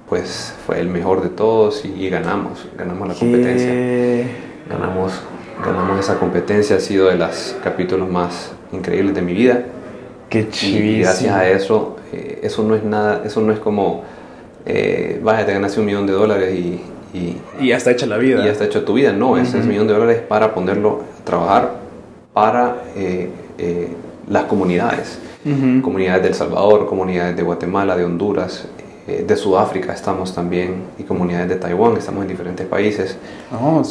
pues 0.09 0.55
fue 0.67 0.81
el 0.81 0.89
mejor 0.89 1.23
de 1.23 1.29
todos 1.29 1.85
y, 1.85 1.89
y 2.07 2.11
ganamos, 2.11 2.67
ganamos 2.77 3.07
la 3.09 3.15
competencia. 3.15 3.69
Qué- 3.71 4.27
Ganamos, 4.69 5.13
ganamos 5.65 5.99
esa 6.01 6.19
competencia, 6.19 6.77
ha 6.77 6.81
sido 6.81 7.07
de 7.09 7.17
los 7.17 7.57
capítulos 7.63 8.09
más 8.09 8.53
increíbles 8.73 9.15
de 9.15 9.23
mi 9.23 9.33
vida. 9.35 9.63
Qué 10.29 10.41
Y 10.41 10.49
chivísimo. 10.49 11.03
gracias 11.05 11.35
a 11.35 11.49
eso, 11.49 11.97
eh, 12.13 12.41
eso 12.43 12.63
no 12.65 12.75
es 12.77 12.83
nada, 12.85 13.23
eso 13.25 13.41
no 13.41 13.53
es 13.53 13.59
como, 13.61 14.03
eh, 14.67 15.21
vaya, 15.23 15.45
te 15.47 15.53
ganaste 15.53 15.81
un 15.81 15.87
millón 15.87 16.07
de 16.07 16.13
dólares 16.13 16.55
y, 16.55 16.81
y, 17.17 17.37
Y 17.61 17.69
ya 17.69 17.77
está 17.77 17.91
hecha 17.91 18.07
la 18.07 18.17
vida. 18.19 18.41
y 18.41 18.45
ya 18.45 18.53
está 18.53 18.65
hecho 18.65 18.85
tu 18.85 18.95
vida. 18.95 19.13
No, 19.13 19.37
ese 19.37 19.59
Ujú. 19.59 19.67
millón 19.67 19.87
de 19.89 19.95
dólares 19.95 20.23
para 20.29 20.55
ponerlo 20.55 21.01
a 21.21 21.25
trabajar 21.25 21.75
para 22.33 22.83
eh, 22.97 23.29
eh, 23.59 23.89
las 24.29 24.45
comunidades. 24.45 25.19
Comunidades 25.83 26.23
de 26.23 26.29
El 26.29 26.35
Salvador, 26.35 26.87
comunidades 26.87 27.35
de 27.35 27.43
Guatemala, 27.43 27.97
de 27.97 28.05
Honduras, 28.05 28.67
eh, 29.09 29.25
de 29.27 29.37
Sudáfrica 29.37 29.95
estamos 29.95 30.35
también, 30.35 30.83
y 30.99 31.03
comunidades 31.05 31.49
de 31.49 31.57
Taiwán, 31.57 31.97
estamos 31.97 32.23
en 32.23 32.29
diferentes 32.29 32.67
países. 32.67 33.17
Oh, 33.51 33.83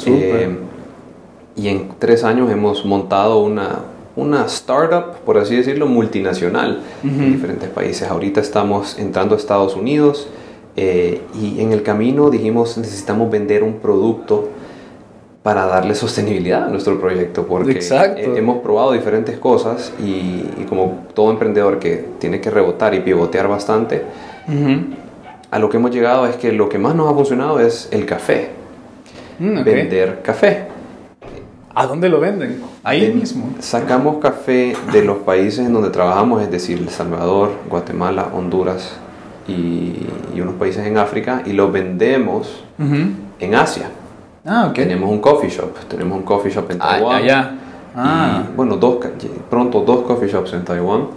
y 1.56 1.68
en 1.68 1.90
tres 2.00 2.24
años 2.24 2.50
hemos 2.52 2.86
montado 2.86 3.40
una, 3.44 3.80
una 4.16 4.46
startup, 4.46 5.18
por 5.26 5.38
así 5.38 5.56
decirlo, 5.56 5.88
multinacional 5.88 6.82
Ujú. 7.04 7.14
en 7.22 7.32
diferentes 7.34 7.70
países. 7.70 8.08
Ahorita 8.10 8.40
estamos 8.40 8.98
entrando 9.00 9.36
a 9.36 9.38
Estados 9.38 9.76
Unidos 9.76 10.28
eh, 10.82 11.22
y 11.36 11.60
en 11.62 11.74
el 11.74 11.84
camino 11.84 12.30
dijimos 12.30 12.78
necesitamos 12.78 13.30
vender 13.30 13.64
un 13.64 13.74
producto 13.80 14.48
para 15.44 15.66
darle 15.66 15.94
sostenibilidad 15.94 16.64
a 16.66 16.70
nuestro 16.70 16.98
proyecto 17.00 17.46
porque 17.46 17.72
Exacto. 17.72 18.22
hemos 18.36 18.60
probado 18.60 18.94
diferentes 18.94 19.38
cosas 19.40 19.92
y, 20.02 20.46
y 20.58 20.66
como 20.70 21.00
todo 21.14 21.32
emprendedor 21.32 21.80
que 21.80 22.06
tiene 22.20 22.40
que 22.40 22.50
rebotar 22.50 22.94
y 22.94 23.02
pivotear 23.02 23.48
bastante, 23.50 24.04
Ujú. 24.48 24.96
a 25.52 25.60
lo 25.60 25.70
que 25.70 25.78
hemos 25.78 25.92
llegado 25.92 26.28
es 26.28 26.38
que 26.38 26.52
lo 26.54 26.70
que 26.70 26.78
más 26.78 26.96
nos 26.96 27.10
ha 27.12 27.14
funcionado 27.14 27.60
es 27.60 27.90
el 27.92 28.06
café, 28.06 28.50
Mm, 29.40 29.58
ok. 29.60 29.66
vender 29.66 30.22
café. 30.22 30.68
¿A 31.76 31.86
dónde 31.88 32.10
lo 32.10 32.20
venden? 32.20 32.62
Ahí 32.84 33.06
En- 33.06 33.20
mismo. 33.20 33.54
Sacamos 33.60 34.18
café 34.18 34.76
de 34.94 35.02
los 35.04 35.18
países 35.20 35.66
en 35.66 35.72
donde 35.74 35.90
trabajamos, 35.90 36.42
es 36.42 36.52
decir, 36.52 36.78
El 36.78 36.90
Salvador, 36.90 37.52
Guatemala, 37.70 38.30
Honduras 38.34 38.94
y, 39.50 40.08
y 40.36 40.42
unos 40.42 40.56
países 40.56 40.86
en 40.86 40.98
África, 40.98 41.42
y 41.46 41.54
lo 41.54 41.72
vendemos 41.72 42.64
Ujú. 42.78 42.96
en 43.40 43.56
Asia. 43.56 43.90
Ah, 44.46 44.68
ok. 44.70 44.76
Tenemos 44.76 45.10
un 45.10 45.20
coffee 45.20 45.50
shop, 45.50 45.76
tenemos 45.90 46.18
un 46.18 46.24
coffee 46.24 46.52
shop 46.52 46.72
en 46.72 46.78
Ah, 46.82 46.90
Taiwán. 46.92 47.16
allá. 47.16 47.52
Ah. 47.96 48.44
Y, 48.52 48.56
bueno, 48.56 48.78
dos, 48.78 48.98
pronto 49.50 49.82
dos 49.82 50.02
coffee 50.06 50.30
shops 50.30 50.54
en 50.54 50.64
Taiwán. 50.64 51.08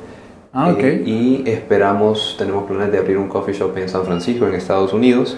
Ah, 0.53 0.69
ok. 0.71 0.79
Eh, 0.83 1.03
y 1.07 1.45
esperamos, 1.49 2.35
tenemos 2.39 2.65
planes 2.65 2.91
de 2.93 2.99
abrir 2.99 3.17
un 3.19 3.29
coffee 3.29 3.55
shop 3.55 3.77
en 3.79 3.89
San 3.89 4.05
Francisco, 4.05 4.47
en 4.47 4.55
Estados 4.55 4.93
Unidos. 4.93 5.37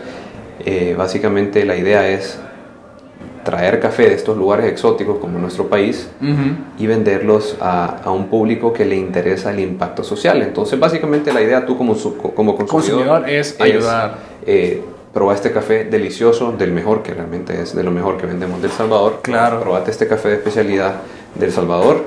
Eh, 0.65 0.95
básicamente 0.97 1.65
la 1.65 1.77
idea 1.77 2.09
es 2.09 2.41
traer 3.45 3.79
café 3.79 4.09
de 4.09 4.15
estos 4.15 4.37
lugares 4.37 4.67
exóticos 4.67 5.19
como 5.19 5.39
nuestro 5.39 5.69
país 5.69 6.09
y 6.79 6.87
venderlos 6.87 7.57
a, 7.61 7.99
a 8.03 8.11
un 8.11 8.27
público 8.29 8.73
que 8.73 8.85
le 8.85 8.97
interesa 8.97 9.51
el 9.53 9.61
impacto 9.61 10.03
social. 10.03 10.43
Entonces, 10.43 10.81
básicamente 10.81 11.33
la 11.33 11.43
idea 11.43 11.65
tú 11.67 11.77
como, 11.79 11.95
como 11.95 12.57
consumidor, 12.57 12.67
Consumidor 12.67 13.29
es 13.29 13.61
ayudar. 13.61 14.19
eh, 14.47 14.83
probar 15.13 15.37
este 15.37 15.53
café 15.53 15.85
delicioso, 15.85 16.53
del 16.59 16.73
mejor, 16.73 17.03
que 17.03 17.15
realmente 17.15 17.61
es 17.63 17.75
de 17.77 17.85
lo 17.85 17.91
mejor 17.93 18.17
que 18.17 18.27
vendemos 18.27 18.61
del 18.61 18.73
Salvador. 18.73 19.21
Claro. 19.23 19.61
Probate 19.61 19.91
este 19.93 20.09
café 20.09 20.31
de 20.31 20.35
especialidad 20.37 20.95
del 21.37 21.53
Salvador 21.53 22.03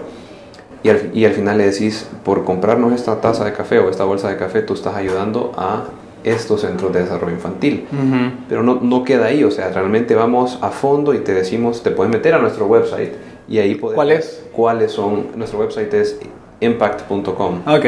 y 0.84 0.90
al, 0.90 1.12
y 1.14 1.26
al 1.26 1.32
final 1.34 1.58
le 1.58 1.66
decís, 1.72 2.08
por 2.26 2.44
comprarnos 2.44 2.94
esta 2.94 3.22
taza 3.22 3.46
de 3.46 3.54
café 3.54 3.80
o 3.80 3.90
esta 3.90 4.04
bolsa 4.04 4.28
de 4.30 4.38
café, 4.38 4.62
tú 4.62 4.74
estás 4.74 4.96
ayudando 4.96 5.54
a 5.56 5.86
estos 6.30 6.62
centros 6.62 6.92
de 6.94 7.02
desarrollo 7.02 7.34
infantil. 7.34 7.86
Ujú. 7.92 8.32
Pero 8.50 8.64
no, 8.64 8.80
no 8.82 9.04
queda 9.04 9.26
ahí, 9.28 9.44
o 9.44 9.52
sea, 9.52 9.70
realmente 9.70 10.16
vamos 10.16 10.60
a 10.62 10.70
fondo 10.70 11.14
y 11.14 11.20
te 11.20 11.34
decimos, 11.34 11.84
te 11.84 11.92
puedes 11.92 12.12
meter 12.12 12.34
a 12.34 12.40
nuestro 12.40 12.66
website 12.66 13.14
y 13.48 13.60
ahí 13.60 13.76
puedes 13.76 13.96
¿Cuál 13.96 14.12
es? 14.12 14.44
cuáles 14.52 14.92
son, 14.92 15.28
nuestro 15.36 15.60
website 15.60 15.94
es 15.94 16.20
impact.com, 16.60 17.62
Ok. 17.68 17.86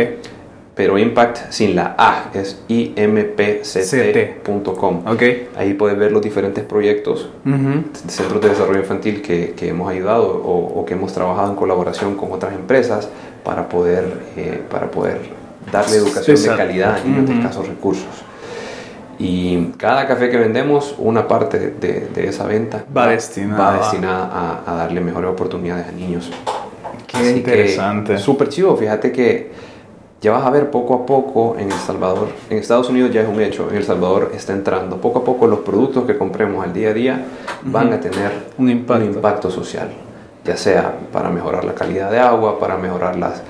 pero 0.75 0.97
impact 0.97 1.51
sin 1.51 1.75
la 1.75 1.95
A, 1.97 2.29
es 2.33 2.63
impct.com. 3.59 5.01
Ok. 5.07 5.23
Ahí 5.57 5.73
puedes 5.73 5.97
ver 5.97 6.11
los 6.11 6.21
diferentes 6.21 6.63
proyectos, 6.63 7.29
Ujú. 7.45 7.83
centros 8.07 8.41
de 8.41 8.49
desarrollo 8.49 8.79
infantil 8.79 9.21
que, 9.21 9.51
que 9.55 9.69
hemos 9.69 9.89
ayudado 9.91 10.27
o, 10.29 10.79
o 10.79 10.85
que 10.85 10.93
hemos 10.93 11.13
trabajado 11.13 11.49
en 11.51 11.55
colaboración 11.55 12.15
con 12.15 12.31
otras 12.31 12.53
empresas 12.53 13.09
para 13.43 13.67
poder, 13.69 14.05
eh, 14.37 14.61
para 14.69 14.89
poder 14.91 15.17
darle 15.71 15.97
educación 15.97 16.35
de 16.35 16.41
Exacto. 16.41 16.57
calidad 16.57 16.95
a 16.95 17.03
niños 17.03 17.25
de 17.25 17.31
Ujú. 17.33 17.41
escasos 17.41 17.67
recursos. 17.67 18.05
Y 19.17 19.65
cada 19.77 20.07
café 20.07 20.29
que 20.29 20.37
vendemos, 20.37 20.95
una 20.97 21.27
parte 21.27 21.59
de, 21.71 22.07
de 22.13 22.27
esa 22.27 22.45
venta 22.45 22.85
Va 22.95 23.07
destinada. 23.07 23.71
va 23.71 23.77
destinada 23.79 24.29
a, 24.65 24.71
a 24.71 24.75
darle 24.75 25.01
mejores 25.01 25.29
oportunidades 25.31 25.87
a 25.87 25.91
niños. 25.91 26.31
Qué 27.05 27.31
interesante. 27.31 28.17
Súper 28.17 28.47
chivo, 28.49 28.77
fíjate 28.77 29.11
que 29.11 29.51
ya 30.21 30.31
vas 30.31 30.45
a 30.45 30.49
ver 30.49 30.69
poco 30.71 30.93
a 30.93 31.05
poco 31.05 31.55
en 31.57 31.71
El 31.71 31.77
Salvador, 31.79 32.27
en 32.49 32.57
Estados 32.59 32.89
Unidos 32.89 33.11
ya 33.11 33.21
es 33.21 33.27
un 33.29 33.41
hecho, 33.41 33.67
en 33.69 33.77
El 33.77 33.83
Salvador 33.83 34.31
está 34.35 34.53
entrando, 34.53 34.97
poco 34.97 35.19
a 35.19 35.23
poco 35.23 35.47
los 35.47 35.59
productos 35.59 36.05
que 36.05 36.17
compremos 36.17 36.63
al 36.63 36.73
día 36.73 36.89
a 36.89 36.93
día 36.93 37.25
van 37.63 37.91
a 37.93 37.99
tener 37.99 38.31
Un 38.57 38.69
impacto. 38.69 39.49
social, 39.49 39.89
ya 40.45 40.55
sea 40.57 40.93
para 41.11 41.29
mejorar 41.29 41.63
la 41.65 41.73
calidad 41.73 42.11
de 42.11 42.19
agua, 42.19 42.59
para 42.59 42.77
mejorar 42.77 43.15
las, 43.17 43.41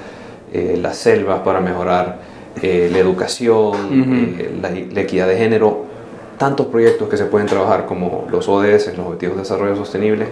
eh, 0.53 0.77
las 0.81 0.97
selvas, 0.97 1.39
para 1.41 1.59
mejorar 1.61 2.19
eh, 2.61 2.89
la 2.91 2.97
educación, 2.99 3.57
Ujú. 3.67 4.13
eh, 4.39 4.57
la, 4.61 4.69
la 4.69 5.01
equidad 5.01 5.27
de 5.27 5.37
género, 5.37 5.85
tantos 6.37 6.67
proyectos 6.67 7.09
que 7.09 7.17
se 7.17 7.25
pueden 7.25 7.47
trabajar 7.47 7.85
como 7.85 8.27
los 8.31 8.47
ODS, 8.47 8.95
los 8.97 9.05
Objetivos 9.07 9.35
de 9.35 9.41
Desarrollo 9.43 9.75
Sostenible. 9.75 10.27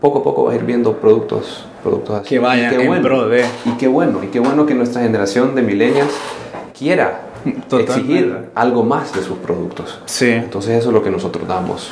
Poco 0.00 0.20
a 0.20 0.22
poco 0.22 0.44
vas 0.44 0.54
a 0.54 0.56
ir 0.56 0.64
viendo 0.64 0.94
productos, 0.96 1.66
productos 1.82 2.20
así. 2.20 2.28
Que 2.30 2.38
vayan 2.38 2.72
y 2.72 2.76
qué 2.76 2.82
en 2.82 2.88
bueno, 2.88 3.02
pro 3.02 3.28
de. 3.28 3.44
Y 3.66 3.70
qué 3.72 3.86
bueno, 3.86 4.24
y 4.24 4.28
qué 4.28 4.40
bueno 4.40 4.64
que 4.64 4.74
nuestra 4.74 5.02
generación 5.02 5.54
de 5.54 5.60
millennials 5.62 6.14
quiera 6.78 7.20
Totalmente. 7.68 7.92
exigir 7.92 8.50
algo 8.54 8.82
más 8.82 9.12
de 9.14 9.20
sus 9.22 9.36
productos. 9.38 10.00
Sí. 10.06 10.30
Entonces 10.30 10.78
eso 10.78 10.88
es 10.88 10.94
lo 10.94 11.02
que 11.02 11.10
nosotros 11.10 11.46
damos. 11.46 11.90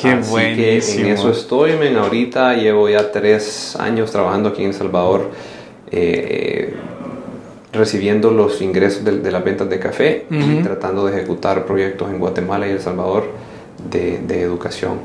Qué 0.00 0.08
Así 0.10 0.30
buenísimo. 0.30 1.02
que 1.04 1.08
en 1.10 1.14
eso 1.16 1.30
estoy, 1.30 1.72
men. 1.76 1.96
Ahorita 1.96 2.54
llevo 2.54 2.88
ya 2.88 3.10
tres 3.10 3.74
años 3.76 4.10
trabajando 4.12 4.50
aquí 4.50 4.62
en 4.62 4.68
El 4.68 4.74
Salvador, 4.74 5.30
eh, 5.90 6.74
recibiendo 7.72 8.30
los 8.30 8.60
ingresos 8.62 9.04
de, 9.04 9.18
de 9.18 9.30
las 9.32 9.44
ventas 9.44 9.68
de 9.68 9.78
café 9.78 10.26
y 10.30 10.54
Ujú. 10.54 10.62
tratando 10.62 11.04
de 11.06 11.16
ejecutar 11.16 11.66
proyectos 11.66 12.08
en 12.10 12.18
Guatemala 12.20 12.68
y 12.68 12.72
El 12.72 12.80
Salvador 12.80 13.24
de, 13.90 14.18
de 14.18 14.42
educación. 14.42 15.00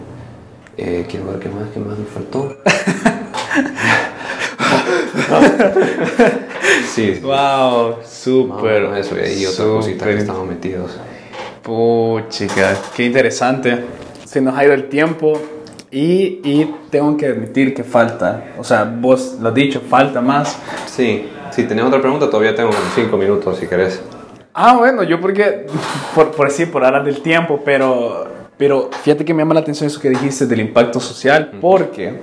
Eh, 0.77 1.05
quiero 1.09 1.27
ver 1.27 1.39
qué 1.39 1.49
más, 1.49 1.69
qué 1.73 1.79
más 1.79 1.97
me 1.97 2.05
faltó. 2.05 2.55
sí. 6.93 7.19
Wow, 7.21 7.97
súper. 8.05 8.83
eso 8.97 9.15
y 9.17 9.45
otras 9.45 9.67
cositas 9.67 10.07
que 10.07 10.17
estamos 10.17 10.47
metidos. 10.47 10.91
Puchica, 11.61 12.75
qué 12.95 13.05
interesante. 13.05 13.83
Se 14.34 14.41
nos 14.41 14.57
ha 14.57 14.65
ido 14.65 14.73
el 14.73 14.89
tiempo 14.89 15.39
y, 15.91 16.41
y 16.43 16.73
tengo 16.89 17.15
que 17.17 17.27
admitir 17.27 17.75
que 17.75 17.84
falta. 17.84 18.45
O 18.57 18.63
sea, 18.63 18.84
vos 18.84 19.38
lo 19.39 19.49
has 19.49 19.53
dicho, 19.53 19.79
falta 19.79 20.21
más. 20.21 20.57
Sí, 20.88 21.29
si 21.51 21.65
tenés 21.65 21.86
otra 21.86 22.01
pregunta 22.01 22.27
todavía 22.31 22.55
tengo 22.55 22.71
como 22.71 22.81
cinco 22.95 23.15
minutos 23.15 23.59
si 23.59 23.67
querés. 23.67 24.01
Ah, 24.55 24.75
bueno, 24.75 25.03
yo 25.03 25.21
porque, 25.21 25.67
por, 26.15 26.31
por 26.31 26.47
decir, 26.47 26.71
por 26.71 26.84
hablar 26.84 27.03
del 27.03 27.21
tiempo, 27.21 27.61
pero, 27.63 28.27
pero 28.57 28.89
fíjate 29.03 29.23
que 29.23 29.36
me 29.36 29.43
llama 29.43 29.53
la 29.53 29.59
atención 29.59 29.86
eso 29.86 30.01
que 30.01 30.09
dijiste 30.09 30.47
del 30.47 30.61
impacto 30.61 30.99
social, 30.99 31.51
porque 31.61 32.13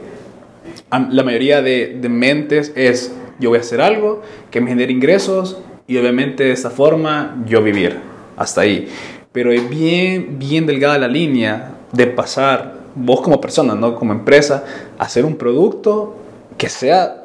la 0.90 1.22
mayoría 1.22 1.62
de, 1.62 1.96
de 2.00 2.08
mentes 2.08 2.72
es, 2.74 3.14
yo 3.38 3.50
voy 3.50 3.58
a 3.58 3.61
hacer 3.61 3.80
algo 3.80 4.22
que 4.50 4.61
me 4.61 4.70
genere 4.70 4.90
ingresos 4.90 5.61
y 5.86 5.96
obviamente 5.96 6.42
de 6.42 6.50
esta 6.50 6.70
forma 6.70 7.36
yo 7.46 7.62
vivir, 7.62 8.00
hasta 8.36 8.62
ahí. 8.62 8.88
Pero 9.30 9.52
es 9.52 9.70
bien, 9.70 10.40
bien 10.40 10.66
delgada 10.66 10.98
la 10.98 11.06
línea 11.06 11.76
de 11.93 12.07
pasar, 12.07 12.74
vos 12.95 13.20
como 13.20 13.41
persona, 13.41 13.74
no 13.74 13.95
como 13.95 14.12
empresa, 14.12 14.64
a 14.99 15.05
hacer 15.05 15.24
un 15.24 15.36
producto 15.36 16.16
que 16.57 16.68
sea 16.68 17.20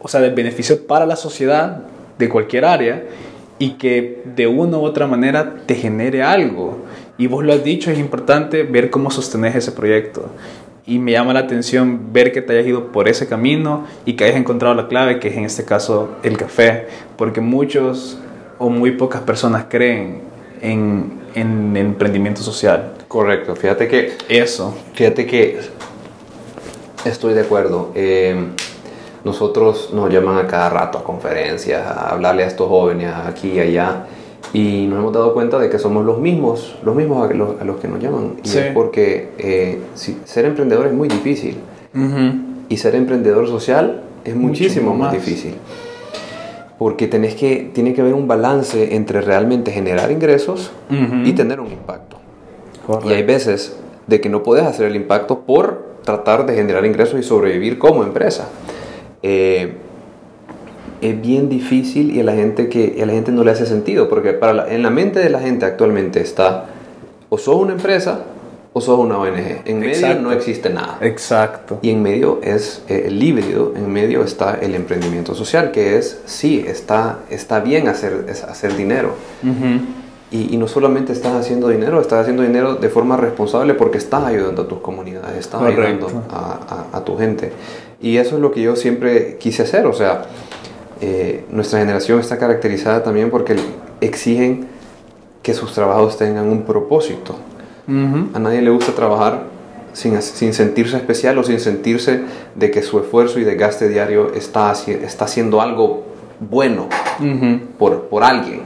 o 0.00 0.08
sea, 0.08 0.20
de 0.20 0.30
beneficio 0.30 0.86
para 0.86 1.06
la 1.06 1.16
sociedad 1.16 1.82
de 2.18 2.28
cualquier 2.28 2.64
área 2.64 3.04
y 3.58 3.72
que 3.72 4.22
de 4.24 4.46
una 4.46 4.78
u 4.78 4.82
otra 4.82 5.06
manera 5.06 5.56
te 5.66 5.74
genere 5.74 6.22
algo. 6.22 6.78
Y 7.18 7.26
vos 7.26 7.44
lo 7.44 7.52
has 7.52 7.62
dicho, 7.62 7.90
es 7.90 7.98
importante 7.98 8.62
ver 8.62 8.90
cómo 8.90 9.10
sostenes 9.10 9.54
ese 9.54 9.72
proyecto. 9.72 10.30
Y 10.86 10.98
me 10.98 11.12
llama 11.12 11.34
la 11.34 11.40
atención 11.40 12.12
ver 12.12 12.32
que 12.32 12.40
te 12.40 12.54
hayas 12.54 12.66
ido 12.66 12.90
por 12.90 13.08
ese 13.08 13.28
camino 13.28 13.84
y 14.06 14.14
que 14.14 14.24
hayas 14.24 14.36
encontrado 14.36 14.74
la 14.74 14.88
clave, 14.88 15.20
que 15.20 15.28
es 15.28 15.36
en 15.36 15.44
este 15.44 15.64
caso 15.64 16.16
el 16.22 16.38
café. 16.38 16.86
Porque 17.16 17.42
muchos 17.42 18.18
o 18.58 18.70
muy 18.70 18.92
pocas 18.92 19.20
personas 19.20 19.66
creen 19.68 20.22
en, 20.62 21.20
en 21.34 21.76
emprendimiento 21.76 22.40
social. 22.40 22.92
Correcto, 23.10 23.56
fíjate 23.56 23.88
que 23.88 24.12
Eso. 24.28 24.72
Fíjate 24.94 25.26
que 25.26 25.58
estoy 27.04 27.34
de 27.34 27.40
acuerdo. 27.40 27.90
Eh, 27.96 28.36
nosotros 29.24 29.90
nos 29.92 30.10
llaman 30.12 30.38
a 30.38 30.46
cada 30.46 30.70
rato 30.70 30.98
a 30.98 31.02
conferencias, 31.02 31.84
a 31.84 32.10
hablarle 32.10 32.44
a 32.44 32.46
estos 32.46 32.68
jóvenes 32.68 33.12
aquí 33.26 33.48
y 33.54 33.58
allá, 33.58 34.06
y 34.52 34.86
nos 34.86 35.00
hemos 35.00 35.12
dado 35.12 35.34
cuenta 35.34 35.58
de 35.58 35.68
que 35.68 35.80
somos 35.80 36.04
los 36.04 36.18
mismos, 36.20 36.76
los 36.84 36.94
mismos 36.94 37.28
a 37.28 37.34
los, 37.34 37.60
a 37.60 37.64
los 37.64 37.78
que 37.80 37.88
nos 37.88 37.98
llaman. 38.00 38.36
Y 38.44 38.48
Sí. 38.48 38.58
es 38.58 38.66
porque 38.72 39.30
eh, 39.38 39.80
si- 39.96 40.18
ser 40.24 40.44
emprendedor 40.44 40.86
es 40.86 40.92
muy 40.92 41.08
difícil, 41.08 41.56
y 42.68 42.76
ser 42.76 42.94
emprendedor 42.94 43.48
social 43.48 44.02
es 44.24 44.36
muchísimo 44.36 44.92
más, 44.94 45.12
más. 45.12 45.24
difícil. 45.24 45.54
Porque 46.78 47.08
tenés 47.08 47.34
que, 47.34 47.70
tiene 47.74 47.92
que 47.92 48.02
haber 48.02 48.14
un 48.14 48.28
balance 48.28 48.94
entre 48.94 49.20
realmente 49.20 49.72
generar 49.72 50.12
ingresos 50.12 50.70
y 51.24 51.32
tener 51.32 51.58
un 51.58 51.72
impacto. 51.72 52.09
Correcto. 52.86 53.10
Y 53.10 53.14
hay 53.14 53.22
veces 53.22 53.76
de 54.06 54.20
que 54.20 54.28
no 54.28 54.42
puedes 54.42 54.64
hacer 54.64 54.86
el 54.86 54.96
impacto 54.96 55.40
por 55.40 55.90
tratar 56.04 56.46
de 56.46 56.54
generar 56.54 56.84
ingresos 56.86 57.20
y 57.20 57.22
sobrevivir 57.22 57.78
como 57.78 58.02
empresa. 58.02 58.48
Eh, 59.22 59.74
es 61.00 61.20
bien 61.20 61.48
difícil 61.48 62.14
y 62.14 62.20
a 62.20 62.24
la 62.24 62.32
gente 62.34 62.68
que 62.68 62.98
a 63.02 63.06
la 63.06 63.12
gente 63.12 63.32
no 63.32 63.42
le 63.44 63.50
hace 63.50 63.64
sentido 63.66 64.08
porque 64.08 64.32
para 64.34 64.52
la- 64.52 64.72
en 64.74 64.82
la 64.82 64.90
mente 64.90 65.18
de 65.20 65.30
la 65.30 65.40
gente 65.40 65.64
actualmente 65.64 66.20
está 66.20 66.66
o 67.30 67.38
sos 67.38 67.56
una 67.56 67.72
empresa 67.72 68.20
o 68.72 68.80
sos 68.80 68.98
una 68.98 69.18
ONG. 69.18 69.62
En 69.64 69.80
medio 69.80 69.92
Exacto. 69.94 70.22
no 70.22 70.32
existe 70.32 70.70
nada. 70.70 70.98
Exacto. 71.00 71.78
Y 71.82 71.90
en 71.90 72.02
medio 72.02 72.38
es 72.42 72.82
eh, 72.88 73.04
el 73.06 73.22
híbrido, 73.22 73.72
en 73.76 73.90
medio 73.90 74.22
está 74.22 74.58
el 74.60 74.74
emprendimiento 74.74 75.34
social, 75.34 75.70
que 75.72 75.96
es, 75.96 76.20
sí, 76.26 76.64
está, 76.66 77.20
está 77.30 77.60
bien 77.60 77.88
hacer, 77.88 78.26
es 78.28 78.44
hacer 78.44 78.76
dinero. 78.76 79.14
Ujú. 79.42 79.80
Y, 80.32 80.54
y 80.54 80.58
no 80.58 80.68
solamente 80.68 81.12
estás 81.12 81.34
haciendo 81.34 81.68
dinero, 81.68 82.00
estás 82.00 82.20
haciendo 82.20 82.42
dinero 82.44 82.76
de 82.76 82.88
forma 82.88 83.16
responsable 83.16 83.74
porque 83.74 83.98
estás 83.98 84.24
ayudando 84.24 84.62
a 84.62 84.68
tus 84.68 84.78
comunidades, 84.78 85.36
estás 85.38 85.60
Correcto. 85.60 86.06
ayudando 86.06 86.22
a, 86.30 86.86
a- 86.92 86.96
a 86.98 87.04
tu 87.04 87.16
gente. 87.18 87.52
Y 88.00 88.16
eso 88.16 88.36
es 88.36 88.40
lo 88.40 88.52
que 88.52 88.62
yo 88.62 88.76
siempre 88.76 89.36
quise 89.38 89.64
hacer. 89.64 89.86
O 89.86 89.92
sea, 89.92 90.22
eh, 91.00 91.44
nuestra 91.50 91.80
generación 91.80 92.20
está 92.20 92.38
caracterizada 92.38 93.02
también 93.02 93.30
porque 93.30 93.56
exigen 94.00 94.68
que 95.42 95.52
sus 95.52 95.72
trabajos 95.72 96.16
tengan 96.16 96.48
un 96.48 96.62
propósito. 96.62 97.34
Ujú. 97.88 98.28
A 98.34 98.38
nadie 98.38 98.62
le 98.62 98.70
gusta 98.70 98.92
trabajar 98.92 99.44
sin, 99.94 100.20
sin 100.22 100.54
sentirse 100.54 100.96
especial 100.96 101.38
o 101.38 101.42
sin 101.42 101.58
sentirse 101.58 102.20
de 102.54 102.70
que 102.70 102.82
su 102.82 103.00
esfuerzo 103.00 103.40
y 103.40 103.44
desgaste 103.44 103.88
diario 103.88 104.32
está, 104.34 104.72
está 104.86 105.24
haciendo 105.24 105.60
algo 105.60 106.04
bueno 106.38 106.88
Ujú. 107.18 107.60
por, 107.78 108.02
por 108.02 108.22
alguien. 108.22 108.60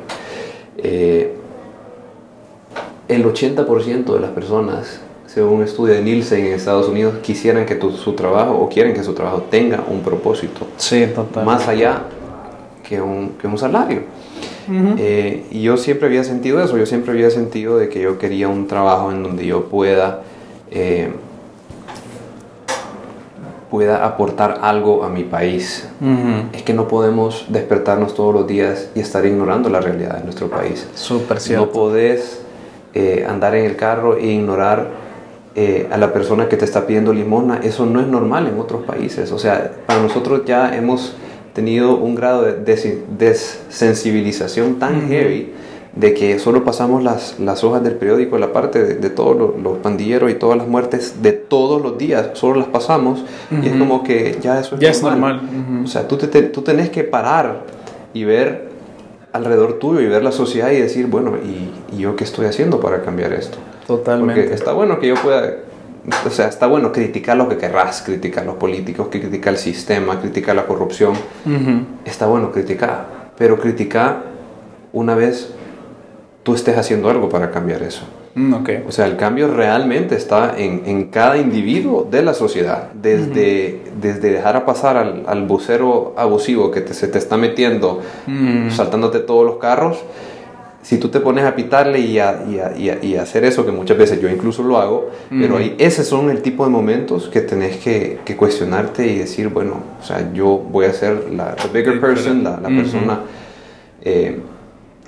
Eh, 0.76 1.36
el 3.08 3.24
80% 3.24 4.14
de 4.14 4.20
las 4.20 4.30
personas, 4.30 5.00
según 5.26 5.54
un 5.58 5.62
estudio 5.64 5.94
de 5.94 6.02
Nielsen 6.02 6.46
en 6.46 6.52
Estados 6.54 6.88
Unidos, 6.88 7.14
quisieran 7.22 7.66
que 7.66 7.74
tu- 7.74 7.92
su 7.92 8.12
trabajo 8.14 8.52
o 8.56 8.68
quieren 8.68 8.94
que 8.94 9.02
su 9.02 9.12
trabajo 9.14 9.42
tenga 9.50 9.82
un 9.90 10.00
propósito, 10.00 10.66
Sí, 10.76 11.06
total. 11.14 11.44
más 11.44 11.66
allá 11.68 12.02
que 12.88 13.00
un, 13.00 13.30
que 13.40 13.46
un 13.46 13.58
salario. 13.58 14.02
Eh, 14.98 15.44
y 15.50 15.62
yo 15.62 15.76
siempre 15.76 16.06
había 16.08 16.24
sentido 16.24 16.62
eso, 16.62 16.78
yo 16.78 16.86
siempre 16.86 17.12
había 17.12 17.30
sentido 17.30 17.76
de 17.76 17.88
que 17.90 18.00
yo 18.00 18.18
quería 18.18 18.48
un 18.48 18.66
trabajo 18.66 19.10
en 19.12 19.22
donde 19.22 19.44
yo 19.46 19.64
pueda, 19.66 20.22
eh, 20.70 21.10
pueda 23.70 24.04
aportar 24.06 24.60
algo 24.62 25.04
a 25.04 25.08
mi 25.08 25.24
país. 25.24 25.88
Es 26.52 26.62
que 26.62 26.72
no 26.72 26.86
podemos 26.88 27.46
despertarnos 27.48 28.14
todos 28.14 28.32
los 28.32 28.46
días 28.46 28.88
y 28.94 29.00
estar 29.00 29.26
ignorando 29.26 29.68
la 29.68 29.80
realidad 29.80 30.18
de 30.18 30.24
nuestro 30.24 30.48
país. 30.48 30.86
Súper 30.94 31.36
No 31.38 31.40
cierto. 31.40 31.72
podés 31.72 32.40
eh, 32.94 33.26
andar 33.28 33.54
en 33.54 33.64
el 33.64 33.76
carro 33.76 34.16
e 34.16 34.26
ignorar 34.26 34.88
eh, 35.56 35.86
a 35.90 35.96
la 35.98 36.12
persona 36.12 36.48
que 36.48 36.56
te 36.56 36.64
está 36.64 36.86
pidiendo 36.86 37.12
limosna. 37.12 37.60
Eso 37.62 37.86
no 37.86 38.00
es 38.00 38.06
normal 38.06 38.46
en 38.46 38.58
otros 38.58 38.82
países. 38.84 39.30
O 39.32 39.38
sea, 39.38 39.70
para 39.86 40.00
nosotros 40.02 40.42
ya 40.46 40.74
hemos 40.76 41.14
tenido 41.54 41.96
un 41.96 42.14
grado 42.16 42.42
de 42.42 42.54
des- 42.54 42.98
desensibilización 43.78 44.78
tan 44.78 45.08
heavy 45.08 45.52
de 45.94 46.12
que 46.12 46.40
solo 46.40 46.64
pasamos 46.64 47.04
las, 47.04 47.38
las 47.38 47.62
hojas 47.62 47.84
del 47.84 47.94
periódico, 47.94 48.36
la 48.36 48.52
parte 48.52 48.82
de, 48.84 48.94
de 48.94 49.10
todos 49.10 49.36
los, 49.36 49.62
los 49.62 49.78
pandilleros 49.78 50.28
y 50.30 50.34
todas 50.34 50.58
las 50.58 50.66
muertes 50.66 51.22
de 51.22 51.30
todos 51.30 51.80
los 51.80 51.96
días, 51.98 52.30
solo 52.32 52.56
las 52.58 52.66
pasamos 52.68 53.24
y 53.62 53.68
es 53.68 53.76
como 53.76 54.02
que 54.02 54.36
ya 54.42 54.58
eso 54.58 54.74
es 54.74 54.80
Ya 54.80 54.90
es 54.90 55.02
normal. 55.04 55.42
Ujú. 55.44 55.84
o 55.84 55.86
sea, 55.86 56.08
tú, 56.08 56.16
te- 56.16 56.42
tú 56.42 56.62
tenés 56.62 56.90
que 56.90 57.04
parar 57.04 57.60
y 58.12 58.24
ver 58.24 58.73
alrededor 59.34 59.80
tuyo 59.80 60.00
y 60.00 60.06
ver 60.06 60.22
la 60.22 60.30
sociedad 60.30 60.70
y 60.70 60.80
decir, 60.80 61.08
bueno, 61.08 61.32
¿y, 61.36 61.72
y 61.92 61.98
yo 61.98 62.14
qué 62.14 62.22
estoy 62.22 62.46
haciendo 62.46 62.78
para 62.78 63.02
cambiar 63.02 63.32
esto? 63.32 63.58
Totalmente. 63.84 64.40
Porque 64.40 64.54
está 64.54 64.72
bueno 64.72 65.00
que 65.00 65.08
yo 65.08 65.16
pueda, 65.16 65.56
o 66.24 66.30
sea, 66.30 66.46
está 66.46 66.68
bueno 66.68 66.92
criticar 66.92 67.36
lo 67.36 67.48
que 67.48 67.56
querrás, 67.56 68.02
criticar 68.02 68.44
a 68.44 68.46
los 68.46 68.54
políticos, 68.56 69.08
criticar 69.10 69.54
el 69.54 69.58
sistema, 69.58 70.20
criticar 70.20 70.54
la 70.54 70.66
corrupción. 70.66 71.14
Está 72.04 72.26
bueno 72.26 72.52
criticar, 72.52 73.32
pero 73.36 73.58
criticar 73.58 74.22
una 74.92 75.16
vez 75.16 75.52
tú 76.44 76.54
estés 76.54 76.78
haciendo 76.78 77.10
algo 77.10 77.28
para 77.28 77.50
cambiar 77.50 77.82
eso. 77.82 78.04
Mm, 78.34 78.54
ok. 78.54 78.70
O 78.88 78.92
sea, 78.92 79.06
el 79.06 79.16
cambio 79.16 79.48
realmente 79.48 80.16
está 80.16 80.54
en, 80.58 80.82
en 80.86 81.04
cada 81.06 81.36
individuo 81.38 82.06
de 82.10 82.22
la 82.22 82.34
sociedad. 82.34 82.88
Desde, 82.92 83.80
desde 84.00 84.30
dejar 84.30 84.56
a 84.56 84.66
pasar 84.66 84.96
al, 84.96 85.22
al 85.26 85.46
vocero 85.46 86.14
abusivo 86.16 86.70
que 86.70 86.80
te- 86.80 86.94
se 86.94 87.06
te 87.08 87.18
está 87.18 87.36
metiendo, 87.36 88.00
Mm. 88.26 88.70
saltándote 88.70 89.20
todos 89.20 89.46
los 89.46 89.56
carros. 89.58 89.98
Si 90.82 90.98
tú 90.98 91.08
te 91.08 91.18
pones 91.20 91.44
a 91.46 91.54
pitarle 91.56 92.00
y 92.00 92.18
a, 92.18 92.42
y 92.46 92.58
a- 92.58 92.76
y 92.76 92.90
a- 92.90 92.98
y 93.02 93.16
a 93.16 93.22
hacer 93.22 93.44
eso, 93.44 93.64
que 93.64 93.72
muchas 93.72 93.96
veces 93.96 94.20
yo 94.20 94.28
incluso 94.28 94.62
lo 94.62 94.76
hago, 94.78 95.10
pero 95.30 95.56
ahí, 95.56 95.74
esos 95.78 96.06
son 96.06 96.28
el 96.28 96.42
tipo 96.42 96.64
de 96.64 96.70
momentos 96.70 97.28
que 97.28 97.40
tenés 97.40 97.76
que, 97.78 98.18
que 98.24 98.36
cuestionarte 98.36 99.06
y 99.06 99.18
decir, 99.20 99.48
bueno, 99.48 99.76
o 99.98 100.04
sea, 100.04 100.30
yo 100.34 100.58
voy 100.58 100.84
a 100.86 100.92
ser 100.92 101.30
la 101.32 101.54
the 101.56 101.68
bigger 101.68 102.00
person, 102.00 102.44
la, 102.44 102.58
la 102.60 102.68
persona 102.68 103.20
eh, 104.02 104.40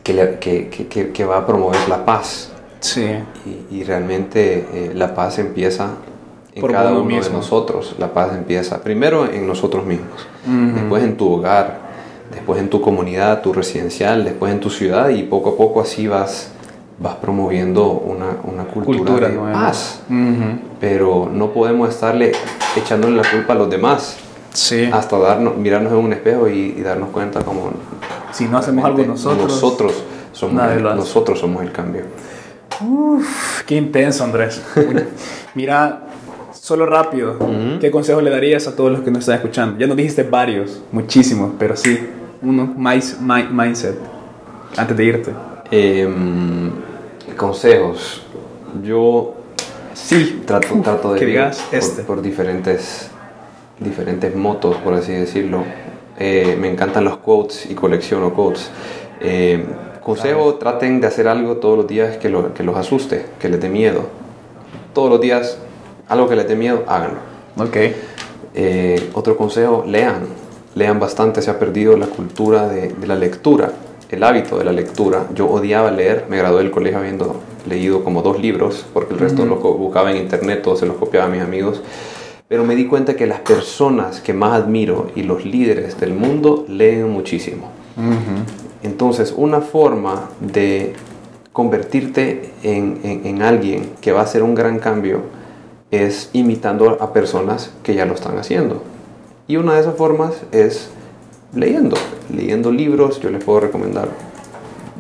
que, 0.03 0.15
le- 0.15 0.39
que- 0.39 0.69
que 1.13 1.25
va 1.27 1.39
a 1.39 1.47
promover 1.47 1.77
la 1.91 2.05
paz. 2.07 2.53
Sí. 2.87 3.07
Y, 3.71 3.77
y 3.79 3.85
realmente 3.85 4.67
eh, 4.73 4.93
la 4.95 5.15
paz 5.15 5.39
empieza 5.39 5.91
en 6.55 6.61
Por 6.61 6.73
cada 6.73 6.91
uno 6.93 7.03
uno 7.03 7.21
de 7.23 7.31
nosotros. 7.31 7.95
La 7.99 8.13
paz 8.13 8.33
empieza 8.35 8.81
primero 8.83 9.27
en 9.31 9.47
nosotros 9.47 9.85
mismos, 9.85 10.27
después 10.75 11.03
en 11.03 11.17
tu 11.17 11.31
hogar, 11.35 11.81
después 12.33 12.61
en 12.61 12.71
tu 12.71 12.81
comunidad, 12.81 13.43
tu 13.43 13.53
residencial, 13.53 14.25
después 14.25 14.53
en 14.53 14.61
tu 14.61 14.71
ciudad 14.71 15.09
y 15.11 15.23
poco 15.25 15.51
a 15.51 15.57
poco 15.57 15.81
así 15.83 16.07
vas, 16.09 16.53
vas 16.99 17.17
promoviendo 17.17 17.91
una, 17.91 18.37
una 18.45 18.65
cultura, 18.65 18.99
Cultura 18.99 19.29
de 19.29 19.35
nueva. 19.35 19.53
paz. 19.53 20.01
Pero 20.81 21.29
no 21.33 21.51
podemos 21.53 21.89
estarle 21.91 22.33
echándole 22.77 23.17
la 23.17 23.31
culpa 23.31 23.53
a 23.53 23.57
los 23.57 23.69
demás 23.71 24.17
Sí. 24.53 24.89
hasta 24.91 25.19
darnos, 25.19 25.57
mirarnos 25.59 25.93
en 25.93 25.99
un 25.99 26.13
espejo 26.15 26.49
y, 26.49 26.75
y 26.79 26.81
darnos 26.81 27.11
cuenta 27.11 27.41
como 27.45 27.71
Si 28.33 28.47
no 28.49 28.57
hacemos 28.57 28.83
algo 28.87 29.05
nosotros. 29.05 29.49
nosotros 29.53 29.93
somos 30.33 30.65
el, 30.73 30.83
nosotros 30.83 31.39
somos 31.39 31.63
el 31.63 31.73
cambio. 31.73 32.03
Uf, 32.81 33.63
qué 33.65 33.77
intenso, 33.77 34.25
Andrés. 34.25 34.63
Mira, 35.55 36.03
solo 36.53 36.87
rápido, 36.87 37.37
Ujú. 37.39 37.79
¿qué 37.81 37.91
consejo 37.91 38.21
le 38.21 38.31
darías 38.31 38.67
a 38.67 38.77
todos 38.77 38.91
los 38.93 39.01
que 39.03 39.11
nos 39.11 39.21
están 39.21 39.37
escuchando? 39.37 39.79
Ya 39.79 39.87
nos 39.87 39.97
dijiste 39.97 40.23
varios, 40.25 40.83
muchísimos, 40.93 41.53
pero 41.59 41.77
sí, 41.77 41.99
uno, 42.43 42.75
mais- 42.77 43.21
mi- 43.21 43.49
mindset, 43.51 43.97
antes 44.77 44.97
de 44.97 45.05
irte. 45.05 45.33
Em, 45.71 46.71
consejos. 47.37 48.23
Yo 48.83 49.35
Sí, 49.95 50.43
trato, 50.47 50.69
trato 50.83 51.13
de 51.15 51.19
que 51.19 51.25
ir 51.25 51.31
digas 51.31 51.59
por, 51.71 51.79
este. 51.79 52.03
por 52.03 52.23
diferentes, 52.23 53.09
diferentes 53.81 54.35
motos, 54.37 54.77
por 54.77 54.95
así 54.95 55.13
decirlo. 55.13 55.65
Eh, 56.19 56.57
me 56.61 56.71
encantan 56.71 57.05
los 57.05 57.17
quotes 57.19 57.71
y 57.71 57.75
colecciono 57.75 58.33
quotes. 58.35 58.71
Eh, 59.21 59.65
consejo, 60.07 60.55
traten 60.55 61.01
de 61.01 61.07
hacer 61.09 61.27
algo 61.29 61.57
todos 61.57 61.77
los 61.77 61.87
días 61.87 62.17
que, 62.17 62.29
lo- 62.29 62.55
que 62.55 62.63
los 62.63 62.77
asuste, 62.77 63.27
que 63.41 63.49
les 63.49 63.61
dé 63.61 63.69
miedo. 63.69 64.03
Todos 64.95 65.11
los 65.11 65.21
días, 65.21 65.59
algo 66.09 66.29
que 66.29 66.37
les 66.37 66.49
dé 66.49 66.55
miedo, 66.57 66.85
háganlo. 66.87 67.19
Ok. 67.59 67.77
Eh, 68.55 69.11
otro 69.15 69.37
consejo, 69.37 69.85
lean. 69.87 70.23
Lean 70.75 70.99
bastante, 71.01 71.43
se 71.43 71.51
ha 71.51 71.59
perdido 71.59 71.97
la 71.97 72.07
cultura 72.07 72.69
de, 72.69 72.89
de 72.89 73.07
la 73.07 73.15
lectura, 73.17 73.73
el 74.11 74.23
hábito 74.23 74.59
de 74.59 74.65
la 74.65 74.73
lectura. 74.73 75.27
Yo 75.35 75.47
odiaba 75.49 75.91
leer, 75.91 76.27
me 76.29 76.37
gradué 76.39 76.59
del 76.63 76.71
colegio 76.71 76.99
habiendo 76.99 77.37
leído 77.69 78.05
como 78.05 78.23
dos 78.23 78.39
libros, 78.41 78.85
porque 78.93 79.15
el 79.15 79.21
resto 79.21 79.45
los 79.47 79.59
co- 79.61 79.75
buscaba 79.75 80.11
en 80.11 80.19
internet 80.19 80.67
o 80.67 80.77
se 80.77 80.87
los 80.87 80.97
copiaba 80.97 81.27
a 81.27 81.29
mis 81.31 81.41
amigos. 81.43 81.83
Pero 82.49 82.63
me 82.65 82.77
di 82.77 82.87
cuenta 82.87 83.17
que 83.17 83.27
las 83.27 83.41
personas 83.41 84.21
que 84.21 84.33
más 84.33 84.53
admiro 84.53 85.09
y 85.17 85.23
los 85.25 85.45
líderes 85.45 85.99
del 85.99 86.13
mundo 86.15 86.65
leen 86.69 87.11
muchísimo. 87.11 87.71
Entonces, 88.83 89.35
una 89.37 89.61
forma 89.61 90.31
de 90.41 90.95
convertirte 91.53 92.53
en, 92.63 93.01
en- 93.03 93.27
en 93.27 93.43
alguien 93.43 93.91
que 94.01 94.13
va 94.13 94.21
a 94.21 94.25
hacer 94.25 94.43
un 94.43 94.55
gran 94.55 94.79
cambio 94.79 95.21
es 95.91 96.31
imitando 96.33 96.99
a 97.01 97.13
personas 97.13 97.73
que 97.83 97.95
ya 97.95 98.05
lo 98.05 98.15
están 98.15 98.39
haciendo. 98.39 98.83
Y 99.49 99.57
una 99.57 99.75
de 99.75 99.81
esas 99.81 99.95
formas 99.97 100.43
es 100.53 100.91
leyendo, 101.55 101.97
leyendo 102.35 102.71
libros. 102.73 103.21
Yo 103.21 103.31
les 103.31 103.43
puedo 103.43 103.61
recomendar 103.61 104.09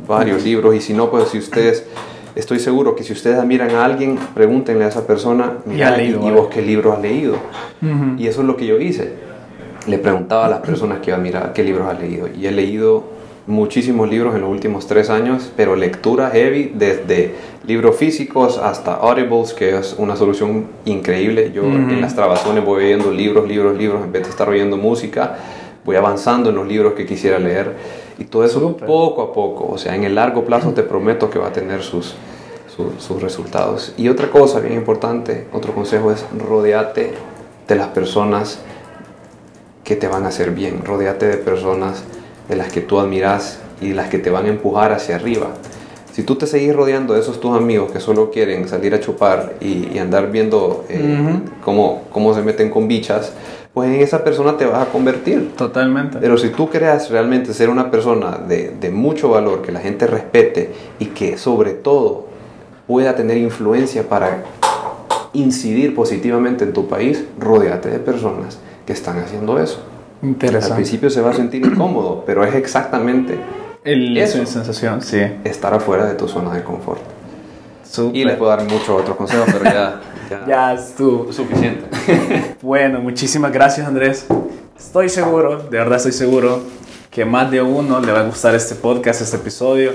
varios 0.08 0.44
libros 0.44 0.74
y 0.74 0.80
si 0.80 0.94
no, 0.94 1.10
pues 1.10 1.28
si 1.28 1.38
ustedes, 1.38 1.84
estoy 2.36 2.60
seguro 2.60 2.94
que 2.94 3.02
si 3.02 3.12
ustedes 3.12 3.36
admiran 3.38 3.70
a 3.72 3.84
alguien, 3.84 4.16
pregúntenle 4.34 4.84
a 4.84 4.88
esa 4.88 5.06
persona, 5.06 5.58
mira, 5.66 5.94
y, 5.96 6.02
leído 6.06 6.20
y 6.22 6.28
algo". 6.28 6.42
vos 6.42 6.50
qué 6.54 6.62
libro 6.62 6.92
has 6.92 7.02
leído. 7.02 7.34
Y 8.18 8.26
eso 8.28 8.40
es 8.40 8.46
lo 8.46 8.56
que 8.56 8.66
yo 8.66 8.78
hice. 8.80 9.12
Le 9.86 9.98
preguntaba 9.98 10.46
a 10.46 10.48
las 10.48 10.60
personas 10.66 11.00
que 11.00 11.06
yo 11.08 11.16
admiraba 11.16 11.52
qué 11.52 11.62
libros 11.64 11.86
has 11.92 12.00
leído. 12.00 12.28
Y 12.28 12.46
he 12.46 12.52
leído 12.52 13.04
muchísimos 13.46 14.08
libros 14.08 14.34
en 14.34 14.40
los 14.40 14.50
últimos 14.50 14.86
tres 14.86 15.08
años, 15.08 15.52
pero 15.56 15.76
lectura 15.76 16.30
heavy, 16.30 16.72
desde 16.74 17.34
libros 17.66 17.96
físicos 17.96 18.58
hasta 18.58 18.94
audibles, 18.94 19.54
que 19.54 19.78
es 19.78 19.94
una 19.98 20.16
solución 20.16 20.66
increíble. 20.84 21.52
Yo 21.54 21.62
en 21.62 22.00
las 22.00 22.14
trabazones 22.14 22.64
voy 22.64 22.84
oyendo 22.84 23.12
libros, 23.12 23.46
libros, 23.48 23.76
libros, 23.76 24.02
en 24.04 24.12
vez 24.12 24.24
de 24.24 24.30
estar 24.30 24.48
oyendo 24.48 24.76
música, 24.76 25.36
voy 25.84 25.96
avanzando 25.96 26.50
en 26.50 26.56
los 26.56 26.66
libros 26.66 26.94
que 26.94 27.06
quisiera 27.06 27.38
leer. 27.38 27.76
Y 28.18 28.24
todo 28.24 28.44
eso 28.44 28.76
poco 28.76 29.22
a 29.22 29.32
poco, 29.32 29.68
o 29.70 29.78
sea, 29.78 29.94
en 29.94 30.04
el 30.04 30.14
largo 30.14 30.44
plazo 30.44 30.72
te 30.72 30.82
prometo 30.82 31.30
que 31.30 31.38
va 31.38 31.48
a 31.48 31.52
tener 31.52 31.82
sus, 31.82 32.14
sus, 32.74 33.02
sus 33.02 33.22
resultados. 33.22 33.94
Y 33.96 34.08
otra 34.08 34.30
cosa 34.30 34.58
bien 34.58 34.74
importante, 34.74 35.46
otro 35.52 35.72
consejo 35.72 36.10
es 36.10 36.24
rodeate 36.36 37.12
de 37.68 37.74
las 37.76 37.88
personas 37.88 38.60
que 39.84 39.94
te 39.94 40.08
van 40.08 40.24
a 40.24 40.28
hacer 40.28 40.50
bien, 40.50 40.84
rodeate 40.84 41.26
de 41.26 41.36
personas 41.36 42.02
de 42.48 42.56
las 42.56 42.72
que 42.72 42.80
tú 42.80 42.98
admiras 42.98 43.58
y 43.80 43.92
las 43.92 44.08
que 44.08 44.18
te 44.18 44.30
van 44.30 44.46
a 44.46 44.48
empujar 44.48 44.92
hacia 44.92 45.16
arriba. 45.16 45.48
Si 46.12 46.22
tú 46.22 46.36
te 46.36 46.46
seguís 46.46 46.74
rodeando 46.74 47.12
de 47.12 47.20
esos 47.20 47.40
tus 47.40 47.54
amigos 47.54 47.92
que 47.92 48.00
solo 48.00 48.30
quieren 48.30 48.68
salir 48.68 48.94
a 48.94 49.00
chupar 49.00 49.56
y, 49.60 49.90
y 49.92 49.98
andar 49.98 50.30
viendo 50.30 50.86
eh, 50.88 51.40
cómo, 51.62 52.04
cómo 52.10 52.34
se 52.34 52.40
meten 52.40 52.70
con 52.70 52.88
bichas, 52.88 53.32
pues 53.74 53.90
en 53.90 54.00
esa 54.00 54.24
persona 54.24 54.56
te 54.56 54.64
vas 54.64 54.88
a 54.88 54.90
convertir. 54.90 55.52
Totalmente. 55.54 56.16
Pero 56.18 56.38
si 56.38 56.48
tú 56.48 56.70
creas 56.70 57.10
realmente 57.10 57.52
ser 57.52 57.68
una 57.68 57.90
persona 57.90 58.38
de, 58.38 58.70
de 58.80 58.90
mucho 58.90 59.28
valor, 59.28 59.60
que 59.60 59.72
la 59.72 59.80
gente 59.80 60.06
respete 60.06 60.72
y 60.98 61.06
que 61.06 61.36
sobre 61.36 61.72
todo 61.72 62.28
pueda 62.86 63.14
tener 63.14 63.36
influencia 63.36 64.08
para 64.08 64.44
incidir 65.34 65.94
positivamente 65.94 66.64
en 66.64 66.72
tu 66.72 66.88
país, 66.88 67.24
rodeate 67.38 67.90
de 67.90 67.98
personas 67.98 68.58
que 68.86 68.94
están 68.94 69.18
haciendo 69.18 69.58
eso. 69.58 69.80
Al 70.22 70.28
Interesante. 70.28 70.74
principio 70.76 71.10
se 71.10 71.20
va 71.20 71.30
a 71.30 71.34
sentir 71.34 71.64
incómodo, 71.64 72.24
pero 72.26 72.44
es 72.44 72.54
exactamente 72.54 73.38
El, 73.84 74.16
Eso. 74.16 74.44
sensación, 74.46 75.02
sí. 75.02 75.20
estar 75.44 75.72
afuera 75.74 76.06
de 76.06 76.14
tu 76.14 76.26
zona 76.28 76.54
de 76.54 76.62
confort. 76.64 77.00
Súper. 77.88 78.16
Y 78.16 78.24
les 78.24 78.36
puedo 78.36 78.50
dar 78.50 78.62
muchos 78.64 78.88
otros 78.88 79.16
consejos, 79.16 79.46
pero 79.52 79.64
ya, 79.64 80.00
ya, 80.30 80.44
Ya 80.46 80.74
estuvo. 80.74 81.32
suficiente. 81.32 81.84
Bueno, 82.62 82.98
muchísimas 83.00 83.52
gracias 83.52 83.86
Andrés. 83.86 84.26
Estoy 84.76 85.08
seguro, 85.08 85.58
de 85.70 85.78
verdad 85.78 85.96
estoy 85.98 86.12
seguro, 86.12 86.60
que 87.10 87.24
más 87.24 87.50
de 87.50 87.62
uno 87.62 88.00
le 88.00 88.10
va 88.12 88.20
a 88.20 88.24
gustar 88.24 88.54
este 88.54 88.74
podcast, 88.74 89.20
este 89.22 89.36
episodio. 89.36 89.92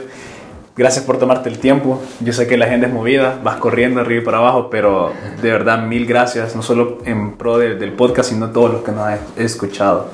Gracias 0.77 1.03
por 1.05 1.17
tomarte 1.17 1.49
el 1.49 1.59
tiempo. 1.59 2.01
Yo 2.21 2.31
sé 2.33 2.47
que 2.47 2.57
la 2.57 2.67
gente 2.67 2.87
es 2.87 2.93
movida, 2.93 3.39
vas 3.43 3.57
corriendo 3.57 3.99
arriba 4.01 4.21
y 4.21 4.25
para 4.25 4.37
abajo, 4.37 4.69
pero 4.69 5.11
de 5.41 5.51
verdad 5.51 5.85
mil 5.85 6.05
gracias, 6.05 6.55
no 6.55 6.61
solo 6.63 6.99
en 7.05 7.33
pro 7.33 7.57
de- 7.57 7.75
del 7.75 7.91
podcast, 7.93 8.29
sino 8.29 8.49
todos 8.51 8.71
los 8.71 8.81
que 8.83 8.91
nos 8.91 9.01
han 9.05 9.19
escuchado. 9.37 10.07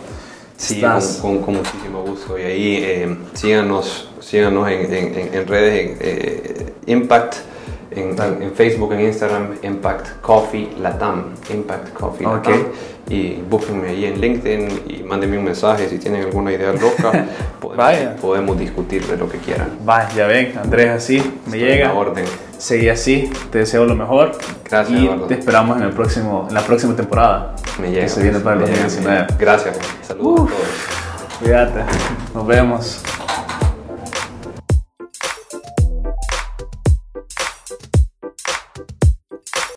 Sí, 0.58 0.82
con, 1.22 1.36
con- 1.36 1.41
con 1.43 1.53
muchísimo 1.58 2.01
gusto. 2.01 2.39
Y 2.39 2.41
ahí 2.41 2.76
eh, 2.84 3.18
síganos, 3.34 4.10
síganos 4.20 4.68
en, 4.70 4.91
en- 4.93 5.14
en- 5.20 5.34
en 5.36 5.47
redes, 5.47 5.91
en 5.91 5.97
eh, 6.01 6.74
Impact, 6.88 7.36
en, 7.91 8.51
Facebook, 8.55 8.93
en 8.93 9.01
Instagram, 9.01 9.55
Impact 9.62 10.22
Coffee 10.22 10.70
Latam. 10.82 11.34
Impact 11.53 11.93
Coffee. 11.93 12.26
Latam. 12.26 12.53
Y 13.10 13.41
búsquenme 13.49 13.88
ahí 13.89 14.05
en 14.05 14.20
LinkedIn 14.20 14.82
y 14.89 15.03
mándenme 15.03 15.38
un 15.38 15.45
mensaje 15.45 15.88
si 15.88 15.97
tienen 15.97 16.24
alguna 16.26 16.51
idea 16.51 16.74
loca. 16.74 17.12
podemos, 17.62 17.78
Vaya. 17.78 18.16
podemos 18.18 18.60
discutir 18.60 19.05
de 19.08 19.16
lo 19.18 19.30
que 19.30 19.38
quieran. 19.38 19.70
Va, 19.88 20.10
ya 20.14 20.28
ven, 20.28 20.53
Andrés 20.62 20.89
así, 20.89 21.18
me 21.45 21.58
Estoy 21.58 21.60
llega. 21.60 21.93
orden. 21.93 22.26
Seguí 22.58 22.89
así, 22.89 23.32
te 23.51 23.60
deseo 23.60 23.86
lo 23.86 23.95
mejor. 23.95 24.32
Gracias, 24.70 24.99
Y 24.99 25.05
Eduardo. 25.05 25.26
te 25.28 25.36
esperamos 25.36 25.78
en, 25.78 25.84
el 25.84 25.91
próximo, 25.93 26.45
en 26.49 26.53
la 26.53 26.62
próxima 26.66 26.95
temporada. 26.95 27.55
Me 27.80 27.89
llega. 27.91 28.01
Que 28.03 28.10
se 28.10 28.22
viene 28.24 28.39
para 28.39 28.55
el 28.55 28.62
me 28.64 28.68
llega, 28.68 28.78
me 28.80 28.84
2019. 28.84 29.22
llega. 29.28 29.38
Gracias. 29.39 29.78
Saludos 30.05 30.39
a 30.41 30.53
todos. 30.53 31.39
Cuídate, 31.39 31.80
nos 32.34 32.47
vemos. 32.47 33.01